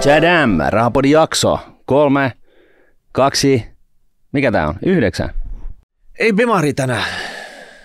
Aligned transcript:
Chadam, 0.00 0.50
Rahapodin 0.70 1.10
jakso. 1.10 1.58
Kolme, 1.86 2.32
kaksi, 3.12 3.64
mikä 4.32 4.52
tää 4.52 4.68
on? 4.68 4.74
Yhdeksän. 4.84 5.30
Ei 6.18 6.32
Bemari 6.32 6.74
tänään. 6.74 7.04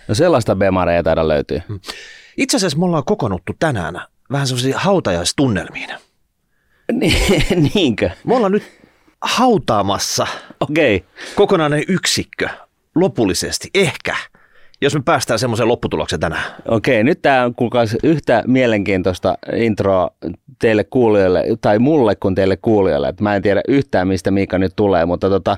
No 0.08 0.16
sellaista 0.16 0.56
Bemaria 0.56 0.98
ei 0.98 1.04
taida 1.04 1.28
löytyä. 1.28 1.62
Itse 2.38 2.58
asiassa 2.58 2.78
me 2.78 2.86
ollaan 2.86 3.06
kokonuttu 3.06 3.54
tänään 3.60 4.02
vähän 4.32 4.48
semmoisiin 4.48 4.76
hautajaistunnelmiin. 4.78 5.90
Ni- 6.92 7.44
Niinkö? 7.74 8.10
Me 8.24 8.36
ollaan 8.36 8.52
nyt 8.52 8.64
hautaamassa 9.22 10.28
Okei. 10.60 10.96
Okay. 10.96 11.10
kokonainen 11.36 11.84
yksikkö 11.88 12.50
lopullisesti, 12.96 13.70
ehkä, 13.74 14.16
jos 14.84 14.96
me 14.96 15.02
päästään 15.06 15.40
semmoiseen 15.40 15.68
lopputulokseen 15.68 16.20
tänään. 16.20 16.44
Okei, 16.68 17.04
nyt 17.04 17.22
tämä 17.22 17.46
on 17.46 17.56
kuulkaas 17.56 17.96
yhtä 18.04 18.44
mielenkiintoista 18.48 19.38
introa 19.56 20.10
teille 20.60 20.84
kuulijoille, 20.84 21.44
tai 21.62 21.80
mulle 21.80 22.16
kuin 22.16 22.36
teille 22.36 22.58
kuulijoille. 22.58 23.14
Mä 23.22 23.36
en 23.36 23.42
tiedä 23.42 23.62
yhtään, 23.68 24.08
mistä 24.08 24.32
Miika 24.32 24.58
nyt 24.58 24.74
tulee, 24.76 25.06
mutta 25.06 25.30
tota, 25.30 25.58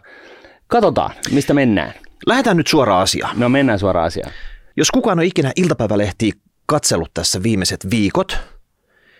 katsotaan, 0.68 1.12
mistä 1.32 1.54
mennään. 1.54 1.94
Lähdetään 2.28 2.58
nyt 2.58 2.68
suoraan 2.68 3.02
asiaan. 3.02 3.40
No 3.40 3.50
mennään 3.50 3.80
suoraan 3.80 4.08
asiaan. 4.08 4.32
Jos 4.78 4.92
kukaan 4.92 5.20
on 5.20 5.26
ikinä 5.26 5.52
iltapäivälehtiä 5.56 6.34
katsellut 6.66 7.14
tässä 7.14 7.44
viimeiset 7.44 7.88
viikot, 7.92 8.38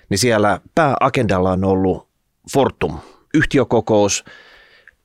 niin 0.10 0.18
siellä 0.18 0.60
pääagendalla 0.76 1.52
on 1.52 1.64
ollut 1.64 2.08
Fortum, 2.54 2.98
yhtiökokous, 3.34 4.24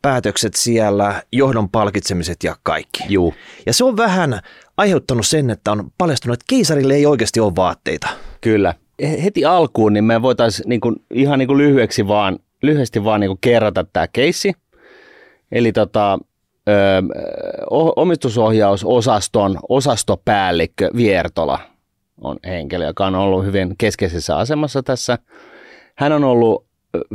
päätökset 0.03 0.55
siellä, 0.55 1.23
johdon 1.33 1.69
palkitsemiset 1.69 2.45
ja 2.45 2.57
kaikki. 2.63 3.05
Juu. 3.09 3.35
Ja 3.67 3.73
se 3.73 3.85
on 3.85 3.97
vähän 3.97 4.41
aiheuttanut 4.81 5.27
sen, 5.27 5.51
että 5.51 5.73
on 5.73 5.91
paljastunut, 5.99 6.35
että 6.35 6.45
keisarille 6.49 6.95
ei 6.95 7.07
oikeasti 7.07 7.41
ole 7.41 7.57
vaatteita. 7.57 8.09
Kyllä. 8.41 8.75
He- 9.03 9.23
Heti 9.25 9.45
alkuun 9.45 9.93
niin 9.93 10.05
me 10.05 10.23
voitaisiin 10.23 10.69
niinku, 10.69 10.93
ihan 11.15 11.39
niinku 11.39 11.57
lyhyeksi 11.57 12.09
vaan, 12.09 12.39
lyhyesti 12.63 13.05
vaan 13.05 13.21
niinku 13.21 13.39
kerrata 13.41 13.85
tämä 13.93 14.09
keissi. 14.09 14.53
Eli 15.53 15.73
tota, 15.73 16.19
ö, 16.69 16.73
omistusohjausosaston 17.97 19.59
osastopäällikkö 19.69 20.91
Viertola 20.97 21.59
on 22.21 22.37
henkilö, 22.47 22.87
joka 22.87 23.07
on 23.07 23.15
ollut 23.15 23.45
hyvin 23.45 23.75
keskeisessä 23.79 24.37
asemassa 24.37 24.83
tässä. 24.83 25.19
Hän 25.95 26.13
on 26.13 26.25
ollut 26.25 26.67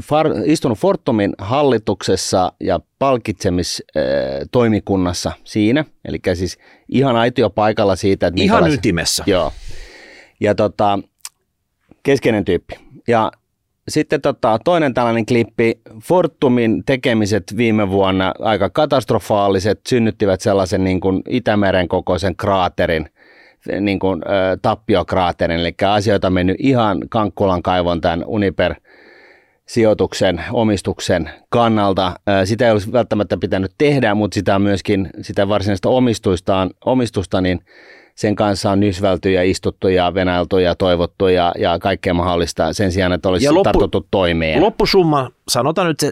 far, 0.01 0.27
istunut 0.45 0.77
Fortumin 0.77 1.33
hallituksessa 1.37 2.51
ja 2.59 2.79
palkitsemistoimikunnassa 2.99 5.31
siinä, 5.43 5.85
eli 6.05 6.19
siis 6.33 6.57
ihan 6.89 7.15
aitiopaikalla 7.15 7.95
siitä, 7.95 8.27
että 8.27 8.43
Ihan 8.43 8.73
ytimessä. 8.73 9.23
Joo. 9.27 9.53
Ja 10.39 10.55
tota, 10.55 10.99
keskeinen 12.03 12.45
tyyppi. 12.45 12.75
Ja 13.07 13.31
sitten 13.89 14.21
tota, 14.21 14.59
toinen 14.63 14.93
tällainen 14.93 15.25
klippi, 15.25 15.81
Fortumin 16.03 16.83
tekemiset 16.85 17.43
viime 17.57 17.89
vuonna 17.89 18.33
aika 18.39 18.69
katastrofaaliset, 18.69 19.79
synnyttivät 19.87 20.41
sellaisen 20.41 20.83
niin 20.83 21.01
kuin 21.01 21.21
Itämeren 21.29 21.87
kokoisen 21.87 22.35
kraaterin, 22.35 23.09
niin 23.79 23.99
kuin, 23.99 24.21
ö, 24.25 24.57
tappiokraaterin, 24.61 25.59
eli 25.59 25.73
asioita 25.87 26.27
on 26.27 26.33
mennyt 26.33 26.55
ihan 26.59 26.97
Kankkulan 27.09 27.63
kaivon 27.63 28.01
tämän 28.01 28.23
Uniper 28.25 28.75
sijoituksen, 29.67 30.43
omistuksen 30.51 31.29
kannalta. 31.49 32.13
Sitä 32.45 32.65
ei 32.65 32.71
olisi 32.71 32.91
välttämättä 32.91 33.37
pitänyt 33.37 33.71
tehdä, 33.77 34.15
mutta 34.15 34.35
sitä 34.35 34.59
myöskin, 34.59 35.09
sitä 35.21 35.47
varsinaista 35.47 35.89
omistustaan, 35.89 36.69
omistusta, 36.85 37.41
niin 37.41 37.59
sen 38.15 38.35
kanssa 38.35 38.71
on 38.71 38.79
nysvälty 38.79 39.31
ja 39.31 39.43
istuttu 39.43 39.87
ja 39.87 40.13
venäilty 40.13 40.61
ja 40.61 40.75
toivottu 40.75 41.27
ja, 41.27 41.51
ja 41.57 41.79
kaikkea 41.79 42.13
mahdollista 42.13 42.73
sen 42.73 42.91
sijaan, 42.91 43.13
että 43.13 43.29
olisi 43.29 43.45
Ja 43.45 43.51
loppu- 43.51 43.63
tartuttu 43.63 44.07
toimeen. 44.11 44.61
Loppusumma, 44.61 45.29
sanotaan 45.47 45.87
nyt 45.87 45.99
se 45.99 46.11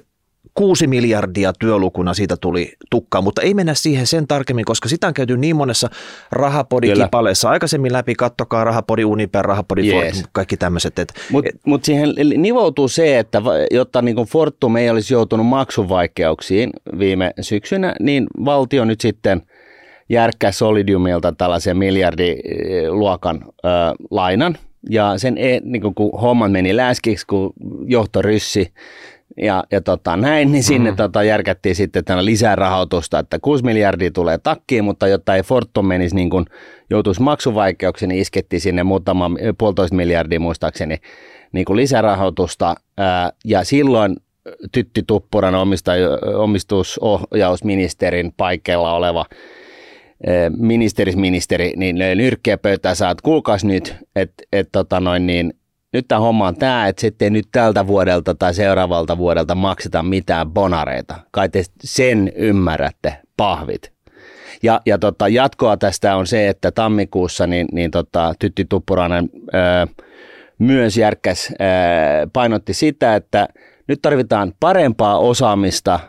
6 0.54 0.88
miljardia 0.88 1.54
työlukuna 1.60 2.14
siitä 2.14 2.38
tuli 2.38 2.74
tukkaa, 2.90 3.22
mutta 3.22 3.42
ei 3.42 3.54
mennä 3.54 3.74
siihen 3.74 4.08
sen 4.08 4.28
tarkemmin, 4.28 4.66
koska 4.66 4.90
sitä 4.90 5.08
on 5.08 5.14
käyty 5.14 5.38
niin 5.38 5.56
monessa 5.56 5.90
rahapodikipaleessa 6.32 7.50
aikaisemmin 7.50 7.94
läpi, 7.94 8.16
kattokaa 8.16 8.64
rahapodi 8.64 9.06
Uniper, 9.06 9.46
rahapodi 9.46 9.88
Yes. 9.88 10.16
Fortum, 10.16 10.30
kaikki 10.32 10.58
tämmöiset. 10.58 11.00
Et, 11.00 11.14
Mutta 11.32 11.52
mut 11.66 11.84
siihen 11.84 12.14
nivoutuu 12.38 12.88
se, 12.88 13.20
että 13.20 13.42
jotta 13.72 14.02
niin 14.02 14.16
Fortum 14.16 14.76
ei 14.76 14.90
olisi 14.90 15.14
joutunut 15.14 15.48
maksuvaikeuksiin 15.48 16.70
viime 17.00 17.34
syksynä, 17.42 17.96
niin 18.00 18.28
valtio 18.46 18.86
nyt 18.86 19.02
sitten 19.02 19.42
järkkää 20.10 20.52
Solidiumilta 20.52 21.32
tällaisen 21.32 21.78
miljardiluokan 21.78 23.46
ö, 23.46 23.70
lainan. 24.12 24.58
Ja 24.90 25.18
sen 25.18 25.38
e, 25.38 25.60
niin 25.64 25.82
kun 25.96 26.20
homman 26.22 26.52
meni 26.52 26.76
läskiksi, 26.76 27.28
kun 27.28 27.54
johto 27.86 28.22
ryssi 28.22 28.74
ja, 29.42 29.64
ja 29.72 29.82
tota, 29.82 30.18
näin, 30.18 30.52
niin 30.52 30.64
sinne 30.64 30.92
mm. 30.92 30.98
tota, 30.98 31.24
järkättiin 31.24 31.76
sitten 31.76 32.06
tänä 32.06 32.26
lisää 32.26 32.56
rahoitusta, 32.56 33.20
että 33.20 33.40
6 33.40 33.64
miljardia 33.64 34.12
tulee 34.12 34.38
takkiin, 34.38 34.84
mutta 34.84 35.08
jotta 35.08 35.36
ei 35.36 35.44
Fortum 35.44 35.86
menisi 35.86 36.16
niin 36.16 36.30
kuin 36.30 36.46
joutuisi 36.90 37.22
maksuvaikeuksiin, 37.22 38.10
niin 38.10 38.22
iskettiin 38.22 38.62
sinne 38.62 38.84
muutama 38.84 39.32
puolitoista 39.58 39.96
miljardia 39.96 40.40
muistaakseni 40.40 40.98
niin 41.52 41.66
kuin 41.66 41.78
lisärahoitusta. 41.78 42.76
Ää, 42.98 43.32
ja 43.46 43.64
silloin 43.64 44.16
Tytti 44.72 45.04
Tuppuran 45.08 45.56
omistusohjausministerin 46.36 48.34
paikalla 48.38 48.94
oleva 48.94 49.26
ministerisministeri, 50.58 51.74
niin 51.76 52.00
löi 52.00 52.16
nyrkkiä 52.16 52.58
pöytään 52.58 52.96
saa, 52.96 53.12
että 53.12 53.22
kuulkaas 53.24 53.64
nyt, 53.64 53.96
että 54.16 54.44
et, 54.54 54.70
tota 54.72 55.00
noin, 55.00 55.28
niin 55.28 55.54
nyt 55.94 56.08
tämä 56.08 56.22
homma 56.22 56.48
on 56.48 56.56
tämä, 56.56 56.88
että 56.88 57.02
sitten 57.02 57.34
nyt 57.34 57.48
tältä 57.52 57.88
vuodelta 57.88 58.36
tai 58.36 58.54
seuraavalta 58.54 59.18
vuodelta 59.18 59.56
makseta 59.56 60.04
mitään 60.04 60.52
bonareita. 60.52 61.16
Kai 61.32 61.50
te 61.50 61.64
sen 61.84 62.32
ymmärrätte, 62.36 63.18
pahvit. 63.38 63.94
Ja, 64.64 64.82
ja 64.86 64.98
tota, 64.98 65.28
jatkoa 65.28 65.78
tästä 65.78 66.16
on 66.16 66.28
se, 66.28 66.48
että 66.48 66.72
tammikuussa 66.72 67.48
niin, 67.48 67.68
niin 67.72 67.92
tota, 67.92 68.34
Tytti 68.40 68.66
Tuppurainen 68.66 69.30
ää, 69.54 69.88
myös 70.60 70.98
järkkäs 70.98 71.54
ää, 71.60 72.28
painotti 72.34 72.74
sitä, 72.74 73.16
että 73.16 73.48
nyt 73.88 74.02
tarvitaan 74.02 74.54
parempaa 74.60 75.18
osaamista 75.18 76.00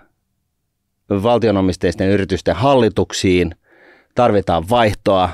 valtionomisteisten 1.11 2.09
yritysten 2.09 2.57
hallituksiin, 2.57 3.55
tarvitaan 4.15 4.65
vaihtoa, 4.71 5.31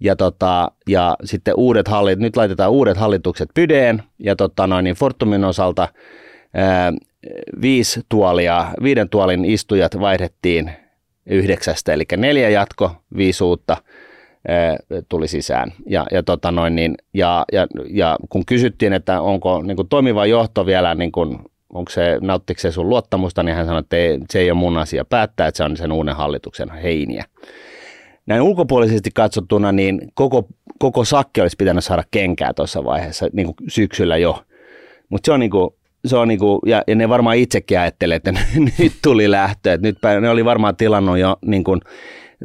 ja, 0.00 0.16
tota, 0.16 0.70
ja 0.88 1.16
sitten 1.24 1.54
uudet 1.56 1.88
hallit, 1.88 2.18
nyt 2.18 2.36
laitetaan 2.36 2.70
uudet 2.70 2.96
hallitukset 2.96 3.48
pydeen 3.54 4.02
ja 4.18 4.36
tota 4.36 4.66
noin, 4.66 4.84
niin 4.84 4.96
Fortumin 4.96 5.44
osalta 5.44 5.88
ää, 6.54 6.92
viisi 7.62 8.00
tuolia, 8.08 8.66
viiden 8.82 9.08
tuolin 9.08 9.44
istujat 9.44 10.00
vaihdettiin 10.00 10.70
yhdeksästä, 11.26 11.92
eli 11.92 12.04
neljä 12.16 12.48
jatko, 12.48 12.90
viisi 13.16 13.44
uutta 13.44 13.76
tuli 15.08 15.28
sisään. 15.28 15.72
Ja, 15.86 16.06
ja, 16.12 16.22
tota 16.22 16.50
noin, 16.50 16.76
niin, 16.76 16.94
ja, 17.14 17.44
ja, 17.52 17.66
ja 17.90 18.16
kun 18.28 18.46
kysyttiin, 18.46 18.92
että 18.92 19.20
onko 19.20 19.62
niin 19.62 19.76
kuin 19.76 19.88
toimiva 19.88 20.26
johto 20.26 20.66
vielä, 20.66 20.94
niin 20.94 21.12
kuin, 21.12 21.38
onko 21.72 21.90
se, 21.90 22.18
nauttiko 22.20 22.60
se 22.60 22.72
sun 22.72 22.88
luottamusta, 22.88 23.42
niin 23.42 23.56
hän 23.56 23.66
sanoi, 23.66 23.80
että 23.80 23.96
ei, 23.96 24.18
se 24.30 24.38
ei 24.38 24.50
ole 24.50 24.58
mun 24.58 24.78
asia 24.78 25.04
päättää, 25.04 25.46
että 25.46 25.56
se 25.56 25.64
on 25.64 25.76
sen 25.76 25.92
uuden 25.92 26.16
hallituksen 26.16 26.70
heiniä 26.70 27.24
näin 28.30 28.42
ulkopuolisesti 28.42 29.10
katsottuna, 29.14 29.72
niin 29.72 30.00
koko, 30.14 30.48
koko 30.78 31.04
sakki 31.04 31.40
olisi 31.40 31.56
pitänyt 31.56 31.84
saada 31.84 32.04
kenkää 32.10 32.52
tuossa 32.54 32.84
vaiheessa 32.84 33.26
niin 33.32 33.46
kuin 33.46 33.56
syksyllä 33.68 34.16
jo. 34.16 34.44
Mutta 35.08 35.26
se 35.26 35.32
on 35.32 35.40
niin 35.40 35.50
kuin, 35.50 35.70
se 36.06 36.16
on 36.16 36.28
niin 36.28 36.38
kuin, 36.38 36.60
ja, 36.66 36.82
ja 36.86 36.94
ne 36.94 37.08
varmaan 37.08 37.36
itsekin 37.36 37.80
ajattelee, 37.80 38.16
että 38.16 38.32
nyt 38.78 38.92
tuli 39.02 39.30
lähtö. 39.30 39.72
Että 39.72 39.86
nyt 39.86 39.96
pä- 39.96 40.20
ne 40.20 40.30
oli 40.30 40.44
varmaan 40.44 40.76
tilannut 40.76 41.18
jo 41.18 41.36
niin 41.46 41.64
kuin, 41.64 41.80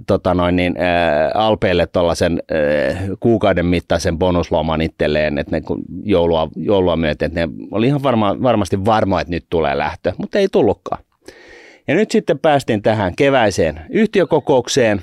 tota 0.08 0.34
noin, 0.34 0.56
niin, 0.56 0.76
ää, 0.78 1.32
Alpeille 1.34 1.88
tuollaisen 1.88 2.44
kuukauden 3.20 3.66
mittaisen 3.66 4.18
bonusloman 4.18 4.82
itselleen, 4.82 5.38
että 5.38 5.56
ne 5.56 5.62
kun 5.62 5.82
joulua, 6.04 6.50
joulua 6.56 6.96
myöten, 6.96 7.26
että 7.26 7.48
ne 7.48 7.54
oli 7.72 7.88
ihan 7.88 8.04
varma, 8.04 8.36
varmasti 8.44 8.86
varma, 8.86 9.22
että 9.22 9.32
nyt 9.32 9.46
tulee 9.50 9.78
lähtö, 9.78 10.14
mutta 10.18 10.40
ei 10.40 10.48
tullutkaan. 10.52 11.04
Ja 11.88 11.96
nyt 11.96 12.12
sitten 12.12 12.40
päästiin 12.40 12.82
tähän 12.82 13.16
keväiseen 13.16 13.82
yhtiökokoukseen, 13.90 15.02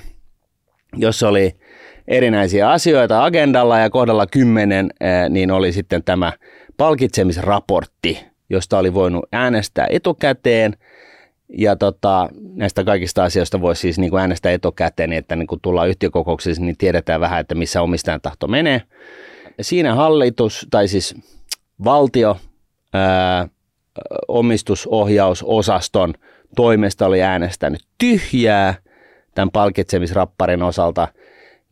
jossa 0.93 1.27
oli 1.27 1.55
erinäisiä 2.07 2.69
asioita 2.69 3.23
agendalla 3.23 3.79
ja 3.79 3.89
kohdalla 3.89 4.27
10 4.27 4.89
niin 5.29 5.51
oli 5.51 5.71
sitten 5.71 6.03
tämä 6.03 6.33
palkitsemisraportti, 6.77 8.25
josta 8.49 8.77
oli 8.77 8.93
voinut 8.93 9.25
äänestää 9.31 9.87
etukäteen. 9.89 10.73
Ja 11.57 11.75
tota, 11.75 12.29
näistä 12.53 12.83
kaikista 12.83 13.23
asioista 13.23 13.61
voisi 13.61 13.79
siis 13.79 13.99
niin 13.99 14.09
kuin 14.09 14.21
äänestää 14.21 14.51
etukäteen, 14.51 15.09
niin 15.09 15.17
että 15.17 15.35
niin 15.35 15.47
kun 15.47 15.59
tullaan 15.61 15.89
yhtiökokouksessa, 15.89 16.63
niin 16.63 16.77
tiedetään 16.77 17.21
vähän, 17.21 17.39
että 17.39 17.55
missä 17.55 17.81
omistajan 17.81 18.21
tahto 18.21 18.47
menee. 18.47 18.81
Siinä 19.61 19.95
hallitus, 19.95 20.67
tai 20.71 20.87
siis 20.87 21.15
valtio, 21.83 22.37
ää, 22.93 23.47
omistusohjausosaston 24.27 26.13
toimesta 26.55 27.05
oli 27.05 27.21
äänestänyt 27.21 27.81
tyhjää 27.97 28.75
tämän 29.35 29.51
palkitsemisrapparin 29.51 30.63
osalta, 30.63 31.07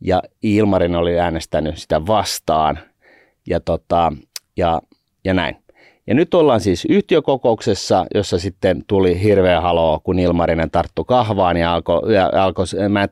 ja 0.00 0.22
Ilmarin 0.42 0.96
oli 0.96 1.20
äänestänyt 1.20 1.78
sitä 1.78 2.06
vastaan, 2.06 2.78
ja, 3.46 3.60
tota, 3.60 4.12
ja, 4.56 4.82
ja 5.24 5.34
näin. 5.34 5.56
Ja 6.06 6.14
nyt 6.14 6.34
ollaan 6.34 6.60
siis 6.60 6.84
yhtiökokouksessa, 6.84 8.06
jossa 8.14 8.38
sitten 8.38 8.84
tuli 8.86 9.22
hirveä 9.22 9.60
haloo, 9.60 10.00
kun 10.00 10.18
Ilmarinen 10.18 10.70
tarttu 10.70 11.04
kahvaan 11.04 11.56
ja 11.56 11.74
alkoi 11.74 12.18
alko, 12.18 12.62
mä, 12.88 13.08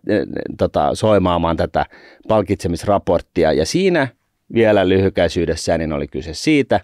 tota, 0.59 0.95
soimaamaan 0.95 1.57
tätä 1.57 1.87
palkitsemisraporttia. 2.29 3.53
Ja 3.53 3.67
siinä 3.67 4.09
vielä 4.55 4.89
lyhykäisyydessään 4.89 5.81
niin 5.81 5.93
oli 5.93 6.09
kyse 6.09 6.35
siitä, 6.35 6.81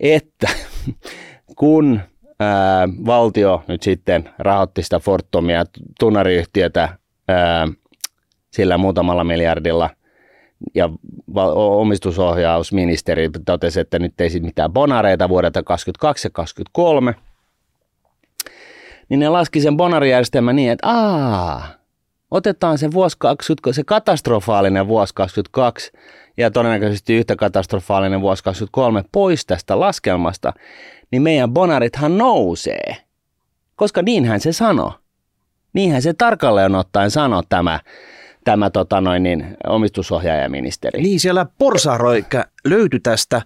että 0.00 0.48
kun 1.56 2.00
ää, 2.40 2.88
valtio 3.06 3.62
nyt 3.68 3.82
sitten 3.82 4.30
rahoitti 4.38 4.82
sitä 4.82 4.98
Fortumia, 4.98 5.64
tunnariyhtiötä 6.00 6.88
ää, 7.28 7.68
sillä 8.50 8.78
muutamalla 8.78 9.24
miljardilla– 9.24 9.90
ja 10.74 10.90
omistusohjausministeri 11.54 13.30
totesi, 13.46 13.80
että 13.80 13.98
nyt 13.98 14.20
ei 14.20 14.30
sitten 14.30 14.46
mitään 14.46 14.72
bonareita 14.72 15.28
vuodelta 15.28 15.62
2022 15.62 16.26
ja 16.26 16.30
2023, 16.30 17.14
niin 19.08 19.20
ne 19.20 19.28
laski 19.28 19.60
sen 19.60 19.76
bonarijärjestelmän 19.76 20.56
niin, 20.56 20.72
että 20.72 20.88
aa, 20.88 21.68
otetaan 22.30 22.78
se, 22.78 22.92
vuosi 22.92 23.16
20, 23.18 23.72
se 23.72 23.84
katastrofaalinen 23.84 24.88
vuosi 24.88 25.14
2022 25.14 25.92
ja 26.36 26.50
todennäköisesti 26.50 27.14
yhtä 27.14 27.36
katastrofaalinen 27.36 28.20
vuosi 28.20 28.44
2023 28.44 29.08
pois 29.12 29.46
tästä 29.46 29.80
laskelmasta, 29.80 30.52
niin 31.14 31.22
meidän 31.22 31.50
bonarithan 31.50 32.18
nousee. 32.18 32.96
Koska 33.76 34.02
niinhän 34.02 34.40
se 34.40 34.52
sanoo. 34.52 34.92
Niinhän 35.72 36.02
se 36.02 36.12
tarkalleen 36.12 36.74
ottaen 36.74 37.10
sanoo 37.10 37.42
tämä 37.48 37.80
tämä 38.44 38.70
tota 38.70 39.00
noin, 39.00 39.22
niin, 39.22 39.56
omistusohjaajaministeri. 39.66 41.02
Niin, 41.02 41.20
siellä 41.20 41.46
porsaaroikä 41.58 42.44
löytyi 42.64 43.00
tästä 43.00 43.42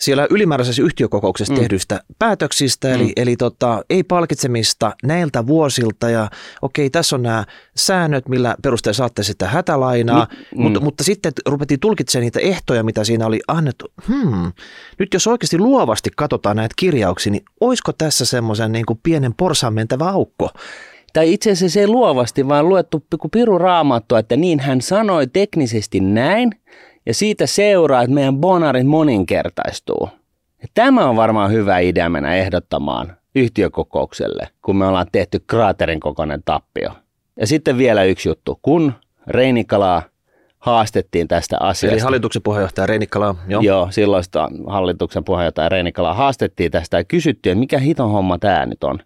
siellä 0.00 0.26
ylimääräisessä 0.30 0.82
yhtiökokouksessa 0.82 1.54
mm. 1.54 1.60
tehdyistä 1.60 2.00
päätöksistä, 2.18 2.94
eli, 2.94 3.04
mm. 3.04 3.12
eli 3.16 3.36
tota, 3.36 3.82
ei 3.90 4.02
palkitsemista 4.02 4.92
näiltä 5.02 5.46
vuosilta, 5.46 6.10
ja 6.10 6.30
okei, 6.62 6.90
tässä 6.90 7.16
on 7.16 7.22
nämä 7.22 7.44
säännöt, 7.76 8.28
millä 8.28 8.56
perusteella 8.62 8.96
saatte 8.96 9.22
sitä 9.22 9.48
hätälainaa, 9.48 10.26
mm. 10.30 10.62
mutta, 10.62 10.80
mutta 10.80 11.04
sitten 11.04 11.32
ruvettiin 11.46 11.80
tulkitsemaan 11.80 12.22
niitä 12.22 12.40
ehtoja, 12.40 12.82
mitä 12.82 13.04
siinä 13.04 13.26
oli 13.26 13.40
annettu. 13.48 13.92
Hmm, 14.08 14.52
nyt 14.98 15.14
jos 15.14 15.26
oikeasti 15.26 15.58
luovasti 15.58 16.10
katsotaan 16.16 16.56
näitä 16.56 16.74
kirjauksia, 16.78 17.32
niin 17.32 17.44
olisiko 17.60 17.92
tässä 17.92 18.24
semmoisen 18.24 18.72
niin 18.72 18.86
kuin 18.86 19.00
pienen 19.02 19.34
porsaan 19.34 19.74
mentävä 19.74 20.08
aukko? 20.08 20.50
tai 21.12 21.32
itse 21.32 21.50
asiassa 21.50 21.74
se 21.74 21.80
ei 21.80 21.86
luovasti, 21.86 22.48
vaan 22.48 22.68
luettu 22.68 23.04
piru 23.32 23.58
raamattu, 23.58 24.16
että 24.16 24.36
niin 24.36 24.60
hän 24.60 24.80
sanoi 24.80 25.26
teknisesti 25.26 26.00
näin, 26.00 26.50
ja 27.06 27.14
siitä 27.14 27.46
seuraa, 27.46 28.02
että 28.02 28.14
meidän 28.14 28.36
bonarit 28.36 28.86
moninkertaistuu. 28.86 30.08
Ja 30.62 30.68
tämä 30.74 31.08
on 31.08 31.16
varmaan 31.16 31.52
hyvä 31.52 31.78
idea 31.78 32.08
mennä 32.08 32.34
ehdottamaan 32.34 33.16
yhtiökokoukselle, 33.34 34.48
kun 34.62 34.76
me 34.76 34.86
ollaan 34.86 35.06
tehty 35.12 35.40
kraaterin 35.46 36.00
kokoinen 36.00 36.42
tappio. 36.44 36.90
Ja 37.40 37.46
sitten 37.46 37.78
vielä 37.78 38.04
yksi 38.04 38.28
juttu, 38.28 38.58
kun 38.62 38.92
Reinikalaa 39.26 40.02
haastettiin 40.58 41.28
tästä 41.28 41.56
asiasta. 41.60 41.94
Eli 41.94 42.02
hallituksen 42.02 42.42
puheenjohtaja 42.42 42.86
Reinikalaa, 42.86 43.34
joo. 43.48 43.62
Joo, 43.62 43.88
silloista 43.90 44.48
hallituksen 44.66 45.24
puheenjohtaja 45.24 45.68
Reinikalaa 45.68 46.14
haastettiin 46.14 46.70
tästä 46.72 46.98
ja 46.98 47.04
kysyttiin, 47.04 47.52
että 47.52 47.60
mikä 47.60 47.78
hiton 47.78 48.10
homma 48.10 48.38
tämä 48.38 48.66
nyt 48.66 48.84
on 48.84 48.98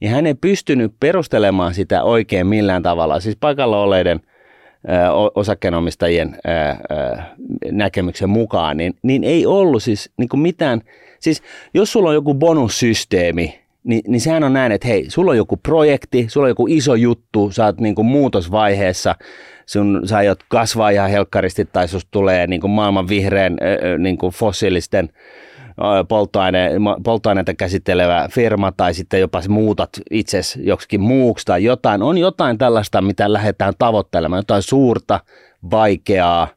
niin 0.00 0.12
hän 0.12 0.26
ei 0.26 0.34
pystynyt 0.34 0.92
perustelemaan 1.00 1.74
sitä 1.74 2.02
oikein 2.02 2.46
millään 2.46 2.82
tavalla. 2.82 3.20
Siis 3.20 3.36
paikalla 3.40 3.82
oleiden 3.82 4.20
osakkeenomistajien 5.34 6.36
näkemyksen 7.70 8.30
mukaan, 8.30 8.76
niin, 8.76 8.94
niin 9.02 9.24
ei 9.24 9.46
ollut 9.46 9.82
siis 9.82 10.10
niin 10.16 10.28
kuin 10.28 10.40
mitään, 10.40 10.80
siis 11.18 11.42
jos 11.74 11.92
sulla 11.92 12.08
on 12.08 12.14
joku 12.14 12.34
bonussysteemi, 12.34 13.60
niin, 13.84 14.02
niin 14.08 14.20
sehän 14.20 14.44
on 14.44 14.52
näin, 14.52 14.72
että 14.72 14.88
hei, 14.88 15.10
sulla 15.10 15.30
on 15.30 15.36
joku 15.36 15.56
projekti, 15.56 16.26
sulla 16.28 16.44
on 16.44 16.50
joku 16.50 16.66
iso 16.68 16.94
juttu, 16.94 17.50
sä 17.50 17.64
oot 17.64 17.80
niin 17.80 17.94
kuin 17.94 18.06
muutosvaiheessa, 18.06 19.14
sun, 19.66 20.02
sä 20.04 20.16
aiot 20.16 20.38
kasvaa 20.48 20.90
ihan 20.90 21.10
helkkaristi 21.10 21.64
tai 21.64 21.88
susta 21.88 22.08
tulee 22.10 22.46
niin 22.46 22.60
kuin 22.60 22.70
maailman 22.70 23.08
vihreän 23.08 23.56
niin 23.98 24.18
kuin 24.18 24.32
fossiilisten 24.32 25.10
polttoaine, 26.08 26.70
polttoaineita 27.04 27.54
käsittelevä 27.54 28.28
firma 28.32 28.72
tai 28.72 28.94
sitten 28.94 29.20
jopa 29.20 29.42
muutat 29.48 29.90
itse 30.10 30.40
joksikin 30.56 31.00
muuksi 31.00 31.44
tai 31.46 31.64
jotain. 31.64 32.02
On 32.02 32.18
jotain 32.18 32.58
tällaista, 32.58 33.00
mitä 33.02 33.32
lähdetään 33.32 33.74
tavoittelemaan, 33.78 34.38
jotain 34.38 34.62
suurta, 34.62 35.20
vaikeaa 35.70 36.48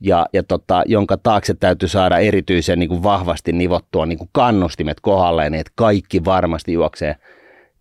ja, 0.00 0.26
ja 0.32 0.42
tota, 0.42 0.82
jonka 0.86 1.16
taakse 1.16 1.54
täytyy 1.54 1.88
saada 1.88 2.18
erityisen 2.18 2.78
niin 2.78 2.88
kuin 2.88 3.02
vahvasti 3.02 3.52
nivottua 3.52 4.06
niin 4.06 4.18
kuin 4.18 4.30
kannustimet 4.32 5.00
kohdalleen, 5.00 5.52
niin 5.52 5.60
että 5.60 5.72
kaikki 5.74 6.24
varmasti 6.24 6.72
juoksee 6.72 7.16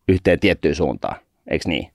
yhteen 0.08 0.40
tiettyyn 0.40 0.76
suuntaan. 0.76 1.16
Eikö 1.48 1.70
niin? 1.70 1.93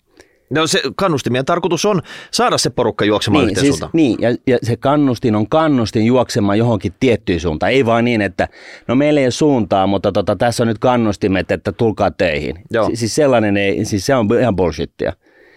No 0.50 0.66
se 0.66 0.82
kannustimien 0.96 1.44
tarkoitus 1.44 1.84
on 1.84 2.02
saada 2.30 2.58
se 2.58 2.70
porukka 2.70 3.04
juoksemaan 3.04 3.46
niin, 3.46 3.60
siis, 3.60 3.80
Niin, 3.92 4.16
ja, 4.20 4.36
ja 4.46 4.58
se 4.62 4.76
kannustin 4.76 5.34
on 5.36 5.48
kannustin 5.48 6.06
juoksemaan 6.06 6.58
johonkin 6.58 6.94
tiettyyn 7.00 7.40
suuntaan. 7.40 7.72
Ei 7.72 7.86
vaan 7.86 8.04
niin, 8.04 8.20
että 8.20 8.48
no 8.88 8.94
meillä 8.94 9.20
ei 9.20 9.26
ole 9.26 9.30
suuntaa, 9.30 9.86
mutta 9.86 10.12
tota, 10.12 10.36
tässä 10.36 10.62
on 10.62 10.68
nyt 10.68 10.78
kannustimet, 10.78 11.50
että 11.50 11.72
tulkaa 11.72 12.10
töihin. 12.10 12.58
Joo. 12.70 12.86
Si- 12.86 12.96
siis 12.96 13.14
sellainen 13.14 13.56
ei, 13.56 13.84
siis 13.84 14.06
se 14.06 14.14
on 14.14 14.28
ihan 14.40 14.56
bullshittia. 14.56 15.12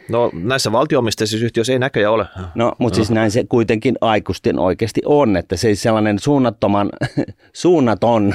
No 0.09 0.31
näissä 0.33 0.71
valtioomisteisissa 0.71 1.45
yhtiöissä 1.45 1.73
ei 1.73 1.79
näköjään 1.79 2.13
ole. 2.13 2.25
No, 2.55 2.73
mutta 2.77 2.99
no. 2.99 3.03
siis 3.03 3.11
näin 3.11 3.31
se 3.31 3.43
kuitenkin 3.49 3.95
aikuisten 4.01 4.59
oikeasti 4.59 5.01
on, 5.05 5.37
että 5.37 5.55
se 5.55 5.75
sellainen 5.75 6.19
suunnattoman, 6.19 6.89
suunnaton 7.53 8.33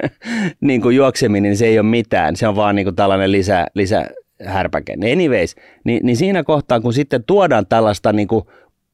niin 0.60 0.80
kuin 0.80 0.96
juokseminen, 0.96 1.42
niin 1.42 1.56
se 1.56 1.66
ei 1.66 1.78
ole 1.78 1.86
mitään. 1.86 2.36
Se 2.36 2.48
on 2.48 2.56
vaan 2.56 2.74
niin 2.76 2.86
kuin 2.86 2.96
tällainen 2.96 3.32
lisä, 3.32 3.66
lisä 3.74 4.06
härpäke. 4.40 4.96
Anyways, 5.12 5.56
niin, 5.84 6.06
niin 6.06 6.16
siinä 6.16 6.44
kohtaa, 6.44 6.80
kun 6.80 6.92
sitten 6.92 7.24
tuodaan 7.24 7.66
tällaista 7.66 8.12
niin 8.12 8.28
kuin 8.28 8.44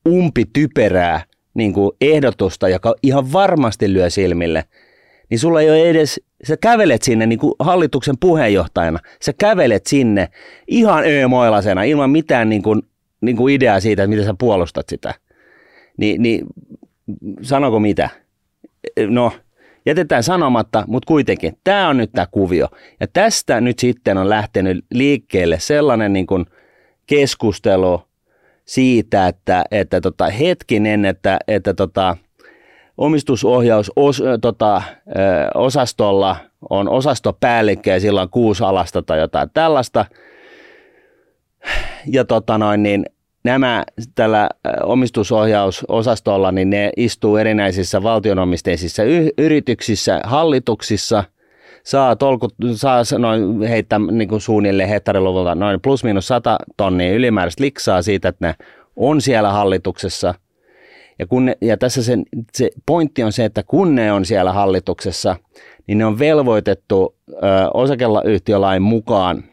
umpityperää 0.09 1.23
niin 1.55 1.73
kuin 1.73 1.91
ehdotusta, 2.01 2.69
joka 2.69 2.95
ihan 3.03 3.33
varmasti 3.33 3.93
lyö 3.93 4.11
silmille, 4.11 4.65
niin 5.31 5.39
sulla 5.39 5.61
ei 5.61 5.71
ole 5.71 5.91
edes, 5.91 6.21
sä 6.45 6.57
kävelet 6.57 7.03
sinne 7.03 7.27
niin 7.27 7.39
kuin 7.39 7.55
hallituksen 7.59 8.19
puheenjohtajana, 8.21 8.99
sä 9.23 9.33
kävelet 9.39 9.87
sinne 9.87 10.29
ihan 10.69 11.05
öömoilasena 11.05 11.83
ilman 11.83 12.11
mitään 12.11 12.49
niin 12.49 12.63
kuin, 12.63 12.83
niin 13.21 13.37
kuin 13.37 13.55
ideaa 13.55 13.81
siitä, 13.81 14.03
että 14.03 14.11
miten 14.11 14.25
sä 14.25 14.35
puolustat 14.39 14.89
sitä. 14.89 15.15
Ni, 15.97 16.19
niin 16.19 16.47
sanoko 17.43 17.81
mitä? 17.81 18.09
No, 19.09 19.33
jätetään 19.87 20.23
sanomatta, 20.23 20.85
mutta 20.87 21.06
kuitenkin 21.06 21.59
tämä 21.65 21.88
on 21.88 21.97
nyt 21.97 22.12
tämä 22.12 22.27
kuvio. 22.31 22.69
Ja 23.01 23.06
tästä 23.13 23.60
nyt 23.60 23.79
sitten 23.79 24.19
on 24.19 24.29
lähtenyt 24.29 24.84
liikkeelle 24.91 25.58
sellainen 25.58 26.13
niin 26.13 26.27
kuin 26.27 26.46
keskustelu 27.06 28.03
siitä, 28.65 29.27
että, 29.27 29.65
että 29.70 30.01
tota, 30.01 30.31
hetkinen, 30.31 31.05
että, 31.05 31.39
että 31.49 31.75
tota, 31.75 32.17
omistusohjaus 32.99 33.93
os, 33.96 34.22
tota, 34.41 34.82
osastolla 35.55 36.37
on 36.70 36.89
osastopäällikkö 36.89 37.91
ja 37.91 38.01
sillä 38.01 38.22
on 38.22 38.31
kuusi 38.31 38.65
alasta 38.65 39.03
tai 39.03 39.19
jotain 39.19 39.51
tällaista. 39.55 40.05
Ja 42.06 42.25
tota 42.25 42.58
noin, 42.58 42.82
niin 42.82 43.06
nämä 43.44 43.85
tällä 44.15 44.49
omistusohjausosastolla, 44.82 46.53
niin 46.53 46.70
ne 46.70 46.93
istuu 46.97 47.37
erinäisissä 47.37 48.03
valtionomisteisissa 48.03 49.03
y- 49.03 49.31
yrityksissä, 49.39 50.20
hallituksissa, 50.25 51.25
saa, 51.85 52.17
tolku, 52.17 52.49
saa 52.75 53.03
noin 53.19 53.63
heittää 53.63 53.99
niin 53.99 54.29
kuin 54.29 54.41
suunnilleen 54.41 54.89
hehtariluvulta 54.89 55.55
noin 55.55 55.81
plus 55.81 56.05
miinus 56.05 56.29
100 56.29 56.59
tonnia 56.77 57.13
ylimääräistä 57.13 57.65
liksaa 57.65 58.03
siitä, 58.03 58.29
että 58.29 58.47
ne 58.47 58.55
on 58.97 59.20
siellä 59.20 59.53
hallituksessa. 59.53 60.35
Ja, 61.19 61.27
kun 61.27 61.44
ne, 61.44 61.56
ja 61.61 61.77
tässä 61.77 62.03
sen, 62.03 62.23
se 62.53 62.70
pointti 62.87 63.23
on 63.23 63.32
se, 63.32 63.44
että 63.44 63.63
kun 63.63 63.94
ne 63.94 64.13
on 64.13 64.25
siellä 64.25 64.53
hallituksessa, 64.53 65.37
niin 65.87 65.99
ne 65.99 66.05
on 66.05 66.19
velvoitettu 66.19 67.15
ö, 67.31 67.37
osakeyhtiölain 67.75 68.82
mukaan 68.82 69.44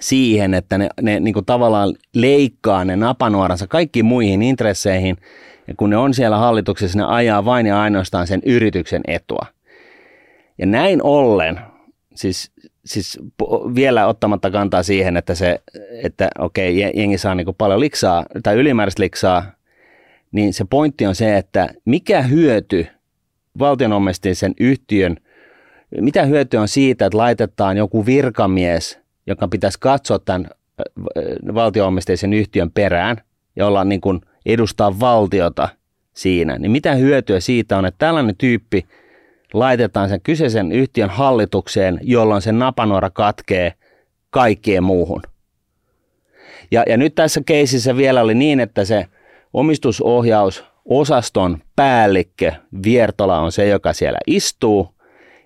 siihen, 0.00 0.54
että 0.54 0.78
ne, 0.78 0.88
ne 1.02 1.20
niin 1.20 1.34
kuin 1.34 1.46
tavallaan 1.46 1.94
leikkaa 2.14 2.84
ne 2.84 2.96
napanuoransa 2.96 3.66
kaikkiin 3.66 4.04
muihin 4.04 4.42
intresseihin, 4.42 5.16
ja 5.68 5.74
kun 5.74 5.90
ne 5.90 5.96
on 5.96 6.14
siellä 6.14 6.36
hallituksessa, 6.36 6.98
ne 6.98 7.04
ajaa 7.04 7.44
vain 7.44 7.66
ja 7.66 7.80
ainoastaan 7.80 8.26
sen 8.26 8.42
yrityksen 8.46 9.02
etua. 9.08 9.46
Ja 10.58 10.66
näin 10.66 11.02
ollen, 11.02 11.60
siis, 12.14 12.52
siis 12.84 13.18
vielä 13.74 14.06
ottamatta 14.06 14.50
kantaa 14.50 14.82
siihen, 14.82 15.16
että, 15.16 15.34
se, 15.34 15.60
että 16.02 16.28
okei, 16.38 16.80
jengi 16.94 17.18
saa 17.18 17.34
niin 17.34 17.54
paljon 17.58 17.80
liksaa 17.80 18.26
tai 18.42 18.56
ylimääräistä 18.56 19.02
liksaa, 19.02 19.44
niin 20.32 20.54
se 20.54 20.64
pointti 20.70 21.06
on 21.06 21.14
se, 21.14 21.36
että 21.36 21.68
mikä 21.84 22.22
hyöty 22.22 22.86
valtionomisteisen 23.58 24.54
yhtiön, 24.60 25.16
mitä 26.00 26.24
hyötyä 26.24 26.60
on 26.60 26.68
siitä, 26.68 27.06
että 27.06 27.18
laitetaan 27.18 27.76
joku 27.76 28.06
virkamies– 28.06 28.98
joka 29.26 29.48
pitäisi 29.48 29.80
katsoa 29.80 30.18
tämän 30.18 30.50
valtioomisteisen 31.54 32.32
yhtiön 32.32 32.70
perään 32.70 33.16
ja 33.56 33.66
olla 33.66 33.84
niin 33.84 34.00
kuin 34.00 34.20
edustaa 34.46 35.00
valtiota 35.00 35.68
siinä, 36.12 36.58
niin 36.58 36.70
mitä 36.70 36.94
hyötyä 36.94 37.40
siitä 37.40 37.78
on, 37.78 37.86
että 37.86 37.98
tällainen 37.98 38.36
tyyppi 38.36 38.86
laitetaan 39.52 40.08
sen 40.08 40.20
kyseisen 40.20 40.72
yhtiön 40.72 41.10
hallitukseen, 41.10 42.00
jolloin 42.02 42.42
se 42.42 42.52
napanuora 42.52 43.10
katkee 43.10 43.72
kaikkien 44.30 44.82
muuhun. 44.82 45.22
Ja, 46.70 46.84
ja 46.88 46.96
nyt 46.96 47.14
tässä 47.14 47.40
keisissä 47.46 47.96
vielä 47.96 48.20
oli 48.20 48.34
niin, 48.34 48.60
että 48.60 48.84
se 48.84 49.06
omistusohjausosaston 49.52 51.58
päällikkö 51.76 52.52
Viertola 52.84 53.38
on 53.38 53.52
se, 53.52 53.68
joka 53.68 53.92
siellä 53.92 54.18
istuu, 54.26 54.94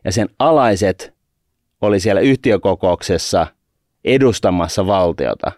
ja 0.04 0.12
sen 0.12 0.28
alaiset 0.38 1.14
oli 1.80 2.00
siellä 2.00 2.20
yhtiökokouksessa 2.20 3.46
edustamassa 4.04 4.86
valtiota. 4.86 5.52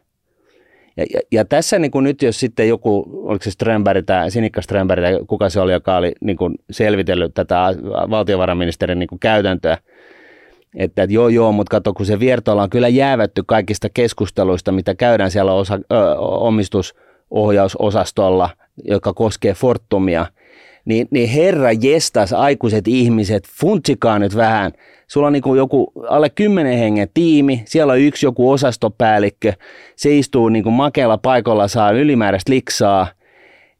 Ja, 0.97 1.05
ja, 1.15 1.21
ja 1.33 1.45
tässä 1.45 1.79
niin 1.79 1.91
kuin 1.91 2.05
nyt 2.05 2.23
jos 2.23 2.41
sitten 2.41 2.69
joku, 2.69 3.05
oliko 3.29 3.43
se 3.43 3.51
Strömberg 3.51 4.07
tai 4.07 4.31
Sinikka 4.31 4.63
Strömberg 4.63 5.03
tai 5.03 5.19
kuka 5.27 5.49
se 5.49 5.61
oli, 5.61 5.73
joka 5.73 5.97
oli 5.97 6.13
niin 6.21 6.37
kuin 6.37 6.55
selvitellyt 6.71 7.35
tätä 7.35 7.57
valtiovarainministerin 8.11 8.99
niin 8.99 9.07
kuin 9.07 9.19
käytäntöä, 9.19 9.73
että, 9.73 11.03
että 11.03 11.15
joo 11.15 11.29
joo, 11.29 11.53
mutta 11.53 11.71
kato 11.71 11.95
kun 11.95 12.07
se 12.07 12.21
Viertola 12.21 12.63
on 12.63 12.71
kyllä 12.71 12.89
jäävätty 12.89 13.43
kaikista 13.47 13.89
keskusteluista, 13.95 14.73
mitä 14.73 14.95
käydään 14.95 15.31
siellä 15.31 15.53
osa, 15.53 15.75
ö, 15.75 15.81
omistusohjausosastolla, 16.19 18.51
joka 18.85 19.13
koskee 19.13 19.55
Fortumia, 19.55 20.27
niin, 20.85 21.09
niin 21.11 21.29
herra 21.29 21.69
jestas 21.81 22.33
aikuiset 22.33 22.89
ihmiset, 22.89 23.49
funtsikaa 23.49 24.19
nyt 24.19 24.37
vähän– 24.37 24.73
sulla 25.13 25.27
on 25.27 25.33
niin 25.33 25.43
kuin 25.43 25.59
joku 25.59 25.93
alle 26.09 26.31
kymmenen 26.31 26.79
hengen 26.79 27.09
tiimi, 27.15 27.63
siellä 27.65 27.93
on 27.93 28.01
yksi 28.01 28.27
joku 28.27 28.51
osastopäällikkö, 28.51 29.53
se 29.97 30.19
istuu 30.19 30.49
niin 30.49 30.63
kuin 30.63 30.73
makealla 30.73 31.19
paikalla, 31.19 31.69
saa 31.69 31.91
ylimääräistä 31.91 32.53
liksaa, 32.53 33.07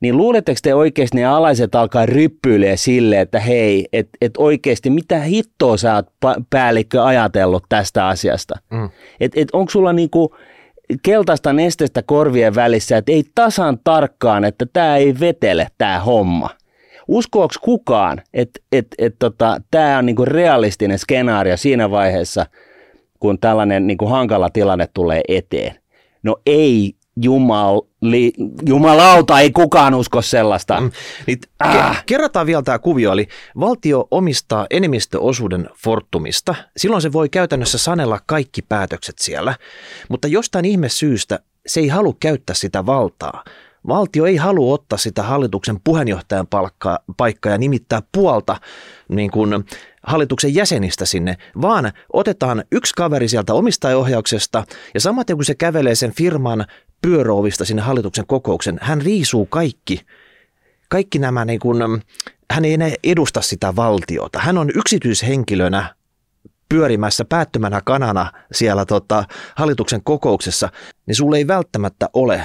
niin 0.01 0.17
luuletteko 0.17 0.59
te 0.63 0.75
oikeasti 0.75 1.17
ne 1.17 1.25
alaiset 1.25 1.75
alkaa 1.75 2.07
ryppyilee 2.07 2.77
sille, 2.77 3.21
että 3.21 3.41
hei, 3.41 3.89
että 3.93 4.19
et 4.21 4.33
oikeasti 4.39 4.91
mitä 4.91 5.21
hittoa 5.21 5.77
sä 5.77 5.95
oot 5.95 6.07
päällikkö 6.51 7.05
ajatellut 7.05 7.65
tästä 7.69 8.07
asiasta? 8.07 8.55
Mm. 8.71 8.91
Että 9.21 9.41
et 9.41 9.49
onko 9.53 9.71
sulla 9.71 9.93
niinku 9.93 10.37
keltaista 11.03 11.53
nestestä 11.53 12.03
korvien 12.03 12.55
välissä, 12.55 12.97
että 12.97 13.13
ei 13.13 13.25
tasan 13.35 13.79
tarkkaan, 13.85 14.45
että 14.45 14.67
tämä 14.73 14.97
ei 14.97 15.15
vetele 15.21 15.67
tämä 15.79 16.01
homma 16.01 16.49
uskoaks 17.09 17.59
kukaan, 17.59 18.23
että 18.35 18.61
et, 18.73 18.87
et, 18.99 19.15
tota, 19.19 19.61
tämä 19.71 19.99
on 19.99 20.07
niinku 20.07 20.25
realistinen 20.25 20.99
skenaario 20.99 21.57
siinä 21.57 21.91
vaiheessa, 21.91 22.47
kun 23.21 23.39
tällainen 23.39 23.87
niinku 23.87 24.07
hankala 24.07 24.51
tilanne 24.51 24.89
tulee 24.95 25.21
eteen? 25.29 25.75
No 26.23 26.37
ei 26.47 26.95
Jumal, 27.23 27.81
li, 28.01 28.33
jumalauta, 28.67 29.41
ei 29.41 29.51
kukaan 29.51 29.95
usko 29.95 30.23
sellaista. 30.23 30.81
Mm, 30.81 30.91
niin, 31.27 31.39
ah. 31.59 32.05
Kerrataan 32.07 32.47
vielä 32.47 32.63
tämä 32.63 32.79
kuvio, 32.79 33.13
eli 33.13 33.29
valtio 33.61 34.09
omistaa 34.11 34.67
enemmistöosuuden 34.71 35.69
Fortumista. 35.85 36.55
Silloin 36.77 37.03
se 37.03 37.13
voi 37.13 37.29
käytännössä 37.29 37.79
sanella 37.79 38.21
kaikki 38.27 38.63
päätökset 38.63 39.19
siellä, 39.19 39.55
mutta 40.09 40.29
jostain 40.29 40.65
ihme 40.65 40.89
syystä 40.89 41.39
se 41.67 41.81
ei 41.81 41.89
halua 41.89 42.15
käyttää 42.21 42.55
sitä 42.55 42.87
valtaa, 42.87 43.45
Valtio 43.89 44.27
ei 44.27 44.37
halua 44.37 44.75
ottaa 44.75 44.99
sitä 44.99 45.23
hallituksen 45.23 45.81
puheenjohtajan 45.85 46.47
palkkaa, 46.47 46.99
paikkaa 47.17 47.53
ja 47.53 47.59
nimittää 47.59 48.03
puolta 48.13 48.57
niin 49.09 49.31
kuin 49.31 49.65
hallituksen 50.07 50.55
jäsenistä 50.55 51.05
sinne, 51.05 51.37
vaan 51.63 51.93
otetaan 52.13 52.65
yksi 52.73 52.95
kaveri 52.95 53.29
sieltä 53.29 53.55
omistajaohjauksesta 53.55 54.65
ja 54.95 55.01
samaten 55.01 55.37
kun 55.37 55.45
se 55.45 55.55
kävelee 55.55 55.95
sen 55.95 56.13
firman 56.13 56.65
pyöroovista 57.03 57.65
sinne 57.65 57.83
hallituksen 57.83 58.27
kokouksen, 58.27 58.79
hän 58.83 59.03
riisuu 59.03 59.47
kaikki, 59.47 60.01
kaikki 60.89 61.19
nämä, 61.19 61.45
niin 61.45 61.61
kuin, 61.61 62.03
hän 62.51 62.65
ei 62.65 62.75
enää 62.75 62.91
edusta 63.05 63.41
sitä 63.41 63.77
valtiota. 63.77 64.39
Hän 64.39 64.59
on 64.59 64.71
yksityishenkilönä 64.75 65.95
pyörimässä 66.69 67.25
päättömänä 67.25 67.81
kanana 67.85 68.33
siellä 68.53 68.85
tota, 68.85 69.25
hallituksen 69.57 70.01
kokouksessa, 70.05 70.69
niin 71.07 71.15
sulle 71.15 71.37
ei 71.37 71.47
välttämättä 71.47 72.09
ole 72.13 72.45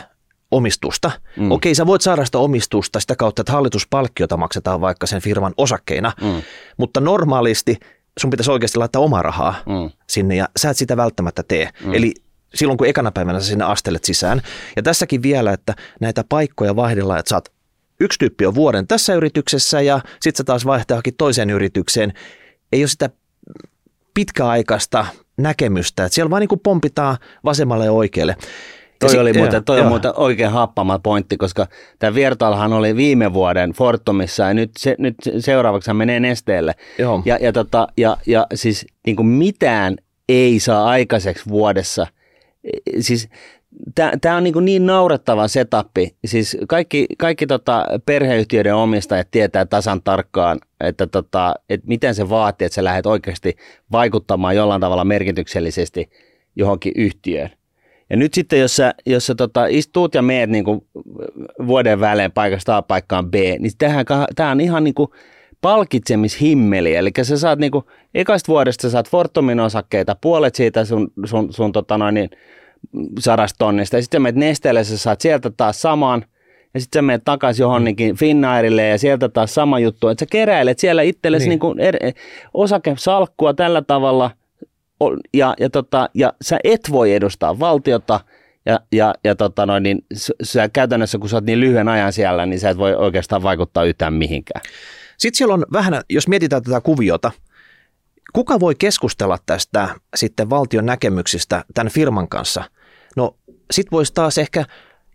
omistusta. 0.52 1.12
Mm. 1.38 1.52
Okei, 1.52 1.76
sä 1.76 1.88
voit 1.88 2.02
saada 2.02 2.26
sitä 2.26 2.38
omistusta 2.38 3.00
sitä 3.00 3.16
kautta, 3.16 3.42
että 3.42 3.52
hallituspalkkiota 3.52 4.38
maksetaan 4.38 4.82
vaikka 4.82 5.08
sen 5.08 5.22
firman 5.22 5.54
osakkeina, 5.58 6.12
mm. 6.22 6.42
mutta 6.78 7.00
normaalisti 7.00 7.78
sun 8.20 8.30
pitäisi 8.30 8.52
oikeasti 8.52 8.78
laittaa 8.78 9.02
omaa 9.02 9.22
rahaa 9.22 9.56
mm. 9.66 9.92
sinne 10.10 10.36
ja 10.36 10.50
sä 10.58 10.70
et 10.70 10.78
sitä 10.78 10.98
välttämättä 10.98 11.44
tee. 11.48 11.70
Mm. 11.86 11.94
Eli 11.94 12.14
silloin 12.56 12.78
kun 12.78 12.88
ekana 12.88 13.12
päivänä 13.12 13.40
sä 13.40 13.48
sinne 13.48 13.66
astelet 13.66 14.04
sisään. 14.04 14.42
Ja 14.76 14.84
tässäkin 14.84 15.24
vielä, 15.24 15.54
että 15.54 15.76
näitä 16.02 16.24
paikkoja 16.30 16.76
vaihdellaan, 16.76 17.20
että 17.20 17.30
saat 17.30 17.52
yksi 18.00 18.20
tyyppi 18.20 18.46
on 18.46 18.56
vuoden 18.56 18.88
tässä 18.88 19.14
yrityksessä 19.14 19.82
ja 19.82 20.00
sitten 20.22 20.38
sä 20.38 20.44
taas 20.44 20.66
vaihtaa 20.66 21.02
toiseen 21.18 21.50
yritykseen. 21.50 22.14
Ei 22.72 22.82
ole 22.82 22.88
sitä 22.88 23.10
pitkäaikaista 24.14 25.06
näkemystä, 25.38 26.06
että 26.06 26.16
siellä 26.16 26.30
vaan 26.30 26.40
niin 26.40 26.60
pompitaan 26.64 27.18
vasemmalle 27.44 27.86
ja 27.86 27.92
oikealle. 27.92 28.36
Toi, 29.00 29.10
si- 29.10 29.18
oli 29.18 29.34
muuten, 29.34 29.64
toi 29.64 29.80
on 29.80 29.88
muuten 29.88 30.12
oikein 30.16 30.52
happama 30.52 31.00
pointti, 31.00 31.38
koska 31.38 31.68
tämä 32.00 32.16
Viertalhan 32.16 32.74
oli 32.74 32.96
viime 32.96 33.34
vuoden 33.34 33.72
Fortumissa 33.72 34.44
ja 34.44 34.54
nyt, 34.54 34.72
se, 34.78 34.96
nyt 35.00 35.16
seuraavaksi 35.40 35.90
hän 35.90 35.98
menee 35.98 36.20
nesteelle. 36.20 36.76
Joo. 36.98 37.22
Ja, 37.26 37.38
ja, 37.42 37.54
tota, 37.54 37.88
ja, 37.98 38.18
ja 38.28 38.48
siis 38.54 38.86
niin 39.06 39.16
kuin 39.16 39.28
mitään 39.28 39.98
ei 40.30 40.60
saa 40.60 40.86
aikaiseksi 40.86 41.50
vuodessa. 41.50 42.08
Siis 43.00 43.30
tämä 44.22 44.38
on 44.38 44.44
niin, 44.44 44.66
niin 44.66 44.86
naurettava 44.86 45.48
setappi. 45.48 46.16
Siis 46.26 46.58
kaikki, 46.68 47.06
kaikki 47.18 47.48
tota 47.48 47.86
perheyhtiöiden 48.06 48.76
omistajat 48.76 49.28
tietää 49.32 49.66
tasan 49.66 50.02
tarkkaan, 50.04 50.60
että, 50.80 51.08
tota, 51.08 51.56
että 51.70 51.88
miten 51.88 52.16
se 52.16 52.30
vaatii, 52.30 52.66
että 52.66 52.76
sä 52.76 52.84
lähdet 52.84 53.06
oikeasti 53.06 53.56
vaikuttamaan 53.92 54.56
jollain 54.56 54.82
tavalla 54.82 55.06
merkityksellisesti 55.06 56.10
johonkin 56.56 56.92
yhtiöön. 56.96 57.50
Ja 58.10 58.18
nyt 58.18 58.34
sitten, 58.34 58.60
jos 58.60 58.76
sä, 58.76 58.94
jos 59.06 59.26
sä 59.26 59.36
tota, 59.36 59.66
istuut 59.66 60.16
ja 60.16 60.22
meet 60.22 60.50
niin 60.50 60.64
kuin 60.64 60.82
vuoden 61.68 62.00
välein 62.00 62.32
paikasta 62.32 62.78
A 62.78 62.82
paikkaan 62.82 63.32
B, 63.32 63.34
niin 63.34 63.72
tämä 64.36 64.52
on 64.52 64.62
ihan 64.62 64.84
niin 64.84 64.94
kuin 64.94 65.10
palkitsemishimmeli. 65.62 66.96
Eli 66.96 67.12
sä 67.22 67.38
saat 67.38 67.60
niin 67.60 67.72
kuin, 67.72 67.86
ekasta 68.14 68.48
vuodesta 68.48 68.82
sä 68.82 68.90
saat 68.90 69.10
Fortumin 69.10 69.60
osakkeita, 69.60 70.16
puolet 70.22 70.56
siitä 70.56 70.86
sun, 70.86 71.08
sun, 71.26 71.54
sun 71.54 71.72
tota 71.72 71.98
noin, 71.98 72.16
niin, 72.16 72.30
sadasta 73.20 73.56
tonnista, 73.60 73.96
ja 73.96 74.02
sitten 74.02 74.22
menet 74.22 74.36
nesteelle, 74.36 74.84
sä 74.84 74.98
saat 74.98 75.22
sieltä 75.22 75.50
taas 75.50 75.82
saman, 75.82 76.26
ja 76.74 76.80
sitten 76.80 77.00
sä 77.00 77.02
menet 77.02 77.22
takaisin 77.26 77.64
johonkin 77.64 78.16
Finnairille 78.16 78.88
ja 78.88 78.98
sieltä 78.98 79.30
taas 79.30 79.54
sama 79.54 79.80
juttu, 79.80 80.08
että 80.08 80.26
sä 80.26 80.28
keräilet 80.32 80.80
siellä 80.80 81.02
itsellesi 81.02 81.50
niin. 81.50 81.60
niin 81.60 81.80
er, 81.80 81.96
osakesalkkua 82.54 83.54
tällä 83.54 83.82
tavalla, 83.82 84.32
ja, 85.34 85.54
ja, 85.60 85.70
tota, 85.70 86.10
ja 86.14 86.34
sä 86.42 86.60
et 86.64 86.82
voi 86.92 87.14
edustaa 87.14 87.60
valtiota, 87.60 88.20
ja, 88.66 88.80
ja, 88.92 89.14
ja 89.24 89.36
tota 89.36 89.66
noin, 89.66 89.84
niin 89.84 90.06
sä 90.44 90.70
käytännössä, 90.70 91.18
kun 91.18 91.30
sä 91.30 91.38
oot 91.38 91.46
niin 91.46 91.60
lyhyen 91.60 91.88
ajan 91.88 92.14
siellä, 92.14 92.46
niin 92.46 92.60
sä 92.60 92.70
et 92.70 92.78
voi 92.78 92.96
oikeastaan 92.96 93.44
vaikuttaa 93.44 93.84
yhtään 93.84 94.14
mihinkään. 94.14 94.62
Sitten 95.18 95.38
siellä 95.38 95.54
on 95.54 95.66
vähän, 95.74 96.02
jos 96.10 96.28
mietitään 96.28 96.64
tätä 96.64 96.82
kuviota, 96.82 97.32
kuka 98.34 98.60
voi 98.60 98.76
keskustella 98.76 99.38
tästä 99.46 99.90
sitten 100.16 100.50
valtion 100.50 100.86
näkemyksistä 100.86 101.66
tämän 101.74 101.92
firman 101.92 102.28
kanssa? 102.28 102.64
No 103.16 103.36
sit 103.72 103.92
voisi 103.92 104.14
taas 104.14 104.38
ehkä 104.38 104.66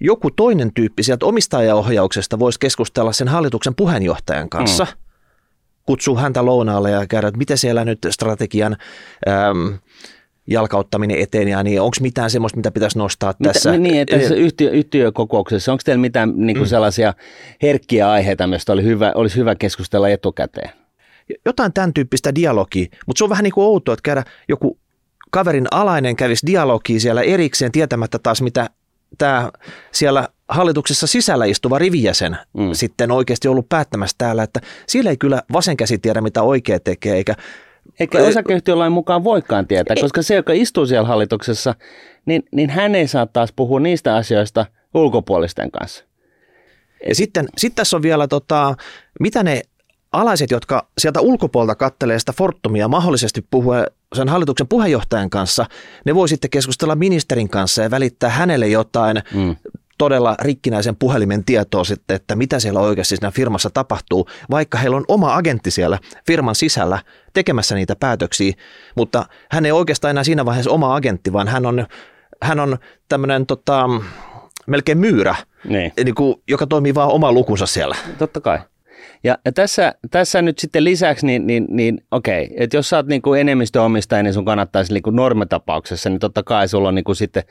joku 0.01 0.31
toinen 0.31 0.73
tyyppi 0.75 1.03
sieltä 1.03 1.27
omistajaohjauksesta 1.27 2.39
voisi 2.39 2.61
keskustella 2.61 3.13
sen 3.13 3.29
hallituksen 3.29 3.75
puheenjohtajan 3.75 4.49
kanssa– 4.49 4.87
kutsua 5.87 6.21
häntä 6.21 6.47
lounaalle 6.47 6.91
ja 6.91 7.07
käydä, 7.07 7.29
että 7.29 7.39
miten 7.39 7.59
siellä 7.59 7.85
nyt 7.85 7.99
strategian 8.11 8.77
äm, 9.29 9.79
jalkauttaminen 10.47 11.19
eteen 11.19 11.49
ja 11.49 11.63
niin, 11.63 11.81
onko 11.81 11.97
mitään 12.01 12.31
semmoista, 12.31 12.57
mitä 12.57 12.71
pitäisi 12.71 12.99
nostaa 12.99 13.35
mitä, 13.39 13.53
tässä? 13.53 13.79
Niin, 13.79 14.01
että 14.01 14.19
tässä 14.19 14.35
yhtiö, 14.35 14.71
yhtiökokouksessa, 14.71 15.73
onko 15.73 15.83
teillä 15.85 16.01
mitään 16.01 16.33
niin 16.37 16.57
kuin 16.57 16.67
mm. 16.67 16.71
sellaisia 16.71 17.15
herkkiä 17.63 18.11
aiheita, 18.11 18.47
mistä 18.47 18.73
oli 18.73 18.83
hyvä, 18.83 19.13
olisi 19.15 19.37
hyvä 19.37 19.55
keskustella 19.55 20.09
etukäteen? 20.09 20.71
Jotain 21.45 21.73
tämän 21.73 21.95
tyyppistä 21.95 22.35
dialogia, 22.35 22.87
mutta 23.07 23.19
se 23.19 23.25
on 23.25 23.31
vähän 23.31 23.43
niin 23.43 23.53
kuin 23.53 23.65
outoa, 23.65 23.93
että 23.93 24.03
käydä 24.03 24.25
joku 24.49 24.79
kaverin 25.31 25.67
alainen 25.71 26.17
kävisi 26.17 26.47
dialogia 26.47 27.01
siellä 27.01 27.23
erikseen 27.23 27.73
tietämättä 27.73 28.19
taas, 28.19 28.43
mitä 28.43 28.71
tämä 29.19 29.51
siellä 29.93 30.29
hallituksessa 30.53 31.07
sisällä 31.07 31.45
istuva 31.45 31.79
rivijäsen 31.79 32.37
mm. 32.53 32.73
sitten 32.73 33.11
oikeasti 33.11 33.49
ollut 33.49 33.69
päättämässä 33.69 34.15
täällä, 34.19 34.43
että 34.43 34.61
siellä 34.87 35.11
ei 35.11 35.17
kyllä 35.17 35.43
vasen 35.53 35.77
käsi 35.77 35.99
tiedä, 35.99 36.21
mitä 36.21 36.43
oikea 36.43 36.81
tekee, 36.81 37.17
eikä 37.17 37.35
eikä 38.01 38.19
osakeyhtiölain 38.19 38.93
mukaan 38.93 39.25
voikaan 39.25 39.67
tietää, 39.67 39.97
koska 40.01 40.23
se, 40.23 40.35
joka 40.35 40.53
istuu 40.53 40.87
siellä 40.87 41.09
hallituksessa, 41.09 41.75
niin, 42.27 42.43
niin 42.53 42.71
hän 42.71 42.95
ei 42.95 43.09
saa 43.09 43.27
taas 43.27 43.53
puhua 43.57 43.81
niistä 43.81 44.17
asioista 44.17 44.67
ulkopuolisten 44.95 45.71
kanssa. 45.71 46.05
Ja 47.09 47.15
sitten 47.15 47.49
sit 47.59 47.75
tässä 47.75 47.97
on 47.97 48.03
vielä, 48.03 48.29
tota, 48.29 48.75
mitä 49.21 49.43
ne 49.43 49.63
alaiset, 50.13 50.51
jotka 50.51 50.89
sieltä 50.99 51.21
ulkopuolelta 51.21 51.75
kattelee 51.75 52.19
sitä 52.19 52.33
Fortumia 52.33 52.89
mahdollisesti 52.89 53.47
puhua 53.51 53.85
sen 54.15 54.29
hallituksen 54.29 54.69
puheenjohtajan 54.69 55.31
kanssa, 55.31 55.67
ne 56.07 56.15
voi 56.15 56.29
sitten 56.29 56.51
keskustella 56.51 56.95
ministerin 56.95 57.49
kanssa 57.49 57.83
ja 57.83 57.91
välittää 57.91 58.31
hänelle 58.31 58.69
jotain 58.69 59.23
mm 59.35 59.57
todella 60.03 60.35
rikkinäisen 60.41 60.97
puhelimen 60.97 61.45
tietoa 61.45 61.85
sitten, 61.85 62.17
että 62.17 62.37
mitä 62.37 62.59
siellä 62.59 62.81
oikeasti 62.81 63.17
siinä 63.17 63.31
firmassa 63.31 63.71
tapahtuu, 63.71 64.29
vaikka 64.51 64.79
heillä 64.79 64.97
on 64.97 65.05
oma 65.09 65.35
agentti 65.35 65.71
siellä 65.71 65.99
firman 66.27 66.55
sisällä 66.55 66.99
tekemässä 67.33 67.75
niitä 67.75 67.97
päätöksiä, 67.97 68.53
mutta 68.97 69.27
hän 69.51 69.67
ei 69.67 69.73
oikeastaan 69.73 70.11
enää 70.11 70.25
siinä 70.25 70.45
vaiheessa 70.45 70.71
oma 70.71 70.95
agentti, 70.95 71.33
vaan 71.33 71.49
hän 71.49 71.67
on, 71.67 71.87
hän 72.43 72.61
on 72.61 72.79
tämmöinen 73.09 73.47
tota, 73.47 73.89
melkein 74.67 74.99
myyrä, 74.99 75.35
Niin. 75.65 75.93
niin 76.05 76.15
kuin, 76.15 76.35
joka 76.49 76.67
toimii 76.67 76.95
vaan 76.95 77.09
oma 77.11 77.33
lukunsa 77.33 77.67
siellä. 77.67 77.97
Totta 78.19 78.41
kai. 78.41 78.59
Ja, 79.25 79.39
ja 79.45 79.53
tässä, 79.53 79.95
tässä 80.11 80.43
nyt 80.43 80.59
sitten 80.59 80.85
lisäksi, 80.85 81.27
niin, 81.27 81.47
niin, 81.47 81.67
niin 81.69 82.05
okei, 82.11 82.51
että 82.57 82.77
jos 82.77 82.89
sä 82.89 82.97
oot 82.97 83.07
niin 83.07 83.23
kuin 83.23 83.41
enemmistöomistaja, 83.41 84.23
niin 84.23 84.35
sun 84.35 84.45
kannattaisi 84.45 84.93
niin 84.93 85.03
kuin 85.03 85.17
normitapauksessa, 85.17 86.11
niin 86.11 86.21
totta 86.21 86.43
kai 86.43 86.69
sulla 86.69 86.89
on 86.89 86.95
niin 86.95 87.05
kuin 87.05 87.17
sitten 87.17 87.43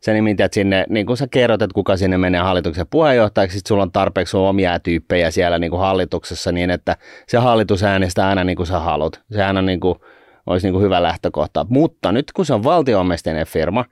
sä 0.00 0.12
nimität 0.12 0.52
sinne, 0.52 0.84
niin 0.88 1.06
kuin 1.06 1.16
sä 1.16 1.26
kerrot, 1.30 1.62
että 1.62 1.74
kuka 1.74 1.96
sinne 1.96 2.18
menee 2.18 2.40
hallituksen 2.40 2.86
puheenjohtajaksi, 2.90 3.58
sitten 3.58 3.68
sulla 3.68 3.82
on 3.82 3.92
tarpeeksi 3.92 4.30
sun 4.30 4.40
omia 4.40 4.80
tyyppejä 4.80 5.30
siellä 5.30 5.58
niin 5.58 5.70
kuin 5.70 5.80
hallituksessa 5.80 6.52
niin, 6.52 6.70
että 6.70 6.96
se 7.26 7.38
hallitus 7.38 7.82
äänestää 7.82 8.28
aina 8.28 8.44
niin 8.44 8.56
kuin 8.56 8.66
sä 8.66 8.78
haluat. 8.78 9.20
Se 9.30 9.44
aina 9.44 9.62
niin 9.62 9.80
kuin, 9.80 9.98
olisi 10.46 10.66
niin 10.66 10.72
kuin 10.72 10.84
hyvä 10.84 11.02
lähtökohta. 11.02 11.66
Mutta 11.68 12.12
nyt 12.12 12.32
kun 12.32 12.46
se 12.46 12.54
on 12.54 12.64
valtioomisteinen 12.64 13.46
firma, 13.46 13.84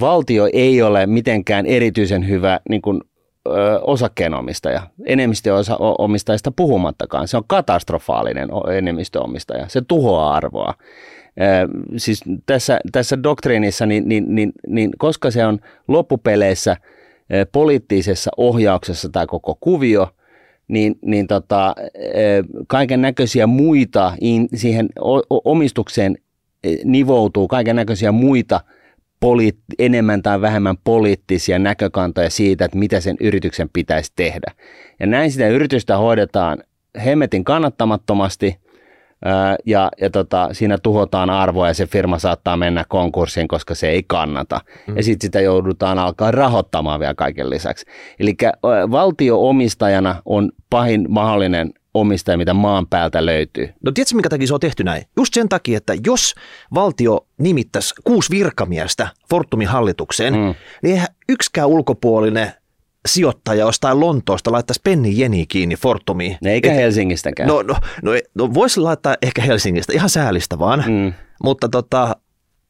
valtio 0.00 0.48
ei 0.52 0.82
ole 0.82 1.06
mitenkään 1.06 1.66
erityisen 1.66 2.28
hyvä 2.28 2.60
niin 2.68 2.82
kuin, 2.82 3.00
ö, 3.48 3.80
osakkeenomistaja, 3.80 4.82
enemmistöomistajista 5.06 6.52
puhumattakaan. 6.56 7.28
Se 7.28 7.36
on 7.36 7.44
katastrofaalinen 7.46 8.48
enemmistöomistaja, 8.76 9.68
se 9.68 9.82
tuhoaa 9.88 10.34
arvoa. 10.34 10.74
Siis 11.96 12.20
tässä, 12.46 12.80
tässä 12.92 13.22
doktriinissa, 13.22 13.86
niin, 13.86 14.08
niin, 14.08 14.34
niin, 14.34 14.52
niin 14.66 14.90
koska 14.98 15.30
se 15.30 15.46
on 15.46 15.58
loppupeleissä 15.88 16.76
poliittisessa 17.52 18.30
ohjauksessa 18.36 19.08
tämä 19.08 19.26
koko 19.26 19.56
kuvio, 19.60 20.08
niin, 20.68 20.98
niin 21.02 21.26
tota, 21.26 21.74
kaiken 22.66 23.02
näköisiä 23.02 23.46
muita 23.46 24.12
siihen 24.54 24.88
omistukseen 25.44 26.18
nivoutuu 26.84 27.48
kaiken 27.48 27.76
näköisiä 27.76 28.12
muita 28.12 28.60
poliit, 29.20 29.58
enemmän 29.78 30.22
tai 30.22 30.40
vähemmän 30.40 30.76
poliittisia 30.84 31.58
näkökantoja 31.58 32.30
siitä, 32.30 32.64
että 32.64 32.78
mitä 32.78 33.00
sen 33.00 33.16
yrityksen 33.20 33.68
pitäisi 33.72 34.12
tehdä. 34.16 34.52
Ja 35.00 35.06
näin 35.06 35.32
sitä 35.32 35.48
yritystä 35.48 35.96
hoidetaan 35.96 36.62
hemmetin 37.04 37.44
kannattamattomasti 37.44 38.56
ja, 39.66 39.90
ja 40.00 40.10
tota, 40.10 40.48
siinä 40.52 40.78
tuhotaan 40.78 41.30
arvoa 41.30 41.68
ja 41.68 41.74
se 41.74 41.86
firma 41.86 42.18
saattaa 42.18 42.56
mennä 42.56 42.84
konkurssiin, 42.88 43.48
koska 43.48 43.74
se 43.74 43.88
ei 43.88 44.02
kannata. 44.06 44.60
Mm. 44.86 44.96
Ja 44.96 45.02
sitten 45.02 45.26
sitä 45.26 45.40
joudutaan 45.40 45.98
alkaa 45.98 46.30
rahoittamaan 46.30 47.00
vielä 47.00 47.14
kaiken 47.14 47.50
lisäksi. 47.50 47.86
Eli 48.20 48.36
valtio-omistajana 48.90 50.22
on 50.24 50.52
pahin 50.70 51.06
mahdollinen 51.08 51.72
omistaja, 51.94 52.38
mitä 52.38 52.54
maan 52.54 52.86
päältä 52.86 53.26
löytyy. 53.26 53.68
No 53.84 53.92
tiedätkö, 53.92 54.14
minkä 54.14 54.28
takia 54.28 54.46
se 54.46 54.54
on 54.54 54.60
tehty 54.60 54.84
näin? 54.84 55.04
Just 55.16 55.34
sen 55.34 55.48
takia, 55.48 55.76
että 55.76 55.94
jos 56.06 56.34
valtio 56.74 57.26
nimittäisi 57.38 57.94
kuusi 58.04 58.30
virkamiestä 58.30 59.08
Fortumin 59.30 59.68
hallitukseen, 59.68 60.34
mm. 60.34 60.54
niin 60.82 60.92
eihän 60.92 61.08
yksikään 61.28 61.68
ulkopuolinen 61.68 62.52
sijoittaja 63.08 63.64
jostain 63.64 64.00
Lontoosta 64.00 64.52
laittaisi 64.52 64.80
penni 64.84 65.18
jeni 65.18 65.46
kiinni 65.46 65.76
Fortumiin. 65.76 66.38
Eikä 66.44 66.70
Et, 66.72 66.76
Helsingistäkään. 66.76 67.48
No, 67.48 67.62
no, 67.62 67.76
no, 68.02 68.12
no 68.34 68.54
voisi 68.54 68.80
laittaa 68.80 69.16
ehkä 69.22 69.42
Helsingistä, 69.42 69.92
ihan 69.92 70.10
säälistä 70.10 70.58
vaan, 70.58 70.84
mm. 70.86 71.12
mutta 71.42 71.68
tota, 71.68 72.16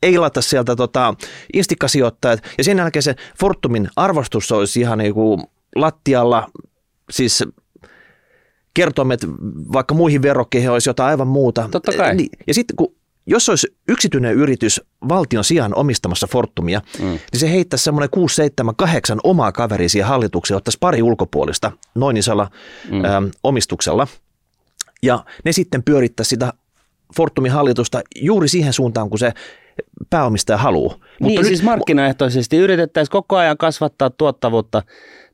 ei 0.03 0.19
laita 0.19 0.43
sieltä 0.43 0.77
tota, 0.77 1.15
instikkasijoittajat. 1.53 2.43
Ja 2.59 2.65
sen 2.65 2.79
jälkeen 2.79 3.03
se 3.03 3.15
Fortumin 3.41 3.89
arvostus 3.97 4.53
olisi 4.53 4.81
ihan 4.81 4.99
niinku 4.99 5.51
lattialla, 5.77 6.49
siis 7.11 7.45
kertoimet 8.75 9.21
vaikka 9.73 9.95
muihin 9.95 10.23
verokkeihin 10.23 10.71
olisi 10.71 10.89
jotain 10.89 11.09
aivan 11.09 11.29
muuta. 11.29 11.69
Totta 11.71 11.93
kai. 11.93 12.17
Ja 12.47 12.55
sitten 12.55 12.77
kun 12.77 12.95
jos 13.29 13.49
olisi 13.49 13.77
yksityinen 13.89 14.35
yritys 14.35 14.81
valtion 15.09 15.45
sijaan 15.45 15.75
omistamassa 15.75 16.27
Fortumia, 16.27 16.81
mm. 16.99 17.07
niin 17.07 17.21
se 17.37 17.51
heittäisi 17.51 17.85
semmoinen 17.85 18.11
6, 18.11 18.35
7, 18.35 18.77
8 18.77 19.19
omaa 19.25 19.53
kaveria 19.53 19.89
siihen 19.89 20.09
hallitukseen, 20.09 20.57
ottaisi 20.57 20.79
pari 20.81 21.03
ulkopuolista 21.03 21.73
noin 21.95 22.17
isolla 22.17 22.51
mm. 22.91 23.05
ä, 23.05 23.23
omistuksella. 23.43 24.07
Ja 25.03 25.25
ne 25.45 25.53
sitten 25.53 25.83
pyörittäisi 25.83 26.29
sitä 26.29 26.53
Fortumin 27.17 27.53
hallitusta 27.53 28.03
juuri 28.17 28.49
siihen 28.49 28.73
suuntaan, 28.73 29.11
kun 29.11 29.19
se 29.19 29.33
pääomistaja 30.11 30.57
haluaa. 30.57 30.95
Mutta 30.95 31.07
niin, 31.21 31.39
nyt, 31.39 31.47
siis 31.47 31.63
markkinaehtoisesti 31.63 32.57
yritettäisiin 32.57 33.13
koko 33.13 33.37
ajan 33.37 33.57
kasvattaa 33.57 34.11
tuottavuutta 34.11 34.83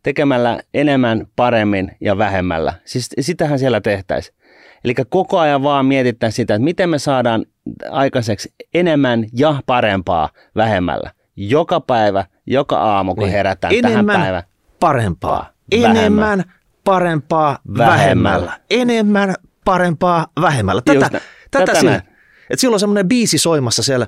tekemällä 0.03 0.61
enemmän, 0.75 1.27
paremmin 1.37 1.90
ja 2.01 2.18
vähemmällä. 2.18 2.73
Siis 2.85 3.09
sitähän 3.21 3.59
siellä 3.59 3.81
tehtäisiin. 3.81 4.37
Eli 4.85 4.94
koko 5.09 5.38
ajan 5.38 5.62
vaan 5.62 5.87
mietittäisiin 5.87 6.37
sitä, 6.37 6.55
että 6.55 6.64
miten 6.64 6.88
me 6.88 6.99
saadaan 6.99 7.47
aikaiseksi 7.90 8.55
enemmän 8.75 9.25
ja 9.33 9.62
parempaa 9.66 10.29
vähemmällä. 10.57 11.11
Joka 11.37 11.81
päivä, 11.81 12.25
joka 12.47 12.79
aamu, 12.79 13.14
kun 13.14 13.25
niin. 13.25 13.33
herätään 13.33 13.75
enemmän, 13.75 14.07
tähän 14.07 14.23
päivään. 14.23 14.42
parempaa. 14.81 15.51
Vähemmän. 15.73 15.97
Enemmän, 15.97 16.44
parempaa, 16.85 17.59
vähemmällä. 17.77 17.97
vähemmällä. 17.97 18.53
Enemmän, 18.70 19.35
parempaa, 19.64 20.27
vähemmällä. 20.40 20.83
Tätä, 20.85 20.99
Just, 20.99 21.12
tätä, 21.12 21.20
tätä 21.51 21.81
siinä. 21.81 22.03
Et 22.51 22.59
silloin 22.59 22.75
on 22.75 22.81
semmoinen 22.81 23.09
biisi 23.09 23.38
soimassa 23.38 23.83
siellä 23.83 24.07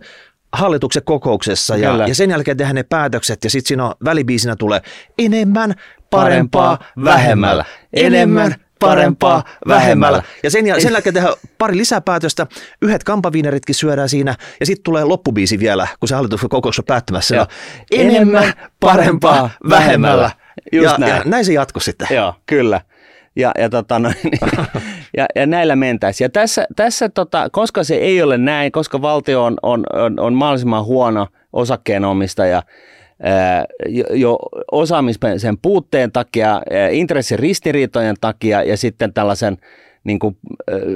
hallituksen 0.52 1.02
kokouksessa 1.04 1.76
ja, 1.76 2.06
ja 2.06 2.14
sen 2.14 2.30
jälkeen 2.30 2.56
tehdään 2.56 2.74
ne 2.74 2.82
päätökset 2.82 3.44
ja 3.44 3.50
sitten 3.50 3.68
siinä 3.68 3.84
on 3.84 3.94
välibiisinä 4.04 4.56
tulee 4.56 4.80
enemmän, 5.18 5.74
parempaa, 6.10 6.78
vähemmällä. 7.04 7.64
Enemmän, 7.92 8.54
parempaa 8.88 9.44
vähemmällä. 9.68 10.22
Ja 10.42 10.50
sen, 10.50 10.64
sen 10.78 10.92
jälkeen 10.92 11.14
tehdään 11.14 11.34
pari 11.58 11.76
lisäpäätöstä, 11.76 12.46
yhdet 12.82 13.04
kampaviineritkin 13.04 13.74
syödään 13.74 14.08
siinä 14.08 14.34
ja 14.60 14.66
sitten 14.66 14.84
tulee 14.84 15.04
loppubiisi 15.04 15.58
vielä, 15.58 15.88
kun 16.00 16.08
se 16.08 16.14
kokous 16.50 16.78
on 16.78 16.84
päättymässä. 16.84 17.36
Ja 17.36 17.46
enemmän, 17.90 18.52
parempaa, 18.80 19.50
vähemmällä. 19.68 20.30
Just 20.72 20.92
ja, 20.92 20.98
näin. 20.98 21.16
ja 21.16 21.22
näin 21.24 21.44
se 21.44 21.52
jatkuu 21.52 21.80
sitten. 21.80 22.08
Joo, 22.10 22.34
kyllä. 22.46 22.80
Ja, 23.36 23.52
ja, 23.58 23.68
tota, 23.68 23.98
no, 23.98 24.12
ja, 25.16 25.26
ja 25.34 25.46
näillä 25.46 25.76
mentäisiin. 25.76 26.24
Ja 26.24 26.28
tässä, 26.28 26.66
tässä 26.76 27.08
tota, 27.08 27.48
koska 27.52 27.84
se 27.84 27.94
ei 27.94 28.22
ole 28.22 28.38
näin, 28.38 28.72
koska 28.72 29.02
valtio 29.02 29.44
on, 29.44 29.56
on, 29.62 29.84
on, 29.92 30.20
on 30.20 30.34
mahdollisimman 30.34 30.84
huono 30.84 31.26
osakkeenomistaja, 31.52 32.62
jo, 34.10 34.38
osaamisen 34.72 35.58
puutteen 35.62 36.12
takia, 36.12 36.62
intressiristiriitojen 36.90 38.16
takia 38.20 38.62
ja 38.62 38.76
sitten 38.76 39.12
tällaisen 39.12 39.56
niin 40.04 40.18
kuin, 40.18 40.36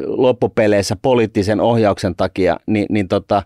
loppupeleissä 0.07 0.97
poliittisen 1.03 1.61
ohjauksen 1.61 2.17
takia, 2.17 2.57
niin, 2.67 2.87
niin 2.91 3.09
tota, 3.09 3.43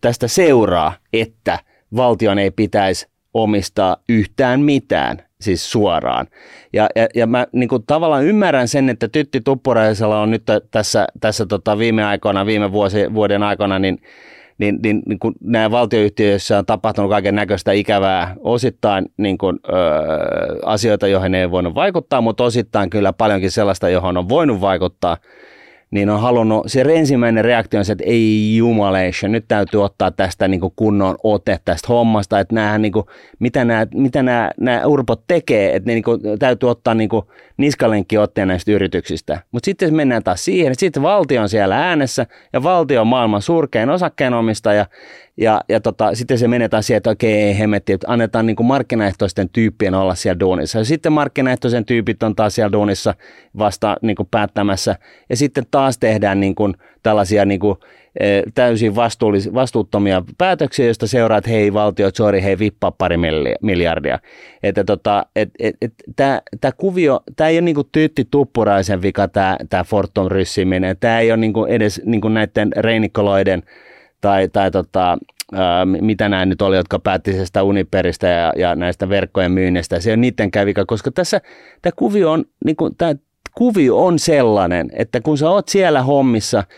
tästä 0.00 0.28
seuraa, 0.28 0.92
että 1.12 1.58
valtion 1.96 2.38
ei 2.38 2.50
pitäisi 2.50 3.06
omistaa 3.34 3.96
yhtään 4.08 4.60
mitään, 4.60 5.22
siis 5.40 5.70
suoraan. 5.70 6.26
Ja, 6.72 6.88
ja, 6.96 7.06
ja 7.14 7.26
mä 7.26 7.46
niin 7.52 7.68
kuin 7.68 7.82
tavallaan 7.86 8.24
ymmärrän 8.24 8.68
sen, 8.68 8.88
että 8.88 9.08
Tytti 9.08 9.40
Tuppuraisella 9.40 10.20
on 10.20 10.30
nyt 10.30 10.42
tässä, 10.70 11.06
tässä 11.20 11.46
tota 11.46 11.78
viime 11.78 12.04
aikoina, 12.04 12.46
viime 12.46 12.72
vuosi, 12.72 13.14
vuoden 13.14 13.42
aikana, 13.42 13.78
niin 13.78 14.02
niin, 14.58 14.78
niin, 14.82 15.02
niin 15.06 15.18
kun 15.18 15.34
nämä 15.40 15.70
valtioyhtiöissä 15.70 16.58
on 16.58 16.66
tapahtunut 16.66 17.10
kaiken 17.10 17.34
näköistä 17.34 17.72
ikävää, 17.72 18.34
osittain 18.40 19.06
niin 19.16 19.38
kun, 19.38 19.58
ö, 19.68 19.72
asioita, 20.64 21.06
joihin 21.06 21.34
ei 21.34 21.50
voinut 21.50 21.74
vaikuttaa, 21.74 22.20
mutta 22.20 22.44
osittain 22.44 22.90
kyllä 22.90 23.12
paljonkin 23.12 23.50
sellaista, 23.50 23.88
johon 23.88 24.16
on 24.16 24.28
voinut 24.28 24.60
vaikuttaa– 24.60 25.16
niin 25.90 26.10
on 26.10 26.20
halunnut, 26.20 26.64
se 26.66 26.80
ensimmäinen 26.80 27.44
reaktio 27.44 27.78
on 27.78 27.84
se, 27.84 27.92
että 27.92 28.04
ei 28.06 28.56
jumaleisha, 28.56 29.28
nyt 29.28 29.44
täytyy 29.48 29.84
ottaa 29.84 30.10
tästä 30.10 30.48
niin 30.48 30.60
kuin 30.60 30.72
kunnon 30.76 31.16
ote 31.22 31.60
tästä 31.64 31.88
hommasta, 31.88 32.40
että 32.40 32.54
näähän, 32.54 32.82
niin 32.82 32.92
kuin, 32.92 33.06
mitä 33.38 33.64
nämä, 33.64 33.86
mitä 33.94 34.22
nämä, 34.22 34.50
nämä 34.60 34.86
urpot 34.86 35.22
tekee, 35.26 35.76
että 35.76 35.90
ne 35.90 35.94
niin 35.94 36.04
kuin, 36.04 36.20
täytyy 36.38 36.70
ottaa 36.70 36.94
niin 36.94 37.08
kuin, 37.08 37.26
niskalenkki 37.56 38.18
otteen 38.18 38.48
näistä 38.48 38.72
yrityksistä. 38.72 39.42
Mutta 39.52 39.64
sitten 39.64 39.94
mennään 39.94 40.22
taas 40.22 40.44
siihen, 40.44 40.72
että 40.72 40.80
sitten 40.80 41.02
valtio 41.02 41.42
on 41.42 41.48
siellä 41.48 41.76
äänessä 41.76 42.26
ja 42.52 42.62
valtio 42.62 43.00
on 43.00 43.06
maailman 43.06 43.42
surkein 43.42 43.90
osakkeenomistaja 43.90 44.86
ja, 45.40 45.60
ja 45.68 45.80
tota, 45.80 46.14
sitten 46.14 46.38
se 46.38 46.48
menetään 46.48 46.82
siihen, 46.82 46.96
että 46.96 47.10
okei, 47.10 47.58
hemmetti, 47.58 47.92
että 47.92 48.06
annetaan 48.10 48.46
niin 48.46 48.56
kuin 48.56 48.66
markkinaehtoisten 48.66 49.48
tyyppien 49.48 49.94
olla 49.94 50.14
siellä 50.14 50.40
duunissa. 50.40 50.78
Ja 50.78 50.84
sitten 50.84 51.12
markkinaehtoisen 51.12 51.84
tyypit 51.84 52.22
on 52.22 52.36
taas 52.36 52.54
siellä 52.54 52.72
duunissa 52.72 53.14
vasta 53.58 53.96
niin 54.02 54.16
kuin 54.16 54.28
päättämässä. 54.30 54.96
Ja 55.30 55.36
sitten 55.36 55.64
taas 55.70 55.98
tehdään 55.98 56.40
niin 56.40 56.54
kuin 56.54 56.74
tällaisia 57.02 57.44
niin 57.44 57.60
kuin, 57.60 57.76
e, 58.20 58.42
täysin 58.54 58.94
vastuuttomia 59.54 60.22
päätöksiä, 60.38 60.86
joista 60.86 61.06
seuraa, 61.06 61.38
että 61.38 61.50
hei 61.50 61.72
valtio, 61.72 62.10
sorry, 62.14 62.42
hei 62.42 62.58
vippaa 62.58 62.90
pari 62.90 63.16
miljardia. 63.62 64.18
Että 64.62 64.84
tota, 64.84 65.26
et, 65.36 65.50
et, 65.58 65.76
et, 65.82 65.92
tämä 66.60 66.72
kuvio, 66.76 67.20
tämä 67.36 67.48
ei 67.48 67.56
ole 67.56 67.64
niinku 67.64 67.84
Tytti 67.84 68.24
Tuppuraisen 68.30 69.02
vika, 69.02 69.28
tämä 69.68 69.84
Fortum 69.86 70.26
ryssiminen. 70.26 70.96
Tämä 71.00 71.20
ei 71.20 71.30
ole 71.30 71.36
niinku 71.36 71.64
edes 71.64 72.02
niinku 72.04 72.28
näiden 72.28 72.72
reinikoloiden 72.76 73.62
tai, 74.20 74.48
tai 74.48 74.70
tota, 74.70 75.18
ää, 75.52 75.84
mitä 75.84 76.28
nämä 76.28 76.46
nyt 76.46 76.62
oli, 76.62 76.76
jotka 76.76 76.98
päätti 76.98 77.46
sitä 77.46 77.62
Uniperistä 77.62 78.26
ja, 78.26 78.52
ja 78.56 78.74
näistä 78.74 79.08
verkkojen 79.08 79.52
myynnistä. 79.52 80.00
Se 80.00 80.12
on 80.12 80.20
niiden 80.20 80.50
kävika, 80.50 80.84
koska 80.86 81.10
tässä 81.10 81.40
tämä 81.82 81.92
kuvio 81.96 82.32
on, 82.32 82.44
niin 82.64 82.76
kuin, 82.76 82.96
tämä 82.96 83.14
kuvio 83.54 84.04
on 84.04 84.18
sellainen, 84.18 84.90
että 84.92 85.20
kun 85.20 85.38
sä 85.38 85.50
oot 85.50 85.68
siellä 85.68 86.02
hommissa– 86.02 86.64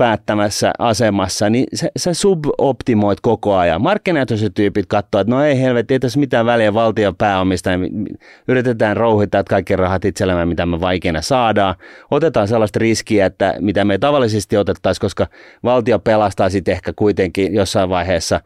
päättämässä 0.00 0.72
asemassa, 0.78 1.50
niin 1.50 1.66
sä, 1.74 1.88
sä 1.96 2.14
suboptimoit 2.14 3.20
koko 3.20 3.56
ajan. 3.56 3.82
Markkinaehtoiset 3.82 4.54
tyypit 4.54 4.86
katsoo, 4.86 5.20
että 5.20 5.34
no 5.34 5.44
ei 5.44 5.60
helvetti, 5.60 5.94
ei 5.94 6.00
tässä 6.00 6.20
mitään 6.20 6.46
väliä 6.46 6.74
valtion 6.74 7.16
pääomista, 7.16 7.76
niin 7.76 8.06
yritetään 8.48 8.96
rouhittaa 8.96 9.44
kaikki 9.44 9.76
rahat 9.76 10.04
itsellemme, 10.04 10.44
mitä 10.44 10.66
me 10.66 10.80
vaikeina 10.80 11.22
saadaan. 11.22 11.74
Otetaan 12.10 12.48
sellaista 12.48 12.78
riskiä, 12.78 13.26
että 13.26 13.54
mitä 13.58 13.84
me 13.84 13.98
tavallisesti 13.98 14.56
otettaisiin, 14.56 15.00
koska 15.00 15.26
valtio 15.64 15.98
pelastaa 15.98 16.50
sitten 16.50 16.72
ehkä 16.72 16.92
kuitenkin 16.96 17.54
jossain 17.54 17.88
vaiheessa. 17.88 18.40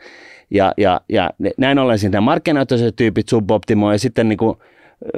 Ja, 0.50 0.72
ja, 0.76 1.00
ja 1.08 1.30
näin 1.58 1.78
ollen 1.78 1.98
sitten 1.98 2.22
markkinaehtoiset 2.22 2.96
tyypit 2.96 3.28
suboptimoi 3.28 3.94
ja 3.94 3.98
sitten 3.98 4.28
niin 4.28 4.38
kuin 4.38 4.58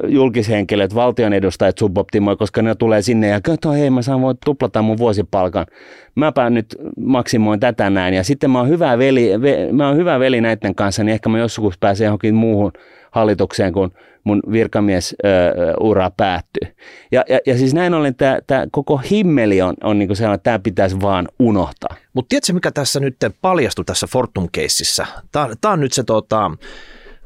julkishenkilöt, 0.08 0.94
valtion 0.94 1.32
edustajat 1.32 1.78
suboptimoi, 1.78 2.36
koska 2.36 2.62
ne 2.62 2.74
tulee 2.74 3.02
sinne 3.02 3.28
ja 3.28 3.40
kato, 3.40 3.72
hei 3.72 3.90
mä 3.90 4.02
saan 4.02 4.22
voi 4.22 4.34
tuplata 4.44 4.82
mun 4.82 4.98
vuosipalkan. 4.98 5.66
Mäpä 6.14 6.50
nyt 6.50 6.76
maksimoin 7.00 7.60
tätä 7.60 7.90
näin 7.90 8.14
ja 8.14 8.24
sitten 8.24 8.50
mä 8.50 8.58
oon 8.58 8.68
hyvä 8.68 8.98
veli, 8.98 9.42
ve, 9.42 9.68
mä 9.72 9.88
oon 9.88 9.96
hyvä 9.96 10.20
veli 10.20 10.40
näiden 10.40 10.74
kanssa, 10.74 11.04
niin 11.04 11.12
ehkä 11.12 11.28
mä 11.28 11.38
joskus 11.38 11.78
pääsen 11.78 12.04
johonkin 12.04 12.34
muuhun 12.34 12.72
hallitukseen, 13.10 13.72
kun 13.72 13.90
mun 14.24 14.42
virkamiesura 14.52 16.10
päättyy. 16.16 16.76
Ja, 17.12 17.24
ja, 17.28 17.38
ja 17.46 17.58
siis 17.58 17.74
näin 17.74 17.94
ollen 17.94 18.14
tämä 18.46 18.66
koko 18.70 18.96
himmeli 18.96 19.62
on, 19.62 19.74
on 19.82 19.98
niin 19.98 20.16
sellainen, 20.16 20.34
että 20.34 20.44
tämä 20.44 20.58
pitäisi 20.58 21.00
vaan 21.00 21.28
unohtaa. 21.38 21.96
Mutta 22.12 22.28
tiedätkö, 22.28 22.52
mikä 22.52 22.70
tässä 22.70 23.00
nyt 23.00 23.16
paljastui 23.40 23.84
tässä 23.84 24.06
Fortum-keississä? 24.06 25.06
Tämä 25.32 25.72
on 25.72 25.80
nyt 25.80 25.92
se 25.92 26.04
tota, 26.04 26.50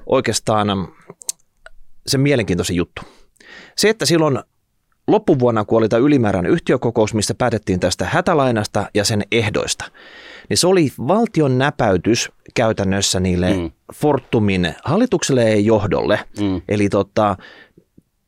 oikeastaan 0.07 0.69
se 2.11 2.19
mielenkiintoisin 2.19 2.77
juttu. 2.77 3.03
Se, 3.77 3.89
että 3.89 4.07
silloin 4.07 4.39
loppuvuonna, 5.09 5.65
kun 5.65 5.79
oli 5.79 5.89
tämä 5.89 6.07
ylimääräinen 6.07 6.53
yhtiökokous, 6.53 7.15
missä 7.15 7.35
päätettiin 7.35 7.81
tästä 7.81 8.05
hätälainasta 8.05 8.91
ja 8.95 9.05
sen 9.05 9.23
ehdoista, 9.33 9.85
niin 10.49 10.59
se 10.59 10.67
oli 10.67 10.93
valtion 11.09 11.59
näpäytys 11.59 12.33
käytännössä 12.55 13.21
niille 13.21 13.55
mm. 13.55 13.71
Fortumin 13.95 14.75
hallitukselle 14.85 15.51
ja 15.51 15.61
johdolle. 15.61 16.21
Mm. 16.41 16.63
Eli 16.69 16.89
tota, 16.89 17.37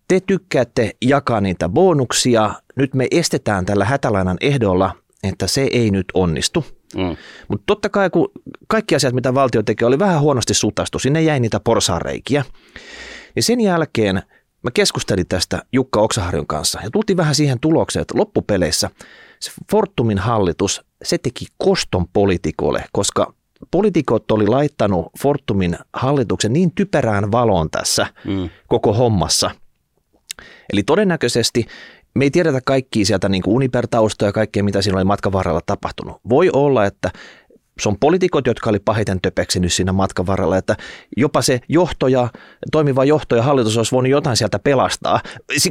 te 0.09 0.21
tykkäätte 0.21 0.91
jakaa 1.03 1.41
niitä 1.41 1.69
bonuksia, 1.69 2.55
nyt 2.77 2.95
me 2.95 3.07
estetään 3.11 3.67
tällä 3.67 3.85
hätälainan 3.85 4.37
ehdolla, 4.41 4.95
että 5.23 5.47
se 5.47 5.69
ei 5.73 5.91
nyt 5.91 6.07
onnistu. 6.15 6.65
Mm. 6.97 7.17
Mutta 7.49 7.65
totta 7.67 7.89
kai, 7.89 8.11
kun 8.11 8.29
kaikki 8.69 8.95
asiat, 8.95 9.15
mitä 9.15 9.35
valtio 9.35 9.63
teki, 9.63 9.85
oli 9.85 9.99
vähän 9.99 10.21
huonosti 10.21 10.55
sutastu, 10.55 10.99
sinne 10.99 11.23
jäi 11.23 11.41
niitä 11.41 11.61
porsaareikiä. 11.61 12.45
Ja 13.37 13.43
sen 13.43 13.61
jälkeen 13.61 14.23
mä 14.63 14.71
keskustelin 14.75 15.29
tästä 15.29 15.63
Jukka 15.73 16.01
Oksaharjun 16.01 16.47
kanssa 16.47 16.81
ja 16.85 16.91
tultiin 16.91 17.17
vähän 17.17 17.35
siihen 17.35 17.61
tulokseen, 17.61 18.01
että 18.01 18.19
loppupeleissä 18.19 18.91
se 19.41 19.53
Fortumin 19.71 20.19
hallitus, 20.19 20.83
se 21.05 21.19
teki 21.19 21.47
koston 21.59 22.07
poliitikolle, 22.13 22.85
koska 22.93 23.35
poliitikot 23.71 24.31
oli 24.31 24.47
laittanut 24.47 25.07
Fortumin 25.23 25.79
hallituksen 25.93 26.53
niin 26.53 26.75
typerään 26.75 27.33
valoon 27.33 27.71
tässä 27.71 28.07
mm. 28.25 28.51
koko 28.69 28.93
hommassa. 28.93 29.51
Eli 30.73 30.83
todennäköisesti 30.83 31.67
me 32.15 32.25
ei 32.25 32.31
tiedetä 32.31 32.61
kaikkia 32.65 33.05
sieltä 33.05 33.29
niin 33.29 33.43
kuin 33.43 33.55
Uniper-taustoja 33.55 34.29
ja 34.29 34.33
kaikkea, 34.33 34.65
mitä 34.65 34.83
siinä 34.83 34.97
oli 34.97 35.05
matkan 35.05 35.33
varrella 35.33 35.61
tapahtunut. 35.67 36.17
Voi 36.29 36.51
olla, 36.53 36.87
että 36.87 37.11
se 37.81 37.89
on 37.89 37.99
poliitikot, 37.99 38.47
jotka 38.47 38.71
oli 38.71 38.79
pahiten 38.79 39.21
töpeksinyt 39.21 39.73
siinä 39.73 39.93
matkan 39.93 40.27
varrella, 40.27 40.57
että 40.57 40.77
jopa 41.17 41.43
se 41.43 41.61
johtoja, 41.69 42.29
toimiva 42.73 43.05
johto 43.05 43.37
ja 43.37 43.43
hallitus 43.43 43.77
olisi 43.77 43.93
voinut 43.93 44.11
jotain 44.11 44.37
sieltä 44.37 44.59
pelastaa. 44.59 45.21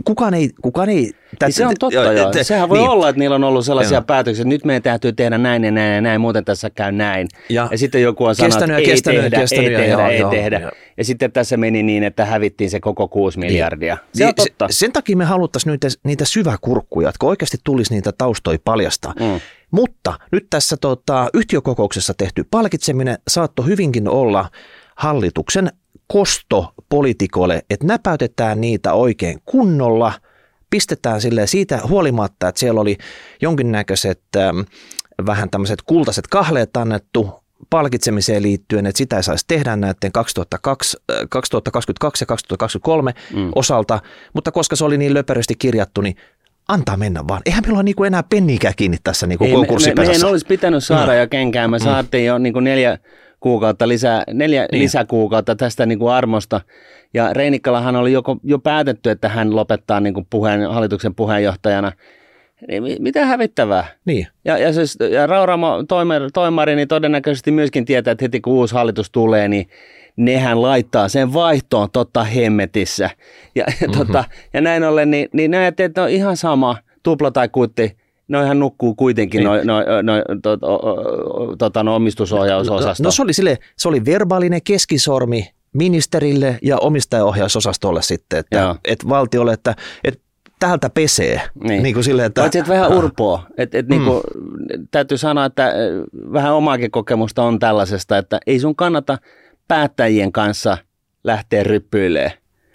Kukaan 0.05 0.33
ei... 0.33 0.49
Kukaan 0.61 0.89
ei 0.89 1.11
tätä, 1.31 1.45
niin 1.45 1.53
se 1.53 1.65
on 1.65 1.75
totta 1.79 1.95
jo, 1.95 2.11
joo. 2.11 2.31
Sehän 2.41 2.69
voi 2.69 2.77
niin. 2.77 2.89
olla, 2.89 3.09
että 3.09 3.19
niillä 3.19 3.35
on 3.35 3.43
ollut 3.43 3.65
sellaisia 3.65 3.95
joo. 3.95 4.03
päätöksiä, 4.03 4.41
että 4.41 4.49
nyt 4.49 4.65
meidän 4.65 4.81
täytyy 4.81 5.13
tehdä 5.13 5.37
näin 5.37 5.63
ja 5.63 5.71
näin 5.71 5.95
ja 5.95 6.01
näin, 6.01 6.21
muuten 6.21 6.45
tässä 6.45 6.69
käy 6.69 6.91
näin. 6.91 7.27
Ja, 7.49 7.67
ja 7.71 7.77
sitten 7.77 8.01
joku 8.01 8.25
on 8.25 8.35
sanonut, 8.35 8.61
että 8.61 8.75
ei 8.75 8.85
kestänyt, 8.85 9.21
tehdä, 9.21 9.37
kestänyt, 9.39 9.71
ei 9.71 9.75
tehdä, 9.75 9.91
joo, 9.91 10.07
ei 10.07 10.19
joo, 10.19 10.31
tehdä. 10.31 10.59
Joo. 10.59 10.71
Ja 11.01 11.05
sitten 11.05 11.31
tässä 11.31 11.57
meni 11.57 11.83
niin, 11.83 12.03
että 12.03 12.25
hävittiin 12.25 12.69
se 12.69 12.79
koko 12.79 13.07
6 13.07 13.39
niin. 13.39 13.51
miljardia. 13.51 13.95
Niin. 13.95 14.09
Se 14.13 14.27
on 14.27 14.35
totta. 14.35 14.67
Sen 14.69 14.91
takia 14.91 15.17
me 15.17 15.25
haluttaisiin 15.25 15.71
niitä, 15.71 15.87
niitä 16.03 16.25
syväkurkkuja, 16.25 17.09
että 17.09 17.25
oikeasti 17.25 17.57
tulisi 17.63 17.93
niitä 17.93 18.11
taustoja 18.11 18.59
paljastaa. 18.63 19.13
Mm. 19.19 19.39
Mutta 19.71 20.19
nyt 20.31 20.47
tässä 20.49 20.77
tota, 20.77 21.29
yhtiökokouksessa 21.33 22.13
tehty 22.13 22.43
palkitseminen 22.51 23.17
saattoi 23.27 23.65
hyvinkin 23.65 24.07
olla 24.07 24.49
hallituksen 24.95 25.71
kosto 26.07 26.73
poliitikolle, 26.89 27.61
että 27.69 27.87
näpäytetään 27.87 28.61
niitä 28.61 28.93
oikein 28.93 29.39
kunnolla, 29.45 30.13
pistetään 30.69 31.21
sille 31.21 31.47
siitä 31.47 31.79
huolimatta, 31.87 32.47
että 32.47 32.59
siellä 32.59 32.81
oli 32.81 32.97
jonkinnäköiset 33.41 34.21
ähm, 34.37 34.59
vähän 35.25 35.49
tämmöiset 35.49 35.81
kultaiset 35.81 36.27
kahleet 36.27 36.77
annettu 36.77 37.40
palkitsemiseen 37.69 38.43
liittyen, 38.43 38.85
että 38.85 38.97
sitä 38.97 39.17
ei 39.17 39.23
saisi 39.23 39.45
tehdä 39.47 39.75
näiden 39.75 40.11
2002, 40.11 40.97
2022 41.29 42.23
ja 42.23 42.25
2023 42.25 43.13
mm. 43.33 43.51
osalta, 43.55 43.99
mutta 44.33 44.51
koska 44.51 44.75
se 44.75 44.85
oli 44.85 44.97
niin 44.97 45.13
löperösti 45.13 45.55
kirjattu, 45.55 46.01
niin 46.01 46.15
antaa 46.67 46.97
mennä 46.97 47.27
vaan. 47.27 47.41
Eihän 47.45 47.63
meillä 47.63 47.77
ole 47.77 47.83
niinku 47.83 48.03
enää 48.03 48.23
penniikään 48.23 48.73
kiinni 48.77 48.97
tässä 49.03 49.27
niinku 49.27 49.43
ei, 49.43 49.51
konkurssipesässä. 49.51 50.11
Me, 50.11 50.17
me, 50.17 50.23
me 50.23 50.31
olisi 50.31 50.45
pitänyt 50.45 50.83
saada 50.83 51.11
no. 51.11 51.19
jo 51.19 51.27
kenkään. 51.27 51.71
Me 51.71 51.77
mm. 51.77 51.83
saatiin 51.83 52.25
jo 52.25 52.37
niinku 52.37 52.59
neljä 52.59 52.97
kuukautta 53.39 53.87
lisää, 53.87 54.23
neljä 54.33 54.67
niin. 54.71 54.83
lisäkuukautta 54.83 55.55
tästä 55.55 55.85
niinku 55.85 56.07
armosta. 56.07 56.61
Ja 57.13 57.33
Reinikkalahan 57.33 57.95
oli 57.95 58.11
joko, 58.11 58.37
jo 58.43 58.59
päätetty, 58.59 59.09
että 59.09 59.29
hän 59.29 59.55
lopettaa 59.55 59.99
niinku 59.99 60.27
puheen, 60.29 60.69
hallituksen 60.69 61.15
puheenjohtajana. 61.15 61.91
Niin, 62.67 62.83
mitä 62.99 63.25
hävittävää. 63.25 63.87
Niin. 64.05 64.27
Ja, 64.45 64.57
ja, 64.57 64.73
siis, 64.73 64.97
ja 65.11 65.27
Rauramo 65.27 65.83
toimari, 65.87 66.27
toimari 66.33 66.75
niin 66.75 66.87
todennäköisesti 66.87 67.51
myöskin 67.51 67.85
tietää, 67.85 68.11
että 68.11 68.25
heti 68.25 68.41
kun 68.41 68.53
uusi 68.53 68.75
hallitus 68.75 69.11
tulee, 69.11 69.47
niin 69.47 69.69
nehän 70.15 70.61
laittaa 70.61 71.07
sen 71.07 71.33
vaihtoon 71.33 71.89
totta 71.91 72.23
hemmetissä. 72.23 73.09
Ja, 73.55 73.65
mm-hmm. 73.67 73.97
tota, 73.97 74.23
ja 74.53 74.61
näin 74.61 74.83
ollen, 74.83 75.11
niin, 75.11 75.29
niin 75.33 75.51
näet, 75.51 75.79
että 75.79 76.03
on 76.03 76.09
ihan 76.09 76.37
sama, 76.37 76.77
tupla 77.03 77.31
tai 77.31 77.49
kuitti, 77.49 77.97
noihan 78.27 78.59
nukkuu 78.59 78.95
kuitenkin 78.95 79.39
niin. 79.39 79.45
noin 79.45 79.67
no, 79.67 79.81
no, 80.01 80.13
to, 80.41 80.57
tota, 81.57 81.83
no, 81.83 81.95
omistusohjausosasto. 81.95 83.03
No, 83.03 83.07
no 83.07 83.11
se 83.11 83.21
oli 83.21 83.33
sille, 83.33 83.57
se 83.77 83.87
oli 83.87 84.05
verbaalinen 84.05 84.61
keskisormi 84.63 85.49
ministerille 85.73 86.59
ja 86.61 86.77
omistajaohjausosastolle 86.77 88.01
sitten, 88.01 88.39
että, 88.39 88.75
että 88.85 89.09
valtiolle, 89.09 89.53
että, 89.53 89.75
että 90.03 90.30
täältä 90.61 90.89
pesee. 90.89 91.41
Niin. 91.63 91.83
niin 91.83 91.93
kuin 91.93 92.03
silleen, 92.03 92.25
että, 92.25 92.41
Paitsi, 92.41 92.59
että 92.59 92.73
vähän 92.73 92.93
urpoa. 92.93 93.43
Et, 93.57 93.75
et 93.75 93.87
niin 93.87 94.01
mm. 94.01 94.07
niin 94.07 94.21
kuin, 94.21 94.23
täytyy 94.91 95.17
sanoa, 95.17 95.45
että 95.45 95.73
vähän 96.33 96.53
omaakin 96.53 96.91
kokemusta 96.91 97.43
on 97.43 97.59
tällaisesta, 97.59 98.17
että 98.17 98.39
ei 98.47 98.59
sun 98.59 98.75
kannata– 98.75 99.17
päättäjien 99.71 100.31
kanssa 100.31 100.77
lähteä 101.23 101.63
ryppyilemään. 101.63 102.31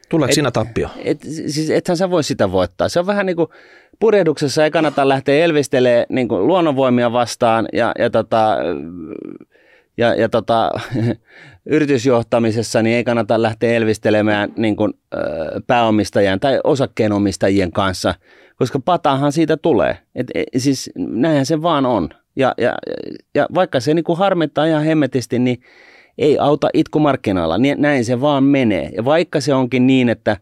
Tuleeko 0.09 0.35
siinä 0.35 0.51
tappio? 0.51 0.89
Et, 1.05 1.23
siis 1.23 1.71
ethän 1.71 1.97
sä 1.97 2.11
voi 2.11 2.25
sitä 2.25 2.53
voittaa. 2.53 2.89
Se 2.89 3.01
on 3.01 3.07
vähän 3.07 3.27
niin 3.27 3.37
kuin 3.37 3.49
purjehduksessa 3.99 4.65
ei 4.65 4.71
kannata 4.71 5.09
lähteä 5.09 5.45
elvistelemään 5.45 6.07
niin 6.09 6.29
kuin 6.29 6.47
luonnonvoimia 6.47 7.13
vastaan 7.13 7.69
ja, 7.73 7.93
ja, 7.99 8.11
tota, 8.11 8.57
ja, 9.97 10.15
ja 10.15 10.29
tota, 10.29 10.71
yritysjohtamisessa 11.67 12.83
niin 12.83 12.97
ei 12.97 13.05
kannata 13.05 13.43
lähteä 13.43 13.73
elvistelemään 13.73 14.53
niin 14.57 14.77
kuin, 14.77 14.93
pääomistajien 15.67 16.41
tai 16.41 16.61
osakkeenomistajien 16.65 17.73
kanssa, 17.73 18.15
koska 18.57 18.79
patahan 18.79 19.33
siitä 19.33 19.57
tulee. 19.57 19.99
Et, 20.15 20.27
et, 20.35 20.47
siis 20.57 20.91
näinhän 20.97 21.47
se 21.47 21.63
vaan 21.63 21.87
on. 21.87 22.09
Ja, 22.37 22.55
ja, 22.59 22.75
ja 23.35 23.47
vaikka 23.55 23.81
se 23.81 23.95
niin 23.95 24.05
kuin 24.05 24.19
harmittaa 24.19 24.67
ihan 24.67 24.85
hemmetisti, 24.85 25.39
niin 25.39 25.61
ei 26.19 26.39
auta 26.39 26.69
itkumarkkinoilla, 26.75 27.57
näin 27.77 28.05
se 28.05 28.21
vaan 28.21 28.45
menee. 28.45 28.91
Ja 28.97 29.05
vaikka 29.05 29.41
se 29.41 29.55
onkin 29.55 29.87
niin, 29.87 30.09
että, 30.09 30.37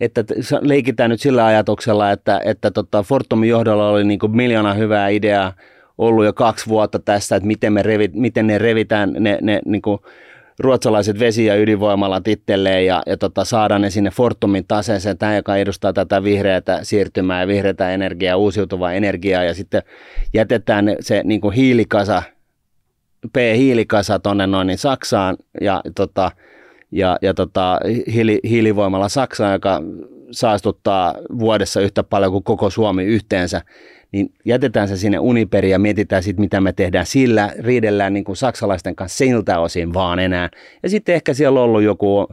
että 0.00 0.24
leikitään 0.60 1.10
nyt 1.10 1.20
sillä 1.20 1.46
ajatuksella, 1.46 2.10
että, 2.10 2.40
että 2.44 2.70
tota 2.70 3.02
Fortumin 3.02 3.48
johdolla 3.48 3.88
oli 3.88 4.04
niin 4.04 4.18
miljoona 4.28 4.74
hyvää 4.74 5.08
ideaa 5.08 5.52
ollut 5.98 6.24
jo 6.24 6.32
kaksi 6.32 6.66
vuotta 6.66 6.98
tässä, 6.98 7.36
että 7.36 7.46
miten, 7.46 7.72
me 7.72 7.82
revit, 7.82 8.14
miten 8.14 8.46
ne 8.46 8.58
revitään 8.58 9.12
ne, 9.18 9.38
ne 9.42 9.60
niin 9.64 9.82
kuin 9.82 9.98
ruotsalaiset 10.58 11.18
vesi- 11.18 11.44
ja 11.44 11.56
ydinvoimalat 11.56 12.28
itselleen 12.28 12.86
ja, 12.86 13.02
ja 13.06 13.16
tota, 13.16 13.44
saadaan 13.44 13.80
ne 13.80 13.90
sinne 13.90 14.10
Fortumin 14.10 14.64
taseeseen, 14.68 15.18
tämä 15.18 15.36
joka 15.36 15.56
edustaa 15.56 15.92
tätä 15.92 16.22
vihreätä 16.22 16.78
siirtymää 16.82 17.40
ja 17.40 17.46
vihreätä 17.46 17.90
energiaa, 17.90 18.36
uusiutuvaa 18.36 18.92
energiaa 18.92 19.44
ja 19.44 19.54
sitten 19.54 19.82
jätetään 20.34 20.96
se 21.00 21.22
niin 21.24 21.40
kuin 21.40 21.54
hiilikasa 21.54 22.22
P-hiilikasa 23.32 24.18
tuonne 24.18 24.46
noin 24.46 24.66
niin 24.66 24.78
Saksaan 24.78 25.36
ja, 25.60 25.80
tota, 25.94 26.30
ja, 26.92 27.18
ja 27.22 27.34
tota, 27.34 27.80
hiili, 28.12 28.40
hiilivoimalla 28.48 29.08
Saksaan, 29.08 29.52
joka 29.52 29.82
saastuttaa 30.30 31.14
vuodessa 31.38 31.80
yhtä 31.80 32.02
paljon 32.02 32.32
kuin 32.32 32.44
koko 32.44 32.70
Suomi 32.70 33.04
yhteensä, 33.04 33.62
niin 34.14 34.32
jätetään 34.44 34.88
se 34.88 34.96
sinne 34.96 35.18
Uniperiin 35.18 35.72
ja 35.72 35.78
mietitään 35.78 36.22
sitten, 36.22 36.40
mitä 36.40 36.60
me 36.60 36.72
tehdään 36.72 37.06
sillä, 37.06 37.52
riidellään 37.58 38.12
niin 38.12 38.24
kuin 38.24 38.36
saksalaisten 38.36 38.96
kanssa 38.96 39.16
siltä 39.16 39.58
osin 39.58 39.94
vaan 39.94 40.18
enää. 40.18 40.50
Ja 40.82 40.88
sitten 40.88 41.14
ehkä 41.14 41.34
siellä 41.34 41.60
on 41.60 41.64
ollut 41.64 41.82
joku 41.82 42.26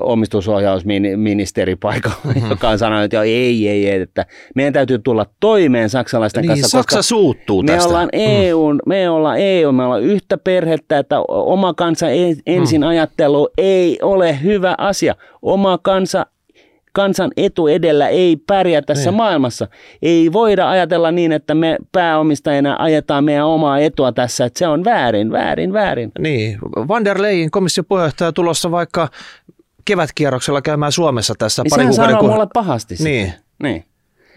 omistusohjausministeri 0.00 1.76
paikalla, 1.76 2.16
mm-hmm. 2.24 2.50
joka 2.50 2.68
on 2.68 2.78
sanonut, 2.78 3.04
että 3.04 3.22
ei, 3.22 3.68
ei, 3.68 3.88
ei, 3.88 4.00
että 4.00 4.26
meidän 4.54 4.72
täytyy 4.72 4.98
tulla 4.98 5.26
toimeen 5.40 5.90
saksalaisten 5.90 6.42
niin, 6.42 6.48
kanssa. 6.48 6.68
Saksa 6.68 7.02
suuttuu 7.02 7.62
me 7.62 7.72
tästä. 7.72 7.88
Ollaan 7.88 8.08
EU, 8.12 8.72
mm. 8.72 8.78
Me 8.86 9.10
ollaan 9.10 9.38
EU, 9.38 9.72
me 9.72 9.84
ollaan 9.84 10.02
yhtä 10.02 10.38
perhettä, 10.38 10.98
että 10.98 11.20
oma 11.28 11.74
kansa 11.74 12.06
ensin 12.46 12.80
mm. 12.80 12.86
ajattelu 12.86 13.48
ei 13.58 13.98
ole 14.02 14.42
hyvä 14.42 14.74
asia. 14.78 15.14
Oma 15.42 15.78
kansa 15.82 16.26
kansan 16.94 17.30
etu 17.36 17.66
edellä 17.66 18.08
ei 18.08 18.36
pärjää 18.36 18.82
tässä 18.82 19.10
niin. 19.10 19.16
maailmassa. 19.16 19.68
Ei 20.02 20.32
voida 20.32 20.70
ajatella 20.70 21.10
niin, 21.10 21.32
että 21.32 21.54
me 21.54 21.76
pääomistajina 21.92 22.76
ajetaan 22.78 23.24
meidän 23.24 23.46
omaa 23.46 23.78
etua 23.78 24.12
tässä, 24.12 24.44
että 24.44 24.58
se 24.58 24.66
on 24.68 24.84
väärin, 24.84 25.32
väärin, 25.32 25.72
väärin. 25.72 26.12
Niin, 26.18 26.58
Van 26.88 27.04
der 27.04 27.22
Leyen 27.22 27.50
komission 27.50 27.86
puheenjohtaja 27.88 28.32
tulossa 28.32 28.70
vaikka 28.70 29.08
kevätkierroksella 29.84 30.62
käymään 30.62 30.92
Suomessa 30.92 31.34
tässä 31.38 31.62
niin 31.62 31.70
pari 31.70 31.82
sehän 31.82 31.90
kuukauden. 31.90 32.16
sanoo 32.16 32.32
mulle 32.32 32.46
pahasti. 32.54 32.96
sitä. 32.96 33.08
Niin. 33.08 33.32
niin. 33.62 33.84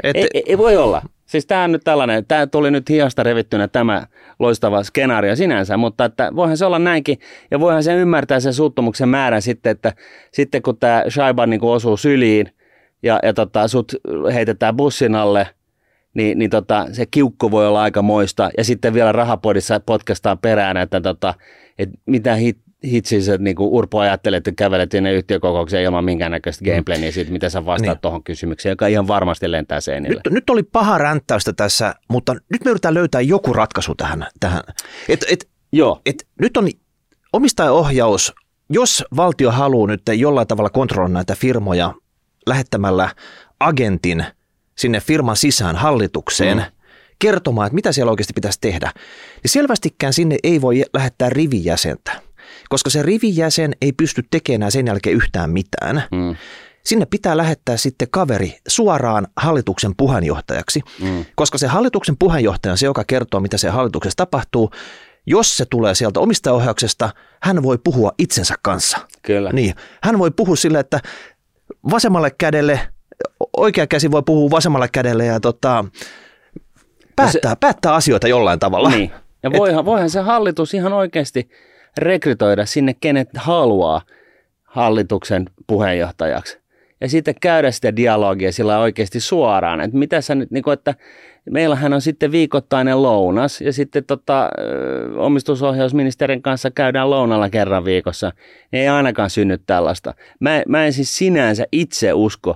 Et, 0.03 0.15
Ei, 0.15 0.27
ei, 0.33 0.43
ei 0.45 0.57
voi 0.57 0.77
olla. 0.77 1.01
Siis 1.27 1.45
tämä 1.45 1.63
on 1.63 1.71
nyt 1.71 1.83
tällainen, 1.83 2.25
tämä 2.25 2.47
tuli 2.47 2.71
nyt 2.71 2.89
hiasta 2.89 3.23
revittynä 3.23 3.67
tämä 3.67 4.07
loistava 4.39 4.83
skenaario 4.83 5.35
sinänsä, 5.35 5.77
mutta 5.77 6.05
että 6.05 6.35
voihan 6.35 6.57
se 6.57 6.65
olla 6.65 6.79
näinkin. 6.79 7.19
Ja 7.51 7.59
voihan 7.59 7.83
se 7.83 7.95
ymmärtää 7.95 8.39
sen 8.39 8.53
suuttumuksen 8.53 9.09
määrän 9.09 9.41
sitten, 9.41 9.71
että 9.71 9.93
sitten 10.31 10.61
kun 10.61 10.77
tämä 10.77 11.03
Shaiban 11.09 11.49
niin 11.49 11.63
osuu 11.63 11.97
syliin 11.97 12.51
ja, 13.03 13.19
ja 13.23 13.33
tota, 13.33 13.67
sut 13.67 13.95
heitetään 14.33 14.75
bussin 14.75 15.15
alle, 15.15 15.47
niin, 16.13 16.39
niin 16.39 16.49
tota, 16.49 16.87
se 16.91 17.05
kiukku 17.05 17.51
voi 17.51 17.67
olla 17.67 17.81
aika 17.81 18.01
moista. 18.01 18.49
Ja 18.57 18.63
sitten 18.63 18.93
vielä 18.93 19.11
rahapodissa 19.11 19.79
podcastaan 19.79 20.37
perään, 20.37 20.77
että 20.77 21.01
tota, 21.01 21.33
et 21.79 21.89
mitä 22.05 22.35
hit, 22.35 22.57
hitsis, 22.83 23.29
että 23.29 23.43
niinku 23.43 23.77
Urpo 23.77 23.99
ajattelee, 23.99 24.37
että 24.37 24.51
kävelet 24.51 24.91
sinne 24.91 25.13
yhtiökokoukseen 25.13 25.83
ilman 25.83 26.05
minkäännäköistä 26.05 26.65
gameplayä, 26.65 26.99
niin 26.99 27.13
siitä, 27.13 27.31
miten 27.31 27.51
sä 27.51 27.65
vastaat 27.65 27.95
Niin. 27.95 28.01
tuohon 28.01 28.23
kysymykseen, 28.23 28.71
joka 28.71 28.87
ihan 28.87 29.07
varmasti 29.07 29.51
lentää 29.51 29.81
seinille. 29.81 30.21
nyt, 30.25 30.33
nyt 30.33 30.49
oli 30.49 30.63
paha 30.63 30.97
ränttäystä 30.97 31.53
tässä, 31.53 31.95
mutta 32.09 32.33
nyt 32.33 32.65
me 32.65 32.71
yritetään 32.71 32.93
löytää 32.93 33.21
joku 33.21 33.53
ratkaisu 33.53 33.95
tähän. 33.95 34.27
tähän. 34.39 34.63
Et, 35.09 35.25
et, 35.31 35.49
Joo, 35.71 36.01
et 36.05 36.27
nyt 36.41 36.57
on 36.57 36.67
omistajaohjaus, 37.33 38.33
jos 38.69 39.03
valtio 39.15 39.51
haluaa 39.51 39.87
nyt 39.87 40.01
jollain 40.15 40.47
tavalla 40.47 40.69
kontrolloida 40.69 41.13
näitä 41.13 41.35
firmoja 41.35 41.93
lähettämällä 42.47 43.09
agentin 43.59 44.25
sinne 44.77 44.99
firman 44.99 45.35
sisään 45.37 45.75
hallitukseen, 45.75 46.57
Mm. 46.57 46.63
mm. 46.63 46.71
kertomaan, 47.19 47.67
että 47.67 47.75
mitä 47.75 47.91
siellä 47.91 48.09
oikeasti 48.09 48.33
pitäisi 48.35 48.57
tehdä, 48.61 48.91
niin 49.43 49.51
selvästikään 49.51 50.13
sinne 50.13 50.37
ei 50.43 50.61
voi 50.61 50.83
lähettää 50.93 51.29
rivijäsentä, 51.29 52.21
koska 52.69 52.89
se 52.89 53.03
rivijäsen 53.03 53.73
ei 53.81 53.91
pysty 53.91 54.23
tekemään 54.31 54.71
sen 54.71 54.87
jälkeen 54.87 55.15
yhtään 55.15 55.49
mitään. 55.49 56.03
mm, 56.11 56.35
Sinne 56.85 57.05
pitää 57.05 57.37
lähettää 57.37 57.77
sitten 57.77 58.07
kaveri 58.11 58.57
suoraan 58.67 59.27
hallituksen 59.37 59.95
puheenjohtajaksi, 59.97 60.81
mm, 61.01 61.25
koska 61.35 61.57
se 61.57 61.67
hallituksen 61.67 62.15
puheenjohtaja 62.19 62.71
on 62.71 62.77
se, 62.77 62.85
joka 62.85 63.03
kertoo, 63.07 63.39
mitä 63.39 63.57
se 63.57 63.69
hallituksessa 63.69 64.17
tapahtuu. 64.17 64.71
Jos 65.25 65.57
se 65.57 65.65
tulee 65.65 65.95
sieltä 65.95 66.19
omistajaohjauksesta, 66.19 67.09
hän 67.43 67.63
voi 67.63 67.77
puhua 67.83 68.11
itsensä 68.17 68.55
kanssa. 68.61 68.97
kyllä. 69.21 69.51
Niin, 69.53 69.73
hän 70.03 70.19
voi 70.19 70.31
puhua 70.31 70.55
sille, 70.55 70.79
että 70.79 70.99
vasemmalle 71.91 72.31
kädelle, 72.37 72.79
oikea 73.57 73.87
käsi 73.87 74.11
voi 74.11 74.23
puhua 74.25 74.51
vasemmalle 74.51 74.87
kädelle 74.87 75.25
ja 75.25 75.39
tota, 75.39 75.85
päättää, 77.15 77.55
päättää 77.55 77.93
asioita 77.93 78.27
jollain 78.27 78.59
tavalla. 78.59 78.89
Niin. 78.89 79.11
Ja 79.43 79.51
voihan, 79.51 79.85
voihan 79.85 80.09
se 80.09 80.19
hallitus 80.19 80.73
ihan 80.73 80.93
oikeasti 80.93 81.49
rekrytoida 81.97 82.65
sinne, 82.65 82.93
kenet 82.93 83.29
haluaa 83.35 84.01
hallituksen 84.63 85.45
puheenjohtajaksi. 85.67 86.59
Ja 87.01 87.09
sitten 87.09 87.35
käydä 87.41 87.71
sitä 87.71 87.95
dialogia 87.95 88.51
sillä 88.51 88.79
oikeasti 88.79 89.19
suoraan, 89.19 89.81
että 89.81 89.97
mitä 89.97 90.21
sä 90.21 90.35
nyt, 90.35 90.51
niin 90.51 90.63
kuin, 90.63 90.73
että 90.73 90.95
meillähän 91.49 91.93
on 91.93 92.01
sitten 92.01 92.31
viikoittainen 92.31 93.03
lounas 93.03 93.61
ja 93.61 93.73
sitten 93.73 94.03
tota, 94.03 94.49
omistusohjausministerin 95.17 96.41
kanssa 96.41 96.71
käydään 96.71 97.09
lounalla 97.09 97.49
kerran 97.49 97.85
viikossa. 97.85 98.31
Ei 98.73 98.87
ainakaan 98.87 99.29
synny 99.29 99.57
tällaista. 99.65 100.13
Mä, 100.39 100.63
mä 100.67 100.85
en 100.85 100.93
siis 100.93 101.17
sinänsä 101.17 101.65
itse 101.71 102.13
usko 102.13 102.55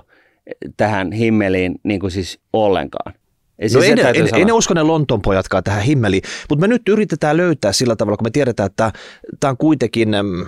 tähän 0.76 1.12
himmeliin 1.12 1.74
niin 1.82 2.00
kuin 2.00 2.10
siis 2.10 2.40
ollenkaan. 2.52 3.14
No 3.62 3.68
siis 3.68 3.84
ei, 3.84 3.96
täytyy 3.96 4.22
ei, 4.22 4.28
sanoa. 4.28 4.38
ei 4.38 4.44
ne 4.44 4.52
usko 4.52 4.74
ne 4.74 4.82
Lontoon 4.82 5.22
pojatkaan 5.22 5.64
tähän 5.64 5.82
himmeliin, 5.82 6.22
mutta 6.48 6.60
me 6.60 6.68
nyt 6.68 6.88
yritetään 6.88 7.36
löytää 7.36 7.72
sillä 7.72 7.96
tavalla, 7.96 8.16
kun 8.16 8.26
me 8.26 8.30
tiedetään, 8.30 8.66
että 8.66 8.92
tämä 9.40 9.50
on 9.50 9.56
kuitenkin 9.56 10.14
äm, 10.14 10.46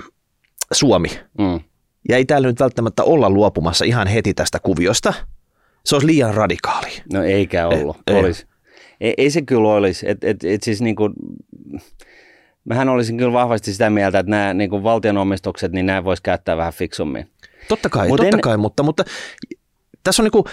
Suomi. 0.72 1.09
Mm. 1.38 1.61
Ja 2.09 2.16
ei 2.16 2.24
täällä 2.24 2.48
nyt 2.48 2.61
välttämättä 2.61 3.03
olla 3.05 3.31
luopumassa 3.31 3.85
ihan 3.85 4.07
heti 4.07 4.35
tästä 4.35 4.59
kuviosta. 4.59 5.14
Se 5.85 5.94
olisi 5.96 6.07
liian 6.07 6.35
radikaali. 6.35 6.88
No 7.12 7.22
eikä 7.22 7.68
ollut. 7.68 7.96
Ei, 8.07 8.14
ei. 8.14 8.20
olisi. 8.20 8.46
Ei, 9.00 9.14
ei 9.18 9.31
se 9.31 9.42
kyllä 9.42 9.68
olisi. 9.68 10.11
Et, 10.11 10.24
et, 10.24 10.44
et 10.44 10.62
siis 10.62 10.83
niin 10.83 10.96
kuin, 10.96 11.12
mähän 12.64 12.88
olisin 12.88 13.16
kyllä 13.16 13.33
vahvasti 13.33 13.72
sitä 13.72 13.90
mieltä, 13.90 14.18
että 14.18 14.31
nämä 14.31 14.55
niin 14.55 14.70
kuin 14.70 14.83
valtionomistukset, 14.83 15.72
niin 15.72 15.87
nämä 15.87 16.05
voisi 16.05 16.22
käyttää 16.22 16.57
vähän 16.57 16.72
fiksummin. 16.72 17.27
Totta 17.68 17.88
kai, 17.88 18.09
Mut 18.09 18.16
totta 18.16 18.37
en- 18.37 18.40
kai, 18.40 18.57
mutta, 18.57 18.83
mutta 18.83 19.05
tässä 20.05 20.22
on 20.22 20.24
niinku 20.24 20.44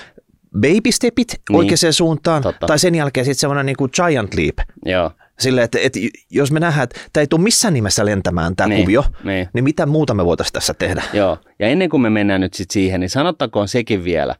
baby 0.59 0.91
stepit 0.91 1.27
Niin. 1.31 1.39
niin. 1.49 1.57
oikeaan 1.57 1.93
suuntaan, 1.93 2.43
Totta. 2.43 2.67
tai 2.67 2.79
sen 2.79 2.95
jälkeen 2.95 3.25
sitten 3.25 3.39
semmoinen 3.39 3.65
niinku 3.65 3.87
giant 3.87 4.33
leap. 4.33 4.57
Joo. 4.85 5.11
Sille, 5.39 5.63
että, 5.63 5.77
että 5.81 5.99
jos 6.29 6.51
me 6.51 6.59
nähdään, 6.59 6.83
että 6.83 6.99
tämä 7.13 7.21
ei 7.21 7.27
tule 7.27 7.41
missään 7.41 7.73
nimessä 7.73 8.05
lentämään 8.05 8.55
tämä 8.55 8.67
Niin, 8.67 8.81
kuvio, 8.81 9.03
niin. 9.23 9.47
niin 9.53 9.63
mitä 9.63 9.85
muuta 9.85 10.13
me 10.13 10.25
voitaisiin 10.25 10.53
tässä 10.53 10.73
tehdä? 10.73 11.03
Joo, 11.13 11.37
ja 11.59 11.67
ennen 11.67 11.89
kuin 11.89 12.01
me 12.01 12.09
mennään 12.09 12.41
nyt 12.41 12.53
sit 12.53 12.71
siihen, 12.71 12.99
niin 12.99 13.09
sanottakoon 13.09 13.67
sekin 13.67 14.03
vielä, 14.03 14.35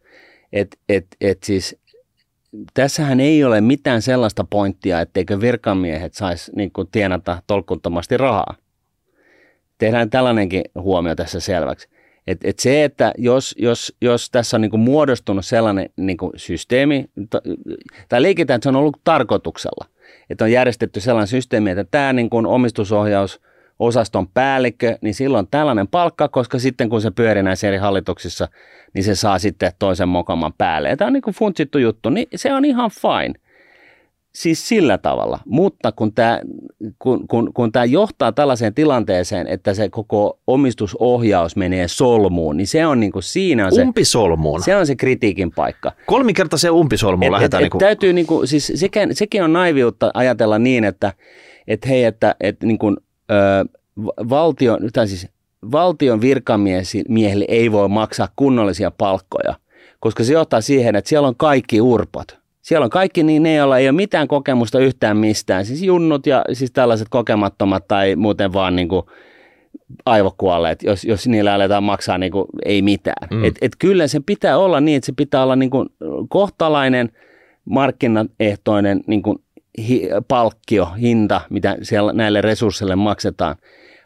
että 0.54 0.78
et, 0.90 1.06
et 1.22 1.44
siis 1.44 1.76
tässähän 2.74 3.20
ei 3.20 3.44
ole 3.44 3.62
mitään 3.62 4.02
sellaista 4.02 4.46
pointtia, 4.50 5.02
etteikö 5.02 5.42
virkamiehet 5.42 6.14
saisi 6.14 6.52
niin 6.56 6.72
tienata 6.92 7.44
tolkuttomasti 7.48 8.18
rahaa. 8.18 8.56
Tehdään 9.78 10.10
tällainenkin 10.10 10.62
huomio 10.76 11.16
tässä 11.16 11.40
selväksi. 11.40 11.88
Et, 12.28 12.38
et 12.44 12.60
se, 12.60 12.84
että 12.84 13.14
jos, 13.18 13.56
jos, 13.58 13.96
jos 14.02 14.30
tässä 14.30 14.58
on 14.58 14.62
niin 14.62 14.72
kuin 14.72 14.82
muodostunut 14.82 15.46
sellainen 15.46 15.90
niin 15.98 16.18
kuin 16.18 16.32
systeemi, 16.36 17.06
tai 18.10 18.22
leikitään, 18.22 18.56
että 18.56 18.64
se 18.66 18.70
on 18.70 18.76
ollut 18.76 18.98
tarkoituksella, 19.04 19.86
että 20.30 20.44
on 20.44 20.52
järjestetty 20.52 21.00
sellainen 21.00 21.28
systeemi, 21.28 21.70
että 21.70 21.86
tämä 21.92 22.14
niin 22.14 22.30
kuin 22.30 22.46
omistusohjaus 22.46 23.42
osaston 23.80 24.28
päällikkö, 24.28 24.98
niin 25.02 25.14
silloin 25.14 25.48
tällainen 25.52 25.88
palkka, 25.88 26.28
koska 26.28 26.60
sitten 26.60 26.90
kun 26.90 27.02
se 27.02 27.12
pyörii 27.12 27.44
näissä 27.44 27.68
eri 27.68 27.78
hallituksissa, 27.78 28.48
niin 28.94 29.04
se 29.04 29.16
saa 29.16 29.40
sitten 29.40 29.72
toisen 29.80 30.10
mokaman 30.10 30.54
päälle. 30.58 30.90
Ja 30.90 30.98
tämä 30.98 31.08
on 31.08 31.14
niin 31.14 31.22
kuin 31.22 31.34
funtsittu 31.34 31.78
juttu, 31.78 32.10
niin 32.10 32.28
se 32.36 32.54
on 32.54 32.66
ihan 32.66 32.92
fine. 32.92 33.34
Siis 34.36 34.68
sillä 34.68 34.98
tavalla. 34.98 35.40
Mutta 35.46 35.92
kun 35.92 36.14
tämä, 36.14 36.42
kun, 37.00 37.28
kun, 37.28 37.54
kun 37.54 37.72
tämä 37.72 37.86
johtaa 37.86 38.32
tällaiseen 38.32 38.74
tilanteeseen, 38.74 39.48
että 39.48 39.74
se 39.74 39.90
koko 39.90 40.40
omistusohjaus 40.48 41.56
menee 41.56 41.88
solmuun, 41.88 42.58
niin 42.58 42.68
se 42.68 42.86
on 42.86 43.00
niin 43.00 43.12
kuin 43.12 43.24
siinä 43.24 43.66
on 43.66 43.76
se, 43.76 43.82
Umpisolmuun. 43.82 44.64
se 44.64 44.76
on 44.76 44.88
se 44.88 44.96
kritiikin 44.96 45.52
paikka. 45.52 45.92
Kolmikertaiseen 46.06 46.74
umpisolmuun 46.74 47.24
Et, 47.24 47.28
et, 47.28 47.32
lähdetään. 47.34 47.62
et, 47.62 47.64
niinku, 47.64 47.78
täytyy 47.78 48.14
niinku, 48.14 48.46
siis 48.46 48.72
sekin, 48.76 49.16
sekin 49.16 49.44
on 49.44 49.54
naiviutta 49.54 50.12
ajatella 50.14 50.60
niin, 50.60 50.84
että 50.84 51.14
et 51.68 51.88
hei, 51.88 52.04
että 52.04 52.36
et 52.42 52.64
niinku, 52.64 52.88
ö, 52.88 52.96
va- 54.06 54.30
valtion, 54.30 54.80
tai 54.94 55.08
siis 55.08 55.28
valtion 55.72 56.22
virkamiehille 56.22 57.46
ei 57.48 57.72
voi 57.72 57.90
maksaa 57.90 58.28
kunnollisia 58.36 58.92
palkkoja, 58.92 59.56
koska 60.00 60.24
se 60.24 60.34
johtaa 60.34 60.62
siihen, 60.62 60.96
että 60.96 61.10
siellä 61.10 61.28
on 61.28 61.36
kaikki 61.36 61.82
urpot. 61.82 62.41
Siellä 62.62 62.84
on 62.84 62.90
kaikki 62.90 63.24
niin 63.24 63.44
ne, 63.44 63.56
joilla 63.56 63.78
ei 63.78 63.88
ole 63.88 63.96
mitään 63.96 64.28
kokemusta 64.28 64.80
yhtään 64.80 65.18
mistään, 65.18 65.66
siis 65.66 65.84
junnut 65.84 66.26
ja 66.28 66.46
siis 66.54 66.72
tällaiset 66.72 67.08
kokemattomat 67.10 67.88
tai 67.88 68.16
muuten 68.16 68.54
vaan 68.54 68.76
niin 68.76 68.88
kuin 68.88 69.06
aivokuolleet, 70.06 70.84
jos, 70.84 71.06
jos 71.06 71.28
niillä 71.28 71.54
aletaan 71.54 71.84
maksaa 71.84 72.18
niin 72.18 72.32
kuin 72.32 72.46
ei 72.66 72.82
mitään. 72.82 73.28
Mm. 73.32 73.44
Et, 73.44 73.56
et 73.62 73.72
kyllä 73.80 74.08
se 74.08 74.20
pitää 74.26 74.58
olla 74.58 74.82
niin, 74.82 74.98
että 74.98 75.06
se 75.06 75.14
pitää 75.18 75.44
olla 75.44 75.56
niin 75.56 75.70
kuin 75.70 75.90
kohtalainen 76.30 77.10
markkinaehtoinen 77.66 79.02
niin 79.08 79.22
kuin 79.22 79.38
hi, 79.78 80.10
palkkio, 80.28 80.86
hinta, 80.86 81.42
mitä 81.50 81.78
siellä 81.82 82.14
näille 82.14 82.42
resursseille 82.42 82.96
maksetaan. 82.96 83.56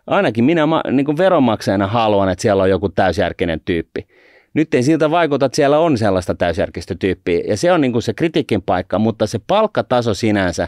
Ainakin 0.08 0.44
minä 0.44 0.64
niin 0.92 1.06
kuin 1.06 1.18
veronmaksajana 1.18 1.88
haluan, 1.88 2.30
että 2.30 2.42
siellä 2.42 2.64
on 2.64 2.70
joku 2.70 2.90
täysjärkinen 2.90 3.62
tyyppi. 3.66 4.08
Nyt 4.56 4.74
ei 4.74 4.84
siltä 4.84 5.12
vaikuta, 5.12 5.46
että 5.46 5.56
siellä 5.56 5.80
on 5.80 5.98
sellaista 5.98 6.36
täysjärkistä 6.36 6.96
tyyppiä, 6.96 7.42
ja 7.48 7.58
se 7.58 7.72
on 7.72 7.82
niin 7.82 7.92
kuin 7.92 8.02
se 8.02 8.14
kritiikin 8.14 8.62
paikka, 8.62 9.00
mutta 9.00 9.28
se 9.28 9.40
palkkataso 9.48 10.14
sinänsä, 10.14 10.68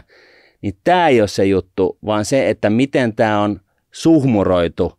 niin 0.62 0.76
tämä 0.84 1.08
ei 1.08 1.20
ole 1.20 1.28
se 1.28 1.44
juttu, 1.44 1.98
vaan 2.06 2.24
se, 2.24 2.48
että 2.48 2.70
miten 2.70 3.14
tämä 3.14 3.40
on 3.40 3.60
suhmuroitu 3.92 4.98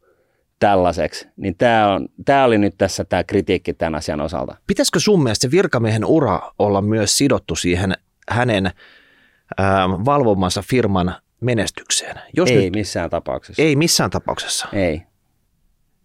tällaiseksi, 0.60 1.28
niin 1.38 1.56
tämä, 1.58 1.93
on, 1.93 2.08
tämä 2.25 2.43
oli 2.43 2.58
nyt 2.58 2.75
tässä 2.78 3.06
tämä 3.06 3.23
kritiikki 3.23 3.73
tämän 3.73 3.95
asian 3.95 4.21
osalta. 4.21 4.56
Pitäisikö 4.67 4.99
sun 4.99 5.23
mielestä 5.23 5.41
se 5.41 5.52
virkamiehen 5.52 6.06
ura 6.06 6.39
olla 6.60 6.82
myös 6.82 7.17
sidottu 7.17 7.56
siihen 7.56 7.93
hänen 8.30 8.65
ähm, 8.65 10.06
valvomansa 10.06 10.62
firman 10.62 11.15
menestykseen. 11.41 12.19
Jos 12.34 12.49
ei 12.49 12.56
nyt, 12.63 12.73
missään 12.73 13.10
tapauksessa. 13.10 13.62
Ei 13.62 13.75
missään 13.75 14.10
tapauksessa. 14.10 14.67
Ei. 14.73 15.09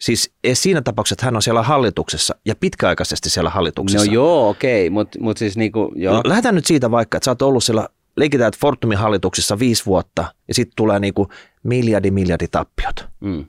Siis 0.04 0.34
siinä 0.52 0.82
tapauksessa, 0.82 1.14
että 1.14 1.24
hän 1.24 1.36
on 1.36 1.42
siellä 1.42 1.62
hallituksessa 1.62 2.34
ja 2.46 2.54
pitkäaikaisesti 2.56 3.30
siellä 3.30 3.50
hallituksessa. 3.50 4.06
No 4.06 4.12
joo, 4.12 4.48
okei, 4.48 4.90
mutta 4.90 5.18
mut 5.20 5.38
siis 5.38 5.56
niinku, 5.56 5.92
joo. 5.96 6.20
Lähdetään 6.24 6.54
nyt 6.54 6.66
siitä 6.66 6.90
vaikka, 6.90 7.16
että 7.16 7.24
sä 7.24 7.30
oot 7.30 7.42
ollut 7.42 7.64
siellä, 7.64 7.88
leikitään, 8.16 8.48
että 8.48 8.58
Fortumin 8.60 8.98
hallituksessa 8.98 9.58
viisi 9.58 9.86
vuotta 9.86 10.24
ja 10.48 10.54
sitten 10.54 10.72
tulee 10.76 10.98
niinku 11.00 11.28
miljardi 11.62 12.10
miljardi 12.10 12.48
tappiot. 12.48 13.08
Mm. 13.20 13.44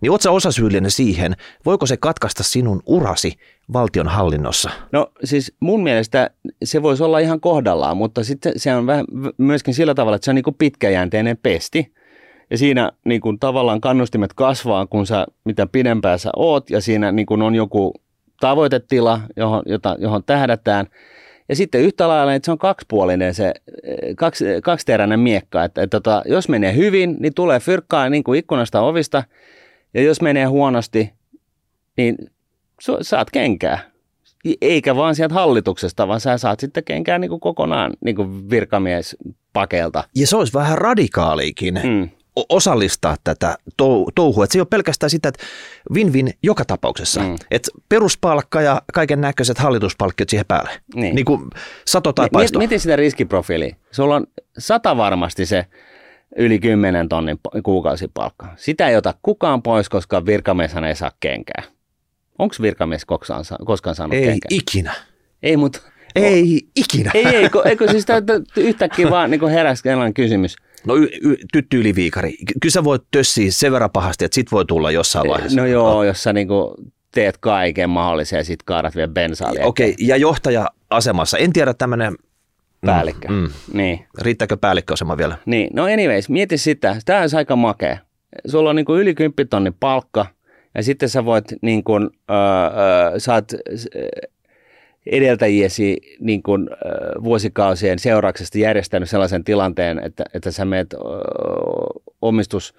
Niin 0.00 0.10
oot 0.10 0.22
sä 0.22 0.30
osasyyllinen 0.30 0.90
siihen, 0.90 1.36
voiko 1.66 1.86
se 1.86 1.96
katkaista 1.96 2.42
sinun 2.42 2.82
urasi 2.86 3.32
valtion 3.72 4.08
hallinnossa? 4.08 4.70
No 4.92 5.12
siis 5.24 5.52
mun 5.60 5.82
mielestä 5.82 6.30
se 6.64 6.82
voisi 6.82 7.02
olla 7.02 7.18
ihan 7.18 7.40
kohdallaan, 7.40 7.96
mutta 7.96 8.24
sitten 8.24 8.52
se 8.56 8.74
on 8.74 8.86
vähän 8.86 9.04
myöskin 9.38 9.74
sillä 9.74 9.94
tavalla, 9.94 10.16
että 10.16 10.24
se 10.24 10.30
on 10.30 10.34
niin 10.34 10.54
pitkäjänteinen 10.58 11.38
pesti. 11.42 11.92
Ja 12.50 12.58
siinä 12.58 12.92
niin 13.04 13.20
kuin 13.20 13.38
tavallaan 13.38 13.80
kannustimet 13.80 14.32
kasvaa, 14.32 14.86
kun 14.86 15.06
sä 15.06 15.26
mitä 15.44 15.66
pidempään 15.66 16.18
sä 16.18 16.30
oot 16.36 16.70
ja 16.70 16.80
siinä 16.80 17.12
niin 17.12 17.26
kuin 17.26 17.42
on 17.42 17.54
joku 17.54 17.94
tavoitetila, 18.40 19.20
johon, 19.36 19.62
jota, 19.66 19.96
johon 19.98 20.24
tähdätään. 20.24 20.86
Ja 21.48 21.56
sitten 21.56 21.80
yhtä 21.80 22.08
lailla, 22.08 22.34
että 22.34 22.46
se 22.46 22.52
on 22.52 22.58
kaksipuolinen 22.58 23.34
se, 23.34 23.54
kaksi, 24.16 24.44
kaksiteräinen 24.62 25.20
miekka, 25.20 25.64
että, 25.64 25.82
että, 25.82 25.96
että 25.96 26.22
jos 26.26 26.48
menee 26.48 26.74
hyvin, 26.74 27.16
niin 27.20 27.34
tulee 27.34 27.60
fyrkkaa 27.60 28.08
niin 28.08 28.24
kuin 28.24 28.38
ikkunasta 28.38 28.80
ovista– 28.80 29.24
ja 29.94 30.02
jos 30.02 30.20
menee 30.20 30.44
huonosti, 30.44 31.12
niin 31.96 32.16
saat 33.00 33.30
kenkää. 33.30 33.90
Eikä 34.60 34.96
vaan 34.96 35.14
sieltä 35.14 35.34
hallituksesta, 35.34 36.08
vaan 36.08 36.20
sä 36.20 36.38
saat 36.38 36.60
sitten 36.60 36.84
kenkää 36.84 37.18
niin 37.18 37.28
kuin 37.28 37.40
kokonaan 37.40 37.92
niin 38.04 38.16
kuin 38.16 38.50
virkamiespakelta. 38.50 40.04
Ja 40.16 40.26
se 40.26 40.36
olisi 40.36 40.52
vähän 40.52 40.78
radikaaliikin. 40.78 41.74
Mm 41.74 42.08
osallistaa 42.48 43.16
tätä 43.24 43.56
touhua. 44.14 44.44
Että 44.44 44.52
se 44.52 44.58
ei 44.58 44.60
ole 44.60 44.66
pelkästään 44.70 45.10
sitä, 45.10 45.28
että 45.28 45.44
win-win 45.94 46.30
joka 46.42 46.64
tapauksessa. 46.64 47.20
Mm. 47.20 47.36
Että 47.50 47.70
peruspalkka 47.88 48.60
ja 48.60 48.82
kaiken 48.94 49.20
näköiset 49.20 49.58
hallituspalkkiot 49.58 50.28
siihen 50.28 50.46
päälle. 50.46 50.70
Niin. 50.94 51.14
niin 51.14 51.24
kuin 51.24 51.50
sato 51.86 52.12
tai 52.12 52.28
paisto. 52.32 52.58
Mietin 52.58 52.80
sitä 52.80 52.96
riskiprofiiliä. 52.96 53.76
Sulla 53.90 54.16
on 54.16 54.26
sata 54.58 54.96
varmasti 54.96 55.46
se 55.46 55.66
yli 56.36 56.58
10 56.58 57.08
tonnin 57.08 57.40
kuukausipalkka. 57.62 58.46
Sitä 58.56 58.88
ei 58.88 58.96
ota 58.96 59.14
kukaan 59.22 59.62
pois, 59.62 59.88
koska 59.88 60.26
virkamieshän 60.26 60.84
ei 60.84 60.94
saa 60.94 61.12
kenkää. 61.20 61.62
Onko 62.38 62.54
virkamies 62.62 63.04
koskaan, 63.04 63.44
koskaan 63.64 63.96
saanut 63.96 64.14
ei 64.14 64.24
kenkää? 64.24 64.48
Ei 64.50 64.56
ikinä. 64.56 64.94
Ei, 65.42 65.56
mutta... 65.56 65.80
Ei 66.14 66.68
ikinä. 66.76 67.10
Ei, 67.14 67.26
ei, 67.26 67.50
kun, 67.50 67.66
eikö 67.66 67.90
siis 67.90 68.06
yhtäkkiä 68.56 69.10
vaan 69.10 69.30
niin 69.30 69.48
heräsi 69.48 69.82
kysymys. 70.14 70.56
No 70.86 70.96
y- 70.96 71.08
y- 71.22 71.36
tytty 71.52 71.80
yliviikari. 71.80 72.36
Kyllä 72.60 72.72
sä 72.72 72.84
voit 72.84 73.02
tössiä 73.10 73.52
sen 73.52 73.72
verran 73.72 73.90
pahasti, 73.90 74.24
että 74.24 74.34
sit 74.34 74.52
voi 74.52 74.64
tulla 74.64 74.90
jossain 74.90 75.28
vaiheessa. 75.28 75.60
No 75.60 75.66
joo, 75.66 75.94
no. 75.94 76.04
jos 76.04 76.22
sä 76.22 76.32
niinku 76.32 76.74
teet 77.14 77.38
kaiken 77.38 77.90
mahdollisen 77.90 78.36
ja 78.36 78.44
sit 78.44 78.62
kaadat 78.62 78.96
vielä 78.96 79.12
bensaalia. 79.12 79.66
Okei, 79.66 79.90
okay, 79.90 80.06
ja 80.06 80.16
johtaja-asemassa. 80.16 81.38
En 81.38 81.52
tiedä 81.52 81.74
tämmöinen 81.74 82.16
Päällikkö. 82.86 83.28
Mm, 83.28 83.34
mm. 83.34 83.50
Niin. 83.72 84.06
Riittääkö 84.20 84.56
päällikköasema 84.56 85.16
vielä? 85.16 85.38
Niin, 85.46 85.70
no 85.72 85.84
anyways, 85.84 86.28
mieti 86.28 86.58
sitä. 86.58 86.96
Tämä 87.04 87.22
on 87.22 87.28
aika 87.36 87.56
makea. 87.56 87.98
Sulla 88.46 88.70
on 88.70 88.76
niin 88.76 88.86
kuin 88.86 89.00
yli 89.00 89.14
10 89.14 89.48
tonnin 89.50 89.74
palkka 89.80 90.26
ja 90.74 90.82
sitten 90.82 91.08
sä 91.08 91.24
voit 91.24 91.44
niin 91.62 91.84
kuin, 91.84 92.10
öö, 92.30 92.36
öö, 92.36 93.18
saat 93.18 93.52
edeltäjiesi 95.10 95.96
niin 96.20 96.42
kuin, 96.42 96.70
vuosikausien 97.24 97.98
seurauksesta 97.98 98.58
järjestänyt 98.58 99.10
sellaisen 99.10 99.44
tilanteen, 99.44 99.98
että, 100.04 100.24
että 100.34 100.50
sä 100.50 100.64
meet 100.64 100.94
omistus 102.22 102.74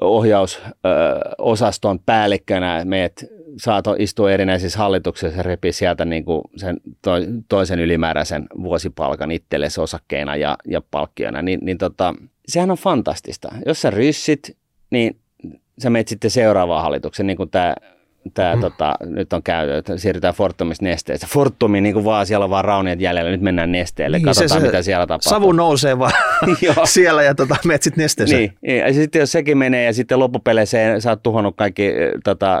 ohjausosaston 0.00 1.98
päällikkönä, 2.06 2.84
meet 2.84 3.26
saat 3.56 3.84
istua 3.98 4.32
erinäisissä 4.32 4.78
hallituksissa 4.78 5.36
ja 5.36 5.42
repi 5.42 5.72
sieltä 5.72 6.04
niin 6.04 6.24
kuin 6.24 6.42
sen 6.56 6.76
to, 7.02 7.10
toisen 7.48 7.80
ylimääräisen 7.80 8.46
vuosipalkan 8.62 9.30
itsellesi 9.30 9.80
osakkeena 9.80 10.36
ja, 10.36 10.56
ja 10.66 10.82
palkkiona, 10.90 11.42
niin, 11.42 11.60
niin 11.62 11.78
tota, 11.78 12.14
sehän 12.48 12.70
on 12.70 12.76
fantastista. 12.76 13.48
Jos 13.66 13.82
sä 13.82 13.90
ryssit, 13.90 14.56
niin 14.90 15.16
sä 15.78 15.90
menet 15.90 16.08
sitten 16.08 16.30
seuraavaan 16.30 16.82
hallitukseen, 16.82 17.26
niin 17.26 17.36
kuin 17.36 17.50
tämä 17.50 17.74
tämä 18.34 18.54
mm. 18.54 18.60
tota, 18.60 18.94
nyt 19.04 19.32
on 19.32 19.42
käyty, 19.42 19.74
että 19.74 19.96
siirrytään 19.96 20.34
Fortumista 20.34 20.84
nesteeseen. 20.84 21.30
Fortumi 21.30 21.80
niin 21.80 21.92
kuin 21.92 22.04
vaan 22.04 22.26
siellä 22.26 22.44
on 22.44 22.50
vaan 22.50 22.64
rauniat 22.64 23.00
jäljellä, 23.00 23.30
nyt 23.30 23.40
mennään 23.40 23.72
nesteelle, 23.72 24.16
niin, 24.16 24.24
katsotaan 24.24 24.48
se, 24.48 24.62
se 24.62 24.66
mitä 24.66 24.82
siellä 24.82 25.06
tapahtuu. 25.06 25.30
Savu 25.30 25.52
nousee 25.52 25.98
vaan 25.98 26.12
siellä 26.84 27.22
ja 27.22 27.34
tota, 27.34 27.56
menet 27.64 27.82
sitten 27.82 28.02
nesteeseen. 28.02 28.40
Niin, 28.40 28.52
niin, 28.62 28.78
ja 28.78 28.92
sitten 28.92 29.20
jos 29.20 29.32
sekin 29.32 29.58
menee 29.58 29.84
ja 29.84 29.92
sitten 29.92 30.18
loppupeleissä 30.18 31.00
sä 31.00 31.10
oot 31.10 31.22
tuhonnut 31.22 31.56
kaikki 31.56 31.92
tota, 32.24 32.60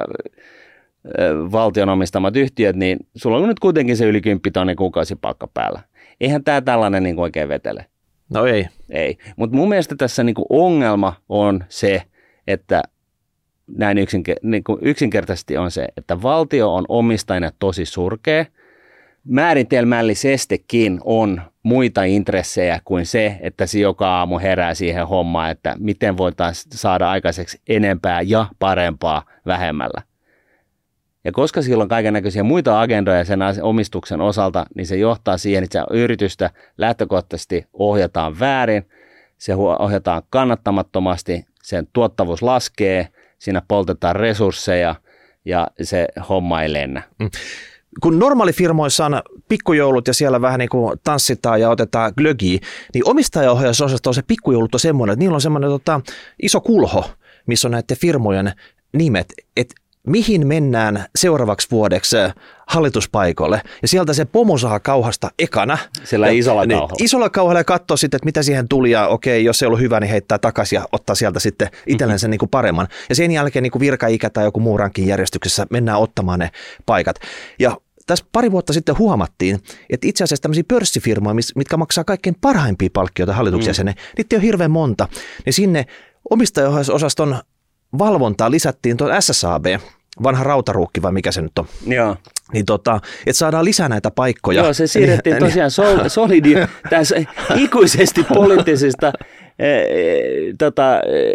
valtion 1.52 1.88
omistamat 1.88 2.36
yhtiöt, 2.36 2.76
niin 2.76 2.98
sulla 3.16 3.36
on 3.36 3.48
nyt 3.48 3.60
kuitenkin 3.60 3.96
se 3.96 4.04
yli 4.04 4.20
10 4.20 4.40
tonnin 4.52 4.76
kuukausipalkka 4.76 5.46
päällä. 5.54 5.80
Eihän 6.20 6.44
tämä 6.44 6.60
tällainen 6.60 7.02
niin 7.02 7.16
kuin 7.16 7.22
oikein 7.22 7.48
vetele. 7.48 7.86
No 8.34 8.46
ei. 8.46 8.66
Ei, 8.90 9.18
mutta 9.36 9.56
mun 9.56 9.68
mielestä 9.68 9.94
tässä 9.98 10.24
niin 10.24 10.34
kuin 10.34 10.46
ongelma 10.48 11.14
on 11.28 11.64
se, 11.68 12.02
että 12.46 12.82
näin 13.66 13.96
niin 14.42 14.62
yksinkertaisesti 14.80 15.56
on 15.56 15.70
se, 15.70 15.88
että 15.96 16.22
valtio 16.22 16.74
on 16.74 16.84
omistajana 16.88 17.50
tosi 17.58 17.84
surkea. 17.84 18.44
Määritelmällisestikin 19.24 21.00
on 21.04 21.42
muita 21.62 22.04
intressejä 22.04 22.80
kuin 22.84 23.06
se, 23.06 23.36
että 23.40 23.66
se 23.66 23.78
joka 23.78 24.08
aamu 24.08 24.38
herää 24.38 24.74
siihen 24.74 25.06
hommaan, 25.06 25.50
että 25.50 25.76
miten 25.78 26.16
voitaisiin 26.16 26.78
saada 26.78 27.10
aikaiseksi 27.10 27.60
enempää 27.68 28.20
ja 28.20 28.46
parempaa 28.58 29.22
vähemmällä. 29.46 30.02
Ja 31.24 31.32
koska 31.32 31.62
sillä 31.62 31.82
on 31.82 31.88
kaiken 31.88 32.12
näköisiä 32.12 32.42
muita 32.42 32.80
agendoja 32.80 33.24
sen 33.24 33.40
omistuksen 33.62 34.20
osalta, 34.20 34.66
niin 34.74 34.86
se 34.86 34.96
johtaa 34.96 35.38
siihen, 35.38 35.64
että 35.64 35.86
yritystä 35.90 36.50
lähtökohtaisesti 36.78 37.66
ohjataan 37.72 38.40
väärin, 38.40 38.88
se 39.38 39.54
ohjataan 39.54 40.22
kannattamattomasti, 40.30 41.46
sen 41.62 41.88
tuottavuus 41.92 42.42
laskee, 42.42 43.08
siinä 43.38 43.62
poltetaan 43.68 44.16
resursseja 44.16 44.94
ja 45.44 45.68
se 45.82 46.08
homma 46.28 46.62
ei 46.62 46.72
lennä. 46.72 47.02
Mm. 47.18 47.30
Kun 48.02 48.18
normaalifirmoissa 48.18 49.06
on 49.06 49.22
pikkujoulut 49.48 50.08
ja 50.08 50.14
siellä 50.14 50.40
vähän 50.40 50.58
niin 50.58 50.68
kuin 50.68 50.98
tanssitaan 51.04 51.60
ja 51.60 51.70
otetaan 51.70 52.12
glögiä, 52.16 52.58
niin 52.94 53.08
omistajaohjausosasto 53.08 54.10
on 54.10 54.14
se 54.14 54.22
pikkujoulut 54.22 54.74
on 54.74 54.80
semmoinen, 54.80 55.12
että 55.12 55.20
niillä 55.20 55.34
on 55.34 55.40
semmoinen 55.40 55.70
tota, 55.70 56.00
iso 56.42 56.60
kulho, 56.60 57.10
missä 57.46 57.68
on 57.68 57.72
näiden 57.72 57.96
firmojen 57.96 58.52
nimet, 58.92 59.32
että 59.56 59.74
mihin 60.06 60.46
mennään 60.46 61.04
seuraavaksi 61.16 61.68
vuodeksi 61.70 62.18
äh, 62.18 62.34
hallituspaikoille. 62.66 63.62
Ja 63.82 63.88
sieltä 63.88 64.12
se 64.12 64.24
pomo 64.24 64.58
saa 64.58 64.80
kauhasta 64.80 65.30
ekana. 65.38 65.78
Sillä 66.04 66.28
isolla 66.28 66.66
niin, 66.66 66.78
kauhalla. 66.78 67.04
Isolla 67.04 67.30
kauhalla 67.30 67.60
ja 67.60 67.64
katsoo 67.64 67.96
sitten, 67.96 68.18
että 68.18 68.26
mitä 68.26 68.42
siihen 68.42 68.68
tuli 68.68 68.90
ja 68.90 69.08
okei, 69.08 69.44
jos 69.44 69.62
ei 69.62 69.66
ollut 69.66 69.80
hyvä, 69.80 70.00
niin 70.00 70.10
heittää 70.10 70.38
takaisin 70.38 70.76
ja 70.76 70.88
ottaa 70.92 71.14
sieltä 71.14 71.40
sitten 71.40 71.68
itsellensä 71.86 72.26
mm-hmm. 72.26 72.30
niin 72.30 72.38
kuin 72.38 72.48
paremman. 72.48 72.88
Ja 73.08 73.14
sen 73.14 73.30
jälkeen 73.30 73.62
niin 73.62 73.70
kuin 73.70 73.80
virkaikä 73.80 74.30
tai 74.30 74.44
joku 74.44 74.60
muu 74.60 74.76
rankin 74.76 75.06
järjestyksessä 75.06 75.66
mennään 75.70 76.00
ottamaan 76.00 76.38
ne 76.38 76.50
paikat. 76.86 77.16
Ja 77.58 77.76
tässä 78.06 78.24
pari 78.32 78.50
vuotta 78.50 78.72
sitten 78.72 78.98
huomattiin, 78.98 79.60
että 79.90 80.06
itse 80.06 80.24
asiassa 80.24 80.42
tämmöisiä 80.42 80.64
pörssifirmoja, 80.68 81.34
mitkä 81.56 81.76
maksaa 81.76 82.04
kaikkein 82.04 82.36
parhaimpia 82.40 82.88
palkkioita 82.92 83.32
hallituksen 83.32 83.86
mm. 83.86 83.94
niitä 84.16 84.36
on 84.36 84.42
hirveän 84.42 84.70
monta. 84.70 85.08
Niin 85.44 85.52
sinne 85.52 85.86
omistajaohjausosaston 86.30 87.38
valvontaa 87.98 88.50
lisättiin 88.50 88.96
tuon 88.96 89.22
SSAB, 89.22 89.66
vanha 90.22 90.44
rautaruukki 90.44 91.02
vai 91.02 91.12
mikä 91.12 91.32
se 91.32 91.42
nyt 91.42 91.58
on. 91.58 91.66
Joo. 91.86 92.16
Niin 92.52 92.64
tota, 92.64 93.00
että 93.26 93.38
saadaan 93.38 93.64
lisää 93.64 93.88
näitä 93.88 94.10
paikkoja. 94.10 94.62
Joo, 94.62 94.72
se 94.72 94.86
siirrettiin 94.86 95.34
niin, 95.34 95.44
tosiaan 95.44 95.70
sol, 95.70 95.98
solidi, 96.08 96.54
tässä 96.90 97.16
ikuisesti 97.56 98.24
poliittisista 98.34 99.12
e, 99.58 99.68
tota, 100.58 101.00
e, 101.00 101.34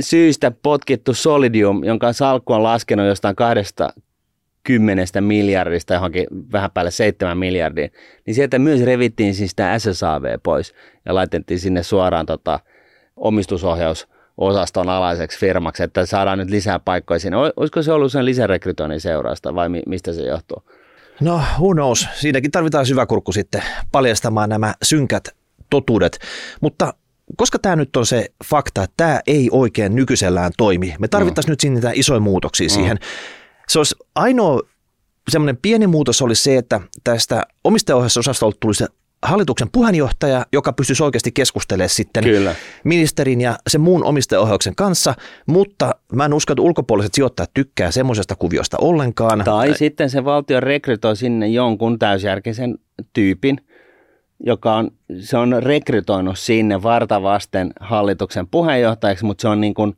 syystä 0.00 0.52
potkittu 0.62 1.14
Solidium, 1.14 1.84
jonka 1.84 2.12
salkku 2.12 2.52
on 2.52 2.62
laskenut 2.62 3.06
jostain 3.06 3.36
kahdesta 3.36 3.92
kymmenestä 4.62 5.20
miljardista 5.20 5.94
johonkin 5.94 6.26
vähän 6.52 6.70
päälle 6.70 6.90
seitsemän 6.90 7.38
miljardia, 7.38 7.88
niin 8.26 8.34
sieltä 8.34 8.58
myös 8.58 8.82
revittiin 8.82 9.34
siis 9.34 9.54
tämä 9.54 9.78
SSAV 9.78 10.24
pois 10.42 10.74
ja 11.04 11.14
laitettiin 11.14 11.60
sinne 11.60 11.82
suoraan 11.82 12.26
tota, 12.26 12.60
omistusohjaus 13.16 14.08
osaston 14.38 14.88
alaiseksi 14.88 15.38
firmaksi, 15.38 15.82
että 15.82 16.06
saadaan 16.06 16.38
nyt 16.38 16.50
lisää 16.50 16.78
paikkoja 16.78 17.20
sinne. 17.20 17.36
Olisiko 17.56 17.82
se 17.82 17.92
ollut 17.92 18.12
sen 18.12 18.24
lisärekrytoinnin 18.24 19.00
seurausta 19.00 19.54
vai 19.54 19.68
mistä 19.86 20.12
se 20.12 20.22
johtuu? 20.22 20.62
No, 21.20 21.40
who 21.58 21.74
knows. 21.74 22.08
Siinäkin 22.14 22.50
tarvitaan 22.50 22.86
syväkurkku 22.86 23.32
sitten 23.32 23.62
paljastamaan 23.92 24.48
nämä 24.48 24.74
synkät 24.82 25.28
totuudet. 25.70 26.18
Mutta 26.60 26.94
koska 27.36 27.58
tämä 27.58 27.76
nyt 27.76 27.96
on 27.96 28.06
se 28.06 28.28
fakta, 28.44 28.82
että 28.82 28.94
tämä 28.96 29.20
ei 29.26 29.48
oikein 29.52 29.94
nykyisellään 29.94 30.52
toimi, 30.56 30.94
me 30.98 31.08
tarvittaisiin 31.08 31.50
no. 31.50 31.52
nyt 31.52 31.60
sinne 31.60 31.92
isoja 31.94 32.20
muutoksia 32.20 32.68
no. 32.68 32.74
siihen. 32.74 32.98
Se 33.68 33.78
olisi 33.78 33.94
ainoa 34.14 34.60
semmoinen 35.28 35.56
pieni 35.56 35.86
muutos 35.86 36.22
oli 36.22 36.34
se, 36.34 36.56
että 36.56 36.80
tästä 37.04 37.46
omistajaohjausosastolta 37.64 38.56
tulisi 38.60 38.84
hallituksen 39.26 39.68
puheenjohtaja, 39.72 40.46
joka 40.52 40.72
pystyisi 40.72 41.02
oikeasti 41.02 41.32
keskustelemaan 41.32 41.88
sitten 41.88 42.24
Kyllä. 42.24 42.54
ministerin 42.84 43.40
ja 43.40 43.58
sen 43.68 43.80
muun 43.80 44.04
omistajaohjauksen 44.04 44.74
kanssa, 44.74 45.14
mutta 45.46 45.94
mä 46.12 46.24
en 46.24 46.34
usko, 46.34 46.52
että 46.52 46.62
ulkopuoliset 46.62 47.14
sijoittajat 47.14 47.50
tykkää 47.54 47.90
semmoisesta 47.90 48.36
kuviosta 48.36 48.76
ollenkaan. 48.80 49.42
Tai 49.44 49.74
sitten 49.74 50.10
se 50.10 50.24
valtio 50.24 50.60
rekrytoi 50.60 51.16
sinne 51.16 51.48
jonkun 51.48 51.98
täysjärkisen 51.98 52.78
tyypin, 53.12 53.60
joka 54.40 54.74
on, 54.74 54.90
se 55.20 55.36
on 55.36 55.62
rekrytoinut 55.62 56.38
sinne 56.38 56.82
vartavasten 56.82 57.72
hallituksen 57.80 58.46
puheenjohtajaksi, 58.48 59.24
mutta 59.24 59.42
se 59.42 59.48
on 59.48 59.60
niin 59.60 59.74
kuin, 59.74 59.96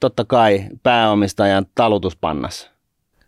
totta 0.00 0.24
kai 0.24 0.64
pääomistajan 0.82 1.66
talutuspannas. 1.74 2.73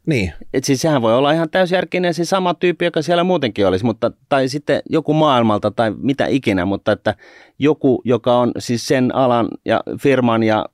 Niin. 0.06 0.32
Et 0.54 0.64
siis 0.64 0.80
sehän 0.80 1.02
voi 1.02 1.14
olla 1.14 1.32
ihan 1.32 1.50
täysjärkinen 1.50 2.14
se 2.14 2.24
sama 2.24 2.54
tyyppi, 2.54 2.84
joka 2.84 3.02
siellä 3.02 3.24
muutenkin 3.24 3.66
olisi, 3.66 3.84
mutta, 3.84 4.12
tai 4.28 4.48
sitten 4.48 4.82
joku 4.90 5.14
maailmalta 5.14 5.70
tai 5.70 5.94
mitä 5.98 6.26
ikinä, 6.26 6.64
mutta 6.64 6.92
että 6.92 7.14
joku, 7.58 8.02
joka 8.04 8.38
on 8.38 8.52
siis 8.58 8.86
sen 8.86 9.14
alan 9.14 9.48
ja 9.64 9.80
firman 10.00 10.42
ja 10.42 10.66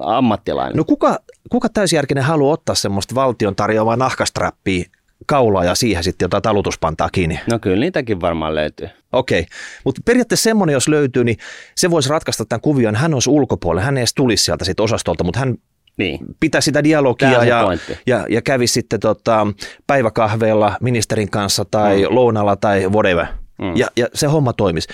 ammattilainen. 0.00 0.76
No 0.76 0.84
kuka, 0.84 1.18
kuka 1.50 1.68
täysjärkinen 1.68 2.24
haluaa 2.24 2.52
ottaa 2.52 2.74
semmoista 2.74 3.14
valtion 3.14 3.56
tarjoamaa 3.56 3.96
nahkastrappia 3.96 4.84
kaulaa 5.26 5.64
ja 5.64 5.74
siihen 5.74 6.04
sitten 6.04 6.26
jotain 6.26 6.42
talutuspantaa 6.42 7.08
kiinni? 7.12 7.40
No 7.50 7.58
kyllä 7.58 7.80
niitäkin 7.80 8.20
varmaan 8.20 8.54
löytyy. 8.54 8.88
Okei, 9.12 9.46
mutta 9.84 10.00
periaatteessa 10.04 10.44
semmoinen, 10.44 10.72
jos 10.74 10.88
löytyy, 10.88 11.24
niin 11.24 11.36
se 11.74 11.90
voisi 11.90 12.08
ratkaista 12.08 12.44
tämän 12.44 12.60
kuvion. 12.60 12.96
Hän 12.96 13.14
olisi 13.14 13.30
ulkopuolella, 13.30 13.84
hän 13.84 13.96
ei 13.96 14.00
edes 14.00 14.14
tulisi 14.14 14.44
sieltä 14.44 14.64
sit 14.64 14.80
osastolta, 14.80 15.24
mutta 15.24 15.40
hän 15.40 15.54
Niin. 15.98 16.18
pitää 16.40 16.60
sitä 16.60 16.84
dialogia 16.84 17.44
ja, 17.44 17.62
pointti. 17.64 17.98
ja, 18.06 18.26
ja 18.28 18.42
kävi 18.42 18.66
sitten 18.66 19.00
tota, 19.00 19.46
päiväkahveella 19.86 20.76
ministerin 20.80 21.30
kanssa 21.30 21.64
tai 21.70 22.02
mm. 22.02 22.14
lounalla 22.14 22.56
tai 22.56 22.88
whatever. 22.88 23.26
Mm. 23.58 23.76
Ja, 23.76 23.86
ja 23.96 24.06
se 24.14 24.26
homma 24.26 24.52
toimisi. 24.52 24.88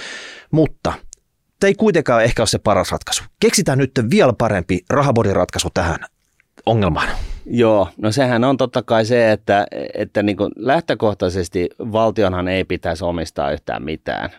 Mutta 0.51 0.93
tämä 1.61 1.69
ei 1.69 1.75
kuitenkaan 1.75 2.25
ehkä 2.25 2.43
ole 2.43 2.47
se 2.47 2.59
paras 2.59 2.93
ratkaisu. 2.93 3.25
Keksitään 3.41 3.79
nyt 3.79 3.91
vielä 4.11 4.33
parempi 4.39 4.81
rahaborin 4.91 5.37
ratkaisu 5.37 5.69
tähän 5.75 5.99
ongelmaan. 6.67 7.09
Joo, 7.47 7.89
no 7.97 8.13
sehän 8.13 8.45
on 8.45 8.57
totta 8.57 8.83
kai 8.83 9.05
se, 9.05 9.33
että, 9.33 9.67
että 9.95 10.23
niin 10.23 10.37
kuin 10.37 10.51
lähtökohtaisesti 10.57 11.69
valtionhan 11.79 12.49
ei 12.49 12.65
pitäisi 12.65 13.05
omistaa 13.05 13.53
yhtään 13.53 13.83
mitään, 13.83 14.31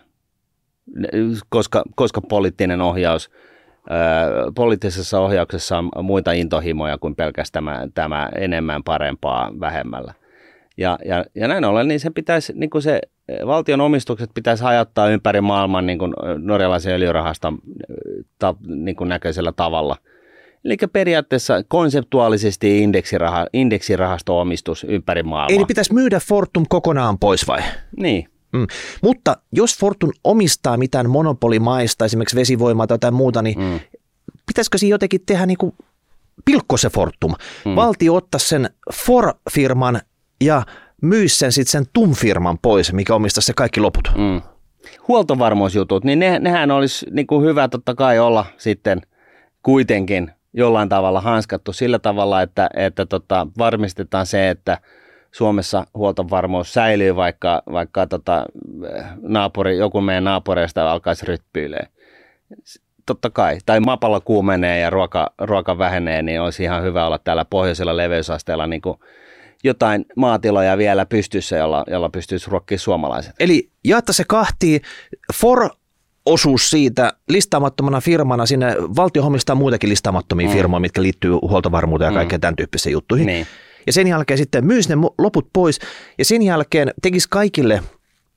koska, 1.49 1.83
koska 1.95 2.21
poliittinen 2.21 2.81
ohjaus, 2.81 3.29
poliittisessa 4.55 5.19
ohjauksessa 5.19 5.77
on 5.77 6.05
muita 6.05 6.31
intohimoja 6.31 6.97
kuin 6.97 7.15
pelkästään 7.15 7.65
tämä, 7.65 7.87
tämä 7.93 8.29
enemmän 8.37 8.83
parempaa 8.83 9.51
vähemmällä. 9.59 10.13
Ja, 10.77 10.99
ja, 11.05 11.25
ja 11.35 11.47
näin 11.47 11.65
ollen, 11.65 11.87
niin 11.87 11.99
se 11.99 12.09
pitäisi, 12.09 12.53
niin 12.55 12.69
kuin 12.69 12.81
se 12.81 13.01
valtion 13.45 13.81
omistukset 13.81 14.29
pitäisi 14.33 14.63
hajottaa 14.63 15.09
ympäri 15.09 15.41
maailman 15.41 15.85
niin 15.85 15.99
kuin 15.99 16.13
norjalaisen 16.37 16.93
öljyrahaston 16.93 17.57
ta, 18.39 18.55
niin 18.67 18.95
kuin 18.95 19.09
näköisellä 19.09 19.51
tavalla– 19.51 19.97
Eli 20.65 20.77
periaatteessa 20.93 21.63
konseptuaalisesti 21.67 22.79
indeksiraha, 22.79 23.47
indeksirahasto-omistus 23.53 24.83
ympäri 24.83 25.23
maailmaa. 25.23 25.57
Eli 25.57 25.65
pitäisi 25.65 25.93
myydä 25.93 26.19
Fortum 26.19 26.65
kokonaan 26.69 27.19
pois 27.19 27.47
vai? 27.47 27.59
Niin. 27.97 28.27
Mm. 28.55 28.67
Mutta 29.01 29.37
jos 29.51 29.77
Fortum 29.77 30.09
omistaa 30.23 30.77
mitään 30.77 31.09
monopolimaista, 31.09 32.05
esimerkiksi 32.05 32.35
vesivoimaa 32.35 32.87
tai 32.87 32.95
jotain 32.95 33.13
muuta, 33.13 33.41
niin 33.41 33.59
mm. 33.59 33.79
pitäisikö 34.45 34.77
siinä 34.77 34.93
jotenkin 34.93 35.21
tehdä 35.25 35.45
niin 35.45 35.57
kuin 35.57 35.73
pilkko 36.45 36.77
se 36.77 36.89
Fortum? 36.89 37.33
Mm. 37.65 37.75
Valtio 37.75 38.15
ottaa 38.15 38.39
sen 38.39 38.69
For-firman 38.93 40.01
ja 40.41 40.63
myisi 41.01 41.37
sen 41.37 41.51
sitten 41.51 41.71
sen 41.71 41.85
TUM-firman 41.93 42.57
pois, 42.61 42.93
mikä 42.93 43.15
omistaa 43.15 43.41
se 43.41 43.53
kaikki 43.53 43.79
loput. 43.79 44.11
Mm. 44.17 44.41
Huoltovarmuusjutut, 45.07 46.03
niin 46.03 46.19
ne, 46.19 46.39
nehän 46.39 46.71
olisi 46.71 47.05
niin 47.11 47.27
kuin 47.27 47.45
hyvä 47.45 47.67
totta 47.67 47.95
kai 47.95 48.19
olla 48.19 48.45
sitten 48.57 49.01
kuitenkin 49.63 50.31
jollain 50.53 50.89
tavalla 50.89 51.21
hanskattu 51.21 51.73
sillä 51.73 51.99
tavalla, 51.99 52.41
että, 52.41 52.69
että 52.73 53.05
tota, 53.05 53.47
varmistetaan 53.57 54.25
se, 54.25 54.49
että 54.49 54.77
Suomessa 55.35 55.87
huoltovarmuus 55.93 56.73
säilyy, 56.73 57.15
vaikka, 57.15 57.63
vaikka 57.71 58.07
tota, 58.07 58.45
naapuri, 59.21 59.77
joku 59.77 60.01
meidän 60.01 60.23
naapureista 60.23 60.91
alkaisi 60.91 61.25
ryppyilee. 61.25 61.87
Totta 63.05 63.29
kai. 63.29 63.57
Tai 63.65 63.79
maapallo 63.79 64.21
kuumenee 64.21 64.79
ja 64.79 64.89
ruoka, 64.89 65.33
ruoka 65.41 65.77
vähenee, 65.77 66.21
niin 66.21 66.41
olisi 66.41 66.63
ihan 66.63 66.83
hyvä 66.83 67.07
olla 67.07 67.17
täällä 67.17 67.45
pohjoisella 67.45 67.97
leveysasteella 67.97 68.67
niin 68.67 68.81
kuin 68.81 68.99
jotain 69.63 70.05
maatiloja 70.15 70.77
vielä 70.77 71.05
pystyssä, 71.05 71.57
jolla, 71.57 71.83
jolla 71.87 72.09
pystyisi 72.09 72.49
ruokkimaan 72.49 72.79
suomalaiset. 72.79 73.35
Eli 73.39 73.69
jaetta 73.83 74.13
se 74.13 74.23
kahtiin. 74.27 74.81
For 75.33 75.69
osuus 76.25 76.69
siitä 76.69 77.13
listaamattomana 77.29 78.01
firmana, 78.01 78.45
sinne 78.45 78.75
valtio 78.95 79.25
omistaa 79.25 79.55
muitakin 79.55 79.89
listaamattomia 79.89 80.47
mm. 80.47 80.53
firmoja, 80.53 80.79
mitkä 80.79 81.01
liittyy 81.01 81.31
huoltovarmuuteen 81.31 82.13
ja 82.13 82.17
kaikkeen 82.17 82.39
mm. 82.39 82.41
tämän 82.41 82.55
tyyppisiin 82.55 82.93
juttuihin. 82.93 83.27
Niin. 83.27 83.47
Ja 83.87 83.93
sen 83.93 84.07
jälkeen 84.07 84.37
sitten 84.37 84.65
myisi 84.65 84.89
ne 84.89 84.95
loput 85.17 85.49
pois 85.53 85.79
ja 86.17 86.25
sen 86.25 86.41
jälkeen 86.41 86.91
tekisi 87.01 87.27
kaikille 87.29 87.83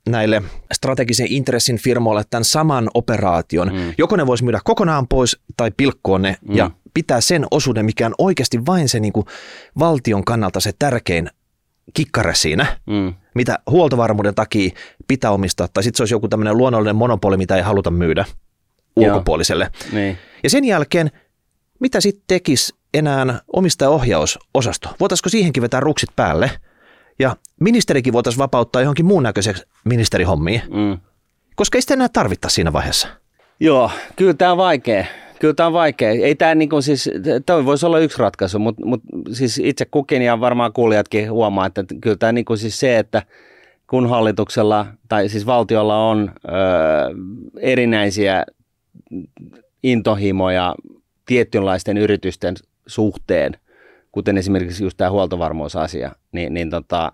näille 0.09 0.43
strategisen 0.73 1.27
intressin 1.31 1.79
firmoille 1.79 2.23
tämän 2.31 2.45
saman 2.45 2.91
operaation. 2.95 3.73
Mm. 3.73 3.95
Joko 3.99 4.17
ne 4.17 4.27
voisi 4.27 4.45
myydä 4.45 4.61
kokonaan 4.65 5.09
pois 5.09 5.39
tai 5.57 5.71
pilkkoon 5.77 6.23
ne 6.23 6.37
mm. 6.49 6.57
ja 6.57 6.71
pitää 6.95 7.21
sen 7.21 7.47
osuuden, 7.51 7.85
mikä 7.85 8.07
on 8.07 8.15
oikeasti 8.19 8.67
vain 8.67 8.89
se 8.89 9.01
niin 9.01 9.13
kuin 9.13 9.27
valtion 9.79 10.25
kannalta 10.25 10.61
se 10.61 10.73
tärkein 10.79 11.31
kikkare 11.95 12.35
siinä, 12.35 12.67
mm. 12.87 13.15
mitä 13.35 13.59
huoltovarmuuden 13.71 14.35
takia 14.35 14.71
pitää 15.09 15.31
omistaa, 15.31 15.69
tai 15.69 15.83
sitten 15.83 15.97
se 15.97 16.03
olisi 16.03 16.15
joku 16.15 16.29
tämmöinen 16.29 16.57
luonnollinen 16.57 16.97
monopoli, 16.97 17.37
mitä 17.37 17.57
ei 17.57 17.63
haluta 17.63 17.91
myydä 17.91 18.25
ulkopuoliselle. 18.97 19.71
Niin. 19.93 20.19
Ja 20.43 20.51
sen 20.51 20.65
jälkeen, 20.65 21.11
mitä 21.81 22.01
sitten 22.01 22.25
tekisi 22.27 22.75
enää 22.95 23.41
omistajaohjausosasto? 23.53 24.89
Voitaisiko 25.01 25.29
siihenkin 25.29 25.63
vetää 25.63 25.81
ruksit 25.81 26.11
päälle? 26.17 26.51
Ja 27.19 27.37
ministerikin 27.61 28.13
voitaisiin 28.13 28.39
vapauttaa 28.39 28.83
johonkin 28.83 29.07
muun 29.07 29.23
näköiseksi 29.23 29.65
ministerihommiin, 29.85 30.63
mm. 30.71 30.99
koska 31.55 31.79
ei 31.79 31.83
sitä 31.83 31.95
enää 31.95 32.09
tarvitta 32.09 32.49
siinä 32.49 32.73
vaiheessa. 32.73 33.09
Joo, 33.61 33.91
kyllä 34.17 34.35
tämä 34.35 34.53
on 34.53 34.59
vaikea. 34.59 35.05
Kyllä 35.41 35.55
tämä 35.55 35.67
on 35.67 35.73
vaikea. 35.73 36.11
Ei 36.11 36.35
tämä 36.35 36.55
niin 36.55 36.69
kuin 36.69 36.83
siis, 36.83 37.11
toi 37.47 37.65
voisi 37.65 37.87
olla 37.87 37.99
yksi 37.99 38.19
ratkaisu, 38.19 38.59
mutta, 38.59 38.87
mutta 38.87 39.09
siis 39.33 39.61
itse 39.65 39.85
kukin 39.85 40.23
ja 40.23 40.41
varmaan 40.41 40.73
kuulijatkin 40.73 41.33
huomaa, 41.33 41.67
että 41.67 41.85
kyllä 42.01 42.17
tämä 42.17 42.33
niin 42.33 42.45
kuin 42.45 42.59
siis 42.59 42.81
se, 42.81 42.99
että 42.99 43.23
kun 43.91 44.09
hallituksella 44.09 44.87
tai 45.09 45.29
siis 45.29 45.47
valtiolla 45.47 46.09
on 46.09 46.31
ö, 46.45 46.51
erinäisiä 47.61 48.45
intohimoja 49.83 50.75
tietynlaisten 51.29 51.99
yritysten 51.99 52.55
suhteen, 52.87 53.53
kuten 54.13 54.39
esimerkiksi 54.39 54.85
just 54.85 54.97
tämä 54.97 55.11
huoltovarmuusasia, 55.11 56.13
niin, 56.33 56.55
niin, 56.55 56.71
tota, 56.71 57.13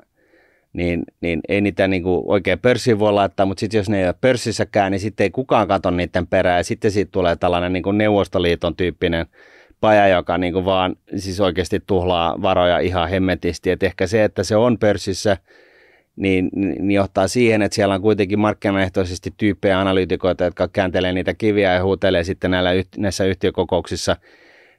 niin, 0.73 1.05
niin 1.21 1.41
ei 1.49 1.61
niitä 1.61 1.89
niinku 1.89 2.25
oikein 2.27 2.59
pörssiin 2.59 2.99
voi 2.99 3.13
laittaa, 3.13 3.47
mutta 3.47 3.61
sitten 3.61 3.79
jos 3.79 3.89
ne 3.89 4.01
ei 4.01 4.07
ole 4.07 4.15
pörssissäkään, 4.21 4.93
niin 4.93 5.01
sitten 5.01 5.25
ei 5.25 5.31
kukaan 5.31 5.69
katso 5.69 5.91
niiden 5.91 6.27
perään, 6.27 6.57
ja 6.57 6.65
sitten 6.65 6.91
siitä 6.91 7.11
tulee 7.13 7.37
tällainen 7.37 7.73
niinku 7.73 7.93
Neuvostoliiton 7.93 8.77
tyyppinen 8.77 9.27
paja, 9.81 10.09
joka 10.09 10.39
niinku 10.39 10.65
vaan 10.65 10.97
siis 11.17 11.41
oikeasti 11.41 11.83
tuhlaa 11.87 12.43
varoja 12.43 12.79
ihan 12.79 13.09
hemmetisti, 13.09 13.71
että 13.71 13.87
ehkä 13.87 14.07
se, 14.07 14.25
että 14.25 14.43
se 14.43 14.57
on 14.57 14.79
pörssissä, 14.79 15.37
niin, 16.17 16.51
niin 16.55 16.91
johtaa 16.91 17.29
siihen, 17.29 17.63
että 17.63 17.75
siellä 17.75 17.95
on 17.95 18.03
kuitenkin 18.03 18.39
markkinaehtoisesti 18.39 19.35
tyyppejä 19.37 19.81
analyytikoita, 19.81 20.45
jotka 20.45 20.69
kääntelee 20.69 21.13
niitä 21.13 21.35
kiviä 21.35 21.73
ja 21.73 21.85
huutelee 21.85 22.25
sitten 22.25 22.51
näillä, 22.51 22.71
näissä 22.97 23.25
yhtiökokouksissa, 23.25 24.17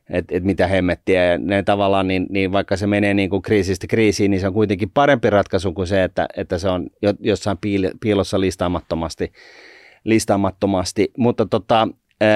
että 0.09 0.38
et 0.38 0.43
mitä 0.43 0.67
hemmettiä. 0.67 1.25
Ja 1.25 1.38
ne 1.38 1.63
tavallaan, 1.63 2.07
niin, 2.07 2.25
niin 2.29 2.51
vaikka 2.51 2.77
se 2.77 2.88
menee 2.88 3.13
niin 3.13 3.29
kuin 3.29 3.41
kriisistä 3.41 3.88
kriisiin, 3.88 4.31
niin 4.31 4.41
se 4.41 4.47
on 4.47 4.53
kuitenkin 4.53 4.91
parempi 4.93 5.29
ratkaisu 5.29 5.73
kuin 5.73 5.88
se, 5.88 6.03
että, 6.03 6.27
että 6.38 6.57
se 6.57 6.69
on 6.69 6.88
jossain 7.19 7.57
piilossa 7.99 8.39
listaamattomasti. 8.39 9.31
listaamattomasti. 10.03 11.11
Mutta 11.17 11.45
tota, 11.45 11.88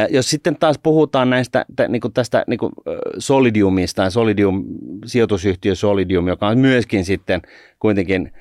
jos 0.09 0.29
sitten 0.29 0.55
taas 0.55 0.79
puhutaan 0.83 1.29
näistä, 1.29 1.65
niin 1.87 2.01
kuin 2.01 2.13
tästä 2.13 2.43
niin 2.47 2.59
kuin 2.59 2.71
Solidiumista, 3.17 4.09
Solidium, 4.09 4.65
sijoitusyhtiö 5.05 5.75
Solidium, 5.75 6.27
joka 6.27 6.47
on 6.47 6.57
myöskin 6.57 7.05
sitten 7.05 7.41
kuitenkin– 7.79 8.31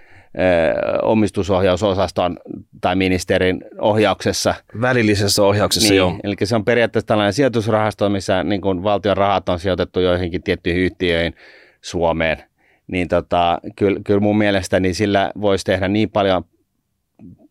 omistusohjausosaston 1.02 2.36
tai 2.80 2.96
ministerin 2.96 3.64
ohjauksessa. 3.78 4.54
Välillisessä 4.80 5.42
ohjauksessa, 5.42 5.88
niin, 5.88 5.96
joo. 5.96 6.16
Eli 6.24 6.36
se 6.44 6.56
on 6.56 6.64
periaatteessa 6.64 7.06
tällainen 7.06 7.32
sijoitusrahasto, 7.32 8.08
missä 8.08 8.44
niin 8.44 8.60
kuin 8.60 8.82
valtion 8.82 9.16
rahat 9.16 9.48
on 9.48 9.58
sijoitettu 9.58 10.00
joihinkin 10.00 10.42
tiettyihin 10.42 10.82
yhtiöihin 10.82 11.34
Suomeen. 11.80 12.38
Niin 12.86 13.08
tota, 13.08 13.58
kyllä, 13.76 14.00
kyllä 14.04 14.20
mun 14.20 14.38
mielestä 14.38 14.80
niin 14.80 14.94
sillä 14.94 15.30
voisi 15.40 15.64
tehdä 15.64 15.88
niin 15.88 16.10
paljon, 16.10 16.44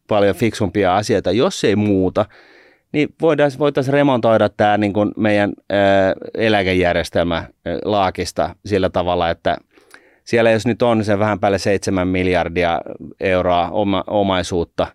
paljon 0.08 0.36
fiksumpia 0.36 0.96
asioita, 0.96 1.32
jos 1.32 1.64
ei 1.64 1.76
muuta, 1.76 2.26
niin 2.92 3.10
voitaisiin 3.22 3.60
voitais 3.60 3.90
remontoida 3.90 4.50
tämä 4.50 4.78
niin 4.78 4.94
kuin 4.94 5.12
meidän 5.18 5.54
ää, 5.70 6.14
eläkejärjestelmä 6.34 7.44
laakista 7.86 8.56
sillä 8.66 8.90
tavalla, 8.90 9.30
että 9.30 9.58
siellä 10.28 10.52
jos 10.52 10.68
nyt 10.68 10.82
on 10.82 11.04
se 11.04 11.20
vähän 11.20 11.40
päälle 11.40 11.58
7 11.58 12.08
miljardia 12.08 12.82
euroa 13.20 13.70
oma, 13.70 14.04
omaisuutta, 14.08 14.88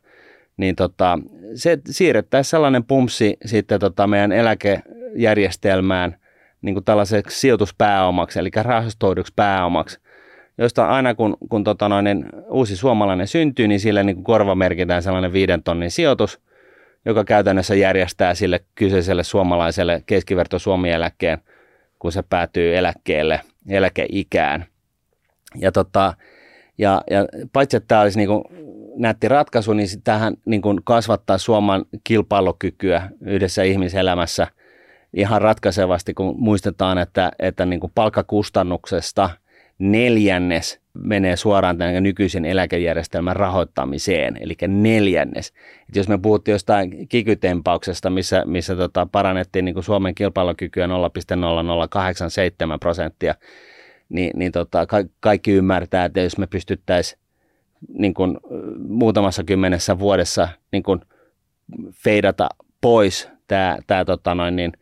niin 0.57 0.77
tota, 0.77 1.19
se 1.55 1.79
siirrettäisiin 1.91 2.51
sellainen 2.51 2.85
pumpsi 2.85 3.37
sitten 3.45 3.81
tota 3.81 4.07
meidän 4.07 4.33
eläkejärjestelmään 4.33 6.17
niin 6.63 6.75
kuin 6.75 6.85
tällaiseksi 6.85 7.41
sijoituspääomaksi, 7.41 8.39
eli 8.39 8.51
rahastoiduksi 8.63 9.33
pääomaksi, 9.37 9.99
josta 10.59 10.87
aina 10.87 11.15
kun, 11.15 11.37
kun 11.51 11.65
tota 11.65 11.89
noin, 11.89 12.05
niin 12.05 12.27
uusi 12.49 12.77
suomalainen 12.77 13.27
syntyy, 13.27 13.69
niin 13.69 13.81
sille 13.81 14.03
niin 14.03 14.25
korvamerkitään 14.25 15.03
sellainen 15.03 15.33
viiden 15.33 15.63
tonnin 15.63 15.91
sijoitus, 15.91 16.41
joka 17.05 17.25
käytännössä 17.25 17.75
järjestää 17.75 18.35
sille 18.35 18.61
kyseiselle 18.75 19.25
suomalaiselle 19.25 20.03
keskiverto 20.07 20.59
Suomi-eläkkeen, 20.59 21.39
kun 21.99 22.13
se 22.13 22.23
päätyy 22.23 22.77
eläkkeelle, 22.77 23.41
eläkeikään. 23.69 24.72
Ja, 25.55 25.73
tota, 25.73 26.15
ja, 26.79 27.03
ja 27.11 27.27
paitsi, 27.53 27.77
että 27.77 27.89
tämä 27.89 28.01
olisi 28.01 28.19
niin 28.19 28.29
kuin 28.29 28.45
nätti 28.97 29.29
ratkaisu, 29.29 29.73
niin 29.73 29.89
tähän 30.05 30.35
niin 30.45 30.63
kuin 30.63 30.81
kasvattaa 30.85 31.39
Suomen 31.39 31.85
kilpailukykyä 32.05 33.09
yhdessä 33.21 33.63
ihmiselämässä 33.63 34.47
ihan 35.15 35.43
ratkaisevasti, 35.43 36.15
kun 36.15 36.35
muistetaan, 36.39 36.99
että, 36.99 37.33
että 37.39 37.67
niin 37.67 37.81
kuin 37.81 37.93
palkkakustannuksesta– 37.95 39.31
neljännes 39.83 40.81
menee 40.95 41.37
suoraan 41.37 41.79
tämän 41.79 42.03
nykyisen 42.03 42.45
eläkejärjestelmän 42.45 43.37
rahoittamiseen, 43.37 44.39
eli 44.41 44.57
neljännes. 44.69 45.53
Et 45.89 45.97
jos 45.97 46.09
me 46.09 46.19
puhuttiin 46.19 46.53
jostain 46.53 47.09
kikytempauksesta, 47.09 48.11
missä, 48.11 48.43
missä 48.47 48.77
tota 48.77 49.07
parannettiin 49.13 49.65
niin 49.65 49.75
kuin 49.75 49.85
Suomen 49.85 50.15
kilpailukykyä 50.15 50.87
0,0087 50.87 50.93
prosenttia, 52.81 53.35
niin, 54.13 54.31
niin 54.35 54.53
tota, 54.53 54.87
ka- 54.87 55.05
kaikki 55.21 55.53
ymmärtää, 55.53 56.05
että 56.05 56.21
jos 56.21 56.39
me 56.39 56.47
pystyttäisiin 56.47 57.21
niin 57.89 58.15
kuin, 58.15 58.39
muutamassa 58.89 59.45
kymmenessä 59.45 59.99
vuodessa 59.99 60.49
niin 60.73 60.83
kuin 60.83 61.01
feidata 61.93 62.49
pois 62.81 63.29
tämä, 63.49 63.79
tämä 63.87 64.05
tota 64.05 64.35
noin, 64.35 64.57
niin, 64.57 64.73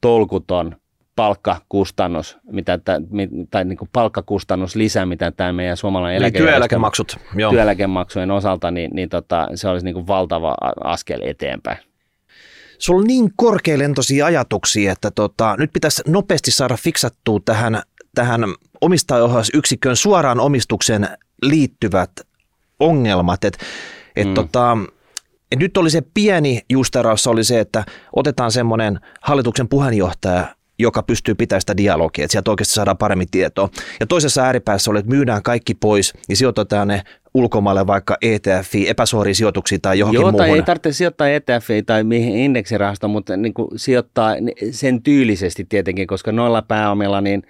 tolkuton 0.00 0.76
palkkakustannus, 1.16 2.38
mitä 2.50 2.78
tä, 2.78 3.00
tai 3.50 3.64
niin 3.64 3.76
kuin 3.76 3.88
palkkakustannus 3.92 4.76
lisää, 4.76 5.06
mitä 5.06 5.30
tämä 5.30 5.52
meidän 5.52 5.76
suomalainen 5.76 6.22
niin, 6.22 6.32
työeläkemaksut. 6.32 7.16
Joo. 7.36 7.50
työeläkemaksujen 7.50 8.30
osalta, 8.30 8.70
niin, 8.70 8.90
niin 8.94 9.08
tota, 9.08 9.48
se 9.54 9.68
olisi 9.68 9.84
niin 9.84 9.94
kuin 9.94 10.06
valtava 10.06 10.54
askel 10.84 11.20
eteenpäin. 11.22 11.78
Sulla 12.78 13.00
on 13.00 13.06
niin 13.06 13.30
korkealentoisia 13.36 14.26
ajatuksia, 14.26 14.92
että 14.92 15.10
tota, 15.10 15.54
nyt 15.58 15.72
pitäisi 15.72 16.02
nopeasti 16.06 16.50
saada 16.50 16.76
fiksattua 16.76 17.40
tähän, 17.44 17.82
tähän 18.18 18.44
omistajaohjausyksikön 18.80 19.96
suoraan 19.96 20.40
omistukseen 20.40 21.08
liittyvät 21.42 22.10
ongelmat. 22.80 23.44
Et, 23.44 23.58
et 24.16 24.28
mm. 24.28 24.34
tota, 24.34 24.78
et 25.52 25.58
nyt 25.58 25.76
oli 25.76 25.90
se 25.90 26.02
pieni 26.14 26.60
justeraus, 26.70 27.26
oli 27.26 27.44
se, 27.44 27.60
että 27.60 27.84
otetaan 28.16 28.52
semmoinen 28.52 29.00
hallituksen 29.20 29.68
puheenjohtaja, 29.68 30.54
joka 30.78 31.02
pystyy 31.02 31.34
pitämään 31.34 31.60
sitä 31.60 31.76
dialogia, 31.76 32.24
että 32.24 32.32
sieltä 32.32 32.50
oikeasti 32.50 32.74
saadaan 32.74 32.98
paremmin 32.98 33.30
tietoa. 33.30 33.68
Ja 34.00 34.06
toisessa 34.06 34.42
ääripäässä 34.42 34.90
oli, 34.90 34.98
että 34.98 35.10
myydään 35.10 35.42
kaikki 35.42 35.74
pois, 35.74 36.12
niin 36.28 36.36
sijoitetaan 36.36 36.88
ne 36.88 37.02
ulkomaille 37.34 37.86
vaikka 37.86 38.16
ETF, 38.22 38.74
epäsuoria 38.86 39.34
sijoituksia 39.34 39.78
tai 39.82 39.98
johonkin 39.98 40.20
Joo, 40.20 40.30
muuhun. 40.30 40.46
tai 40.46 40.56
ei 40.56 40.62
tarvitse 40.62 40.92
sijoittaa 40.92 41.28
ETF 41.28 41.68
tai 41.86 42.04
mihin 42.04 42.36
indeksirahastoon, 42.36 43.10
mutta 43.10 43.36
niin 43.36 43.54
kuin 43.54 43.68
sijoittaa 43.76 44.30
sen 44.70 45.02
tyylisesti 45.02 45.66
tietenkin, 45.68 46.06
koska 46.06 46.32
noilla 46.32 46.62
pääomilla 46.62 47.20
niin 47.20 47.42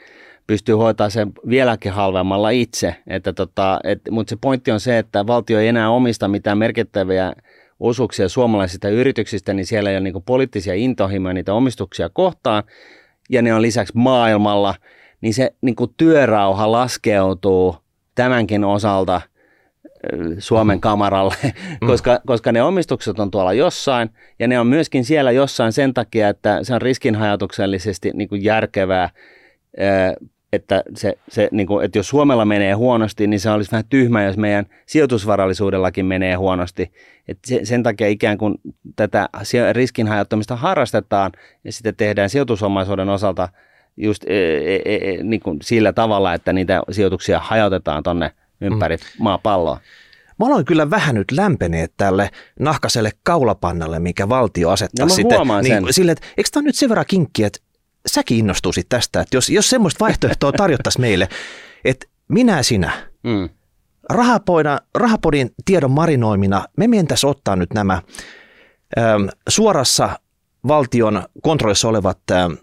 pystyy 0.49 0.75
hoitamaan 0.75 1.11
sen 1.11 1.33
vieläkin 1.49 1.93
halvemmalla 1.93 2.51
itse. 2.51 2.97
Että 3.07 3.33
tota, 3.33 3.81
et, 3.85 4.01
mutta 4.11 4.31
se 4.31 4.37
pointti 4.41 4.71
on 4.71 4.81
se, 4.81 4.99
että 4.99 5.27
valtio 5.27 5.61
ei 5.61 5.69
enää 5.69 5.91
omista 5.91 6.29
mitään 6.29 6.59
merkittäviä 6.59 7.33
osuuksia 7.81 8.29
suomalaisista 8.29 8.89
yrityksistä, 8.89 9.55
niin 9.55 9.67
siellä 9.67 9.91
ei 9.91 9.97
ole 9.97 10.05
niin 10.05 10.23
poliittisia 10.27 10.75
intohimoja 10.75 11.35
niitä 11.35 11.55
omistuksia 11.55 12.09
kohtaan, 12.09 12.63
ja 13.31 13.43
ne 13.43 13.55
on 13.55 13.63
lisäksi 13.63 13.93
maailmalla, 13.97 14.75
niin 15.21 15.35
se 15.35 15.55
niin 15.61 15.77
työrauha 15.97 16.73
laskeutuu 16.73 17.77
tämänkin 18.15 18.65
osalta 18.65 19.21
Suomen 20.39 20.81
kamaralle, 20.81 21.35
mm. 21.43 21.87
koska, 21.91 22.21
koska 22.27 22.53
ne 22.53 22.63
omistukset 22.63 23.19
on 23.19 23.31
tuolla 23.31 23.53
jossain, 23.53 24.11
ja 24.39 24.49
ne 24.49 24.61
on 24.61 24.67
myöskin 24.67 25.05
siellä 25.05 25.31
jossain 25.31 25.73
sen 25.73 25.95
takia, 25.95 26.29
että 26.29 26.65
se 26.65 26.75
on 26.75 26.83
riskinhajatuksellisesti 26.83 28.11
niin 28.15 28.29
kuin 28.29 28.45
järkevää 28.45 29.11
että, 30.53 30.83
se, 30.97 31.19
se, 31.29 31.49
niin 31.53 31.67
kuin, 31.67 31.85
että 31.85 31.99
jos 31.99 32.09
Suomella 32.09 32.45
menee 32.45 32.73
huonosti, 32.73 33.27
niin 33.27 33.41
se 33.41 33.51
olisi 33.51 33.71
vähän 33.71 33.85
tyhmä, 33.89 34.25
jos 34.25 34.37
meidän 34.37 34.67
sijoitusvarallisuudellakin 34.87 36.07
menee 36.07 36.35
huonosti. 36.35 36.93
Et 37.29 37.39
se, 37.47 37.61
sen 37.65 37.83
takia 37.83 38.09
ikään 38.09 38.39
kuin 38.39 38.55
tätä 38.97 39.29
riskinhajottamista 39.73 40.57
harrastetaan 40.57 41.33
ja 41.65 41.73
sitten 41.73 41.97
tehdään 41.97 42.31
sijoitusomaisuuden 42.31 43.09
osalta 43.09 43.49
just 43.97 44.25
e, 44.27 44.57
e, 44.57 44.83
e, 44.85 44.95
e, 44.95 45.23
niin 45.23 45.41
kuin 45.41 45.59
sillä 45.63 45.93
tavalla, 45.93 46.35
että 46.35 46.53
niitä 46.53 46.83
sijoituksia 46.91 47.39
hajotetaan 47.39 48.03
tuonne 48.03 48.31
ympäri 48.61 48.97
mm. 48.97 49.03
maapalloa. 49.19 49.81
Mä 50.39 50.47
aloin 50.47 50.65
kyllä 50.65 50.91
vähän 50.91 51.15
nyt 51.15 51.31
lämpeneet 51.31 51.93
tälle 51.97 52.31
nahkaselle 52.61 53.11
kaulapannalle, 53.23 53.99
mikä 53.99 54.29
valtio 54.29 54.71
asettaa 54.71 55.07
no, 55.07 55.15
sitten. 55.15 55.41
Niin, 55.63 55.95
sille, 55.95 56.13
että 56.13 56.27
eikö 56.37 56.51
tämä 56.53 56.65
nyt 56.65 56.77
sen 56.77 56.89
verran 56.89 57.05
kinkki, 57.09 57.45
että 57.45 57.59
säkin 58.09 58.39
innostuisit 58.39 58.87
tästä, 58.89 59.21
että 59.21 59.37
jos, 59.37 59.51
jos 59.51 59.71
semmoista 59.71 60.05
vaihtoehtoa 60.05 60.53
tarjottaisiin 60.53 61.01
meille, 61.01 61.29
että 61.85 62.07
minä 62.29 62.63
sinä, 62.63 62.93
mm. 63.23 63.49
rahapodin, 64.11 64.79
rahapodin 64.95 65.51
tiedon 65.65 65.91
marinoimina, 65.91 66.65
me 66.77 66.89
mentäisiin 66.89 67.31
ottaa 67.31 67.57
nyt 67.57 67.75
nämä 67.75 68.03
äm, 68.99 69.29
suorassa 69.49 70.19
valtion 70.69 71.23
kontrollissa 71.43 71.89
olevat 71.89 72.19
äm, 72.31 72.57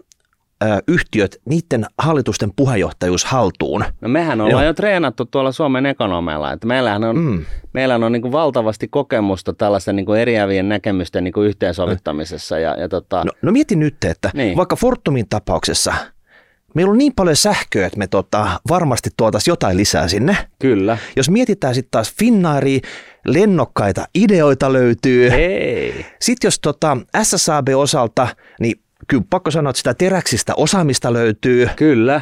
yhtiöt, 0.88 1.40
niiden 1.44 1.86
hallitusten 1.98 2.50
puheenjohtajuus 2.56 3.24
haltuun. 3.24 3.84
No 4.00 4.08
mehän 4.08 4.40
ollaan 4.40 4.62
Joo. 4.62 4.68
jo 4.68 4.74
treenattu 4.74 5.24
tuolla 5.24 5.52
Suomen 5.52 5.86
ekonomeilla, 5.86 6.52
että 6.52 6.66
meillähän 6.66 7.04
on, 7.04 7.18
mm. 7.18 7.44
meillähän 7.72 8.04
on 8.04 8.12
niin 8.12 8.32
valtavasti 8.32 8.88
kokemusta 8.88 9.52
tällaisten 9.52 9.96
niin 9.96 10.16
eriävien 10.16 10.68
näkemysten 10.68 11.24
niin 11.24 11.34
yhteensovittamisessa. 11.44 12.58
Ja, 12.58 12.80
ja 12.80 12.88
tota... 12.88 13.24
no, 13.24 13.32
no 13.42 13.52
mieti 13.52 13.76
nyt, 13.76 14.04
että 14.04 14.30
niin. 14.34 14.56
vaikka 14.56 14.76
Fortumin 14.76 15.28
tapauksessa 15.28 15.94
meillä 16.74 16.90
on 16.90 16.98
niin 16.98 17.12
paljon 17.16 17.36
sähköä, 17.36 17.86
että 17.86 17.98
me 17.98 18.06
tota, 18.06 18.60
varmasti 18.68 19.10
tuotaisiin 19.16 19.52
jotain 19.52 19.76
lisää 19.76 20.08
sinne. 20.08 20.36
Kyllä. 20.58 20.98
Jos 21.16 21.30
mietitään 21.30 21.74
sitten 21.74 21.90
taas 21.90 22.14
Finnairia, 22.18 22.80
lennokkaita 23.26 24.06
ideoita 24.14 24.72
löytyy. 24.72 25.30
Hei. 25.30 26.06
Sitten 26.20 26.46
jos 26.46 26.60
tota 26.60 26.96
SSAB-osalta, 27.22 28.28
niin 28.60 28.80
kyllä 29.08 29.24
pakko 29.30 29.50
sanoa, 29.50 29.70
että 29.70 29.78
sitä 29.78 29.94
teräksistä 29.94 30.54
osaamista 30.56 31.12
löytyy. 31.12 31.68
Kyllä. 31.76 32.20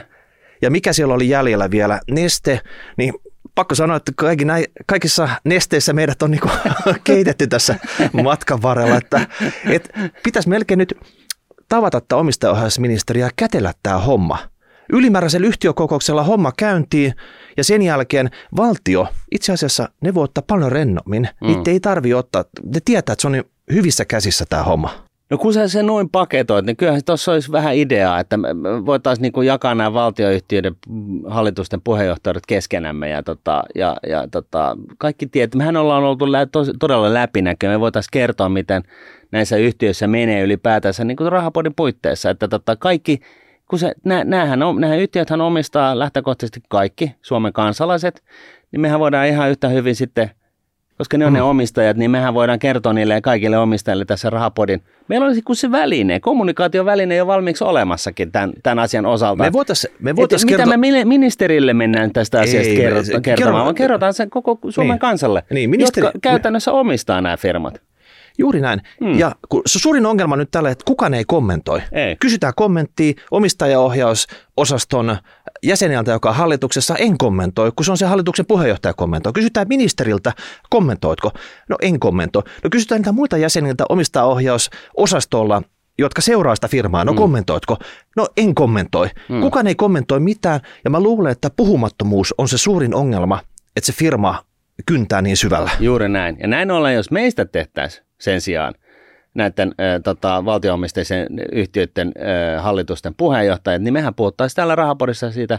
Ja 0.62 0.70
mikä 0.70 0.93
siellä 0.93 1.14
oli 1.14 1.29
jäljellä 1.29 1.70
vielä? 1.70 2.01
Neste, 2.11 2.61
niin 2.97 3.14
pakko 3.55 3.75
sanoa, 3.75 3.97
että 3.97 4.12
kaikki 4.16 4.45
näin, 4.45 4.64
kaikissa 4.87 5.29
nesteissä 5.45 5.93
meidät 5.93 6.22
on 6.22 6.31
niinku 6.31 6.49
keitetty 7.05 7.47
tässä 7.47 7.79
matkan 8.22 8.62
varrella, 8.62 8.97
että 8.97 9.27
et 9.70 9.93
pitäisi 10.22 10.49
melkein 10.49 10.79
nyt 10.79 10.95
tavata 11.68 12.01
tämä 12.01 12.20
omistajaohjausministeriä 12.20 13.27
ja 13.27 13.31
kätellä 13.37 13.72
tämä 13.83 13.99
homma. 13.99 14.39
Ylimääräisellä 14.93 15.47
yhtiökokouksella 15.47 16.22
homma 16.22 16.53
käyntiin 16.57 17.14
ja 17.57 17.64
sen 17.64 17.83
jälkeen 17.83 18.31
valtio, 18.57 19.09
itse 19.31 19.53
asiassa 19.53 19.89
ne 20.01 20.14
voi 20.14 20.25
ottaa 20.25 20.45
paljon 20.47 20.72
rennommin. 20.72 21.29
Mm. 21.41 21.47
Niitä 21.47 21.70
ei 21.70 21.81
tarvi 21.81 22.14
ottaa, 22.14 22.45
ne 22.75 22.81
tietää, 22.85 23.12
että 23.12 23.22
se 23.22 23.27
on 23.27 23.45
hyvissä 23.72 24.05
käsissä 24.05 24.45
tämä 24.49 24.62
homma. 24.62 25.05
No 25.35 25.39
kun 25.39 25.53
sä 25.53 25.68
se 25.68 25.82
noin 25.82 26.11
paketoit, 26.11 26.66
niin 26.66 26.76
kyllähän 26.76 27.01
tuossa 27.07 27.32
olisi 27.32 27.53
vähän 27.53 27.74
ideaa, 27.74 28.20
että 28.20 28.37
me 28.37 28.49
voitaisiin 28.87 29.22
niinku 29.22 29.43
jakaa 29.43 29.74
nämä 29.74 29.95
valtioyhtiöiden 29.95 30.76
hallitusten 31.26 31.80
puheenjohtajat 31.80 32.47
keskenämme 32.49 33.09
ja, 33.09 33.22
tota, 33.22 33.62
ja, 33.74 33.97
ja 34.09 34.28
tota, 34.30 34.76
kaikki 34.99 35.26
tiedät, 35.26 35.55
mehän 35.55 35.76
ollaan 35.76 36.05
oltu 36.05 36.32
lä- 36.32 36.47
tos, 36.47 36.70
todella 36.80 37.14
läpinäkyä, 37.14 37.70
me 37.70 37.80
voitaisiin 37.80 38.09
kertoa, 38.12 38.49
miten 38.49 38.82
näissä 39.32 39.57
yhtiöissä 39.57 40.07
menee 40.07 40.43
ylipäätänsä 40.43 41.05
niin 41.05 41.16
kuin 41.16 41.32
rahapodin 41.32 41.74
puitteissa, 41.74 42.30
että 42.30 42.49
tota, 42.49 42.76
kaikki, 42.76 43.20
kun 43.70 43.78
se, 43.78 43.93
nä, 44.05 44.24
näähän, 44.24 44.61
näähän 44.78 44.99
yhtiöthän 44.99 45.41
omistaa 45.41 45.99
lähtökohtaisesti 45.99 46.61
kaikki 46.68 47.14
Suomen 47.22 47.53
kansalaiset, 47.53 48.24
niin 48.72 48.80
mehän 48.80 49.01
voidaan 49.01 49.26
ihan 49.26 49.51
yhtä 49.51 49.68
hyvin 49.68 49.95
sitten– 49.95 50.30
koska 50.99 51.18
ne 51.18 51.26
on 51.26 51.32
mm. 51.32 51.34
ne 51.34 51.42
omistajat, 51.42 51.97
niin 51.97 52.11
mehän 52.11 52.34
voidaan 52.34 52.59
kertoa 52.59 52.92
niille 52.92 53.20
kaikille 53.20 53.59
omistajille 53.59 54.05
tässä 54.05 54.30
rahapodin. 54.30 54.82
Meillä 55.09 55.26
olisi 55.26 55.42
kuin 55.42 55.57
se 55.57 55.70
väline, 55.70 56.20
kommunikaatioväline 56.20 57.16
jo 57.16 57.26
valmiiksi 57.26 57.64
olemassakin 57.64 58.32
tämän, 58.32 58.53
tämän 58.62 58.78
asian 58.78 59.07
osalta. 59.07 59.42
Me 59.42 59.53
voitais, 59.53 59.88
me 60.01 60.16
voitais 60.16 60.45
kertoa... 60.45 60.76
Mitä 60.76 60.76
me 60.76 61.05
ministerille 61.05 61.74
mennään 61.74 62.12
tästä 62.12 62.40
asiasta 62.40 62.70
Ei, 62.70 62.76
kerro, 62.76 63.01
kertomaan, 63.22 63.36
kerro... 63.36 63.53
vaan 63.53 63.74
kerrotaan 63.74 64.14
sen 64.14 64.30
koko 64.30 64.59
Suomen 64.68 64.90
niin. 64.90 64.99
kansalle, 64.99 65.42
niin, 65.51 65.70
ministeri... 65.70 66.07
jotka 66.07 66.18
käytännössä 66.22 66.70
me... 66.70 66.78
omistaa 66.78 67.20
nämä 67.20 67.36
firmat. 67.36 67.80
Juuri 68.39 68.61
näin. 68.61 68.82
Hmm. 69.05 69.18
Ja 69.18 69.35
kun 69.49 69.62
se 69.66 69.78
suurin 69.78 70.07
ongelma 70.07 70.37
nyt 70.37 70.51
tällä, 70.51 70.70
että 70.70 70.85
kukaan 70.87 71.14
ei 71.14 71.24
kommentoi. 71.24 71.82
Ei. 71.93 72.16
Kysytään 72.20 72.53
kommenttia 72.57 73.12
omistajaohjausosaston 73.30 75.16
jäseneltä, 75.62 76.11
joka 76.12 76.28
on 76.28 76.35
hallituksessa, 76.35 76.97
en 76.97 77.18
kommentoi, 77.18 77.72
kun 77.76 77.85
se 77.85 77.91
on 77.91 77.99
se 77.99 78.07
hallituksen 78.07 78.47
puheenjohtaja 78.47 78.95
kommentoi. 78.95 79.32
Kysytään 79.32 79.68
ministeriltä, 79.68 80.32
kommentoitko? 80.70 81.30
No 81.68 81.76
en 81.82 82.01
kommentoi. 82.01 82.43
No 82.64 82.70
kysytään 82.70 82.99
niitä 82.99 83.12
muita 83.12 83.37
jäseniltä 83.37 83.85
omistajaohjausosastolla, 83.89 85.62
jotka 85.99 86.20
seuraa 86.20 86.55
sitä 86.55 86.68
firmaa, 86.68 87.05
no 87.05 87.12
mm. 87.12 87.16
kommentoitko? 87.18 87.76
No 88.16 88.28
en 88.37 88.55
kommentoi. 88.55 89.09
Mm. 89.28 89.41
Kukaan 89.41 89.66
ei 89.66 89.74
kommentoi 89.74 90.20
mitään 90.20 90.61
ja 90.85 90.91
mä 90.91 91.01
luulen, 91.01 91.32
että 91.32 91.51
puhumattomuus 91.51 92.35
on 92.39 92.49
se 92.49 92.59
suurin 92.59 92.95
ongelma, 92.95 93.41
että 93.76 93.87
se 93.87 93.93
firma 93.93 94.45
kyntää 94.87 95.22
niin 95.22 95.37
syvällä. 95.37 95.70
Juuri 95.80 96.09
näin. 96.09 96.37
Ja 96.41 96.49
näin 96.49 96.70
ollen, 96.70 96.95
jos 96.95 97.11
meistä 97.11 97.45
tehtäisiin 97.45 98.04
sen 98.19 98.41
sijaan 98.41 98.75
näiden 99.35 99.69
äh, 99.69 100.01
tota, 100.05 100.45
valtioomisteisen 100.45 101.27
yhtiöiden 101.53 102.12
äh, 102.19 102.65
hallitusten 102.65 103.15
puheenjohtajat, 103.17 103.83
niin 103.83 103.95
mehän 103.95 104.15
puhuttaisiin 104.15 104.57
täällä 104.57 104.75
Rahapodissa 104.75 105.31
siitä 105.31 105.59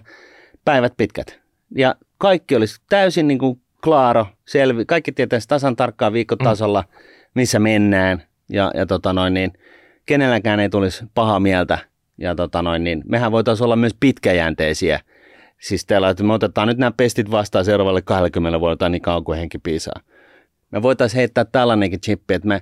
päivät 0.66 0.94
pitkät. 0.98 1.40
Ja 1.76 1.96
kaikki 2.18 2.56
olisi 2.56 2.82
täysin 2.90 3.28
niin 3.28 3.40
kuin 3.40 3.62
klaaro, 3.84 4.28
selvi, 4.46 4.86
kaikki 4.86 5.12
tietäisi 5.12 5.48
tasan 5.48 5.76
tarkkaan 5.76 6.14
viikkotasolla, 6.14 6.82
mm. 6.82 6.98
missä 7.36 7.60
mennään. 7.60 8.24
Ja, 8.50 8.72
ja 8.74 8.86
tota 8.86 9.14
noin, 9.14 9.34
niin, 9.34 9.54
kenelläkään 10.06 10.60
ei 10.60 10.70
tulisi 10.70 11.06
paha 11.14 11.40
mieltä. 11.40 11.78
Ja 12.18 12.36
tota 12.36 12.62
noin, 12.62 12.84
niin, 12.84 13.04
mehän 13.06 13.32
voitaisiin 13.32 13.66
olla 13.66 13.76
myös 13.76 13.96
pitkäjänteisiä. 14.00 15.00
Siis 15.62 15.86
teillä, 15.86 16.10
että 16.10 16.24
me 16.24 16.34
otetaan 16.34 16.68
nyt 16.68 16.78
nämä 16.78 16.92
pestit 16.98 17.32
vastaan 17.32 17.66
seuraavalle 17.66 18.02
20 18.02 18.60
vuodelle 18.60 18.78
tai 18.78 18.90
niin 18.90 19.02
kauan 19.02 19.24
kuin 19.24 19.40
henki 19.40 19.58
piisaa. 19.58 20.02
Me 20.72 20.82
voitaisiin 20.82 21.18
heittää 21.18 21.46
tällainenkin 21.46 22.02
chippi, 22.02 22.34
että 22.34 22.48
me, 22.48 22.62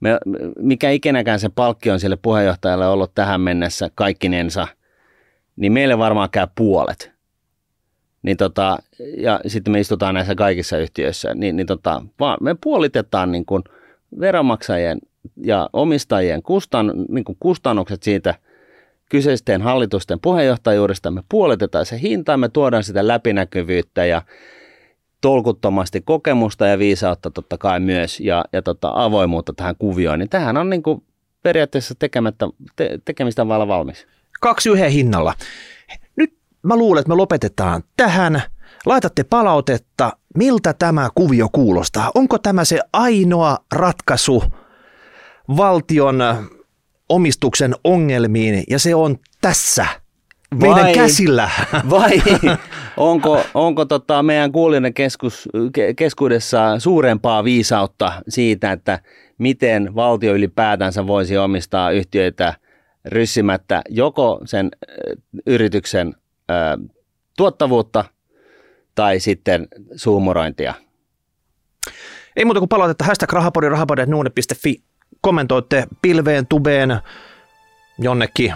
me, 0.00 0.18
mikä 0.58 0.90
ikinäkään 0.90 1.40
se 1.40 1.48
palkki 1.48 1.90
on 1.90 2.00
sille 2.00 2.16
puheenjohtajalle 2.22 2.88
ollut 2.88 3.14
tähän 3.14 3.40
mennessä 3.40 3.90
kaikkinensa, 3.94 4.68
niin 5.56 5.72
meille 5.72 5.98
varmaan 5.98 6.30
käy 6.30 6.46
puolet. 6.54 7.10
Niin 8.22 8.36
tota, 8.36 8.78
ja 9.16 9.40
sitten 9.46 9.72
me 9.72 9.80
istutaan 9.80 10.14
näissä 10.14 10.34
kaikissa 10.34 10.78
yhtiöissä, 10.78 11.34
niin, 11.34 11.56
niin 11.56 11.66
tota, 11.66 12.02
vaan 12.20 12.38
me 12.40 12.56
puolitetaan 12.60 13.32
niin 13.32 13.46
kuin 13.46 13.62
veronmaksajien 14.20 14.98
ja 15.36 15.70
omistajien 15.72 16.42
kustan, 16.42 16.92
niin 17.08 17.24
kuin 17.24 17.36
kustannukset 17.40 18.02
siitä 18.02 18.34
kyseisten 19.10 19.62
hallitusten 19.62 20.20
puheenjohtajuudesta, 20.20 21.10
me 21.10 21.22
puolitetaan 21.28 21.86
se 21.86 22.00
hinta, 22.00 22.36
me 22.36 22.48
tuodaan 22.48 22.84
sitä 22.84 23.08
läpinäkyvyyttä 23.08 24.04
ja 24.04 24.22
tolkuttomasti 25.20 26.00
kokemusta 26.00 26.66
ja 26.66 26.78
viisautta 26.78 27.30
totta 27.30 27.58
kai 27.58 27.80
myös 27.80 28.20
ja, 28.20 28.44
ja 28.52 28.62
tota, 28.62 28.92
avoimuutta 28.94 29.52
tähän 29.52 29.76
kuvioon, 29.78 30.18
niin 30.18 30.28
tähän 30.28 30.56
on 30.56 30.70
niin 30.70 30.82
kuin 30.82 31.02
periaatteessa 31.42 31.94
tekemättä, 31.98 32.46
te, 32.76 32.98
tekemistä 33.04 33.48
vailla 33.48 33.68
valmis. 33.68 34.06
Kaksi 34.40 34.68
yhden 34.68 34.90
hinnalla. 34.90 35.34
Nyt 36.16 36.34
mä 36.62 36.76
luulen, 36.76 37.00
että 37.00 37.08
me 37.08 37.14
lopetetaan 37.14 37.82
tähän. 37.96 38.42
Laitatte 38.86 39.24
palautetta, 39.24 40.12
miltä 40.34 40.74
tämä 40.78 41.08
kuvio 41.14 41.48
kuulostaa. 41.52 42.10
Onko 42.14 42.38
tämä 42.38 42.64
se 42.64 42.80
ainoa 42.92 43.58
ratkaisu 43.72 44.44
valtion 45.56 46.22
omistuksen 47.08 47.74
ongelmiin 47.84 48.64
ja 48.70 48.78
se 48.78 48.94
on 48.94 49.18
tässä 49.40 49.86
meidän 50.54 50.84
vai, 50.84 50.94
käsillä. 50.94 51.50
Vai 51.90 52.22
onko, 52.96 53.40
onko 53.54 53.84
tota 53.84 54.22
meidän 54.22 54.52
kuulijoiden 54.52 54.94
keskus, 54.94 55.48
keskuudessa 55.96 56.78
suurempaa 56.78 57.44
viisautta 57.44 58.22
siitä, 58.28 58.72
että 58.72 59.00
miten 59.38 59.94
valtio 59.94 60.34
ylipäätänsä 60.34 61.06
voisi 61.06 61.38
omistaa 61.38 61.90
yhtiöitä 61.90 62.54
ryssimättä 63.04 63.82
joko 63.88 64.40
sen 64.44 64.70
yrityksen 65.46 66.14
ö, 66.50 66.54
tuottavuutta 67.36 68.04
tai 68.94 69.20
sitten 69.20 69.68
suumurointia? 69.96 70.74
Ei 72.36 72.44
muuta 72.44 72.60
kuin 72.60 72.68
palautetta 72.68 73.04
hashtag 73.04 73.32
rahapodi, 73.32 73.68
rahapodi.nuune.fi. 73.68 74.82
Kommentoitte 75.20 75.86
pilveen, 76.02 76.46
tubeen, 76.46 76.98
jonnekin 77.98 78.54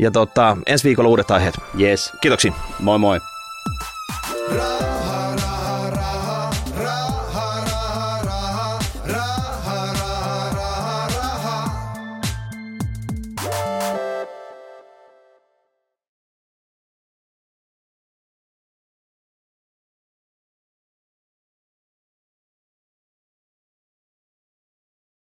ja 0.00 0.10
tota, 0.10 0.56
ensi 0.66 0.84
viikolla 0.84 1.08
uudet 1.08 1.30
aiheet. 1.30 1.54
Yes. 1.80 2.12
Kiitoksia. 2.20 2.52
Moi 2.78 2.98
moi. 2.98 3.20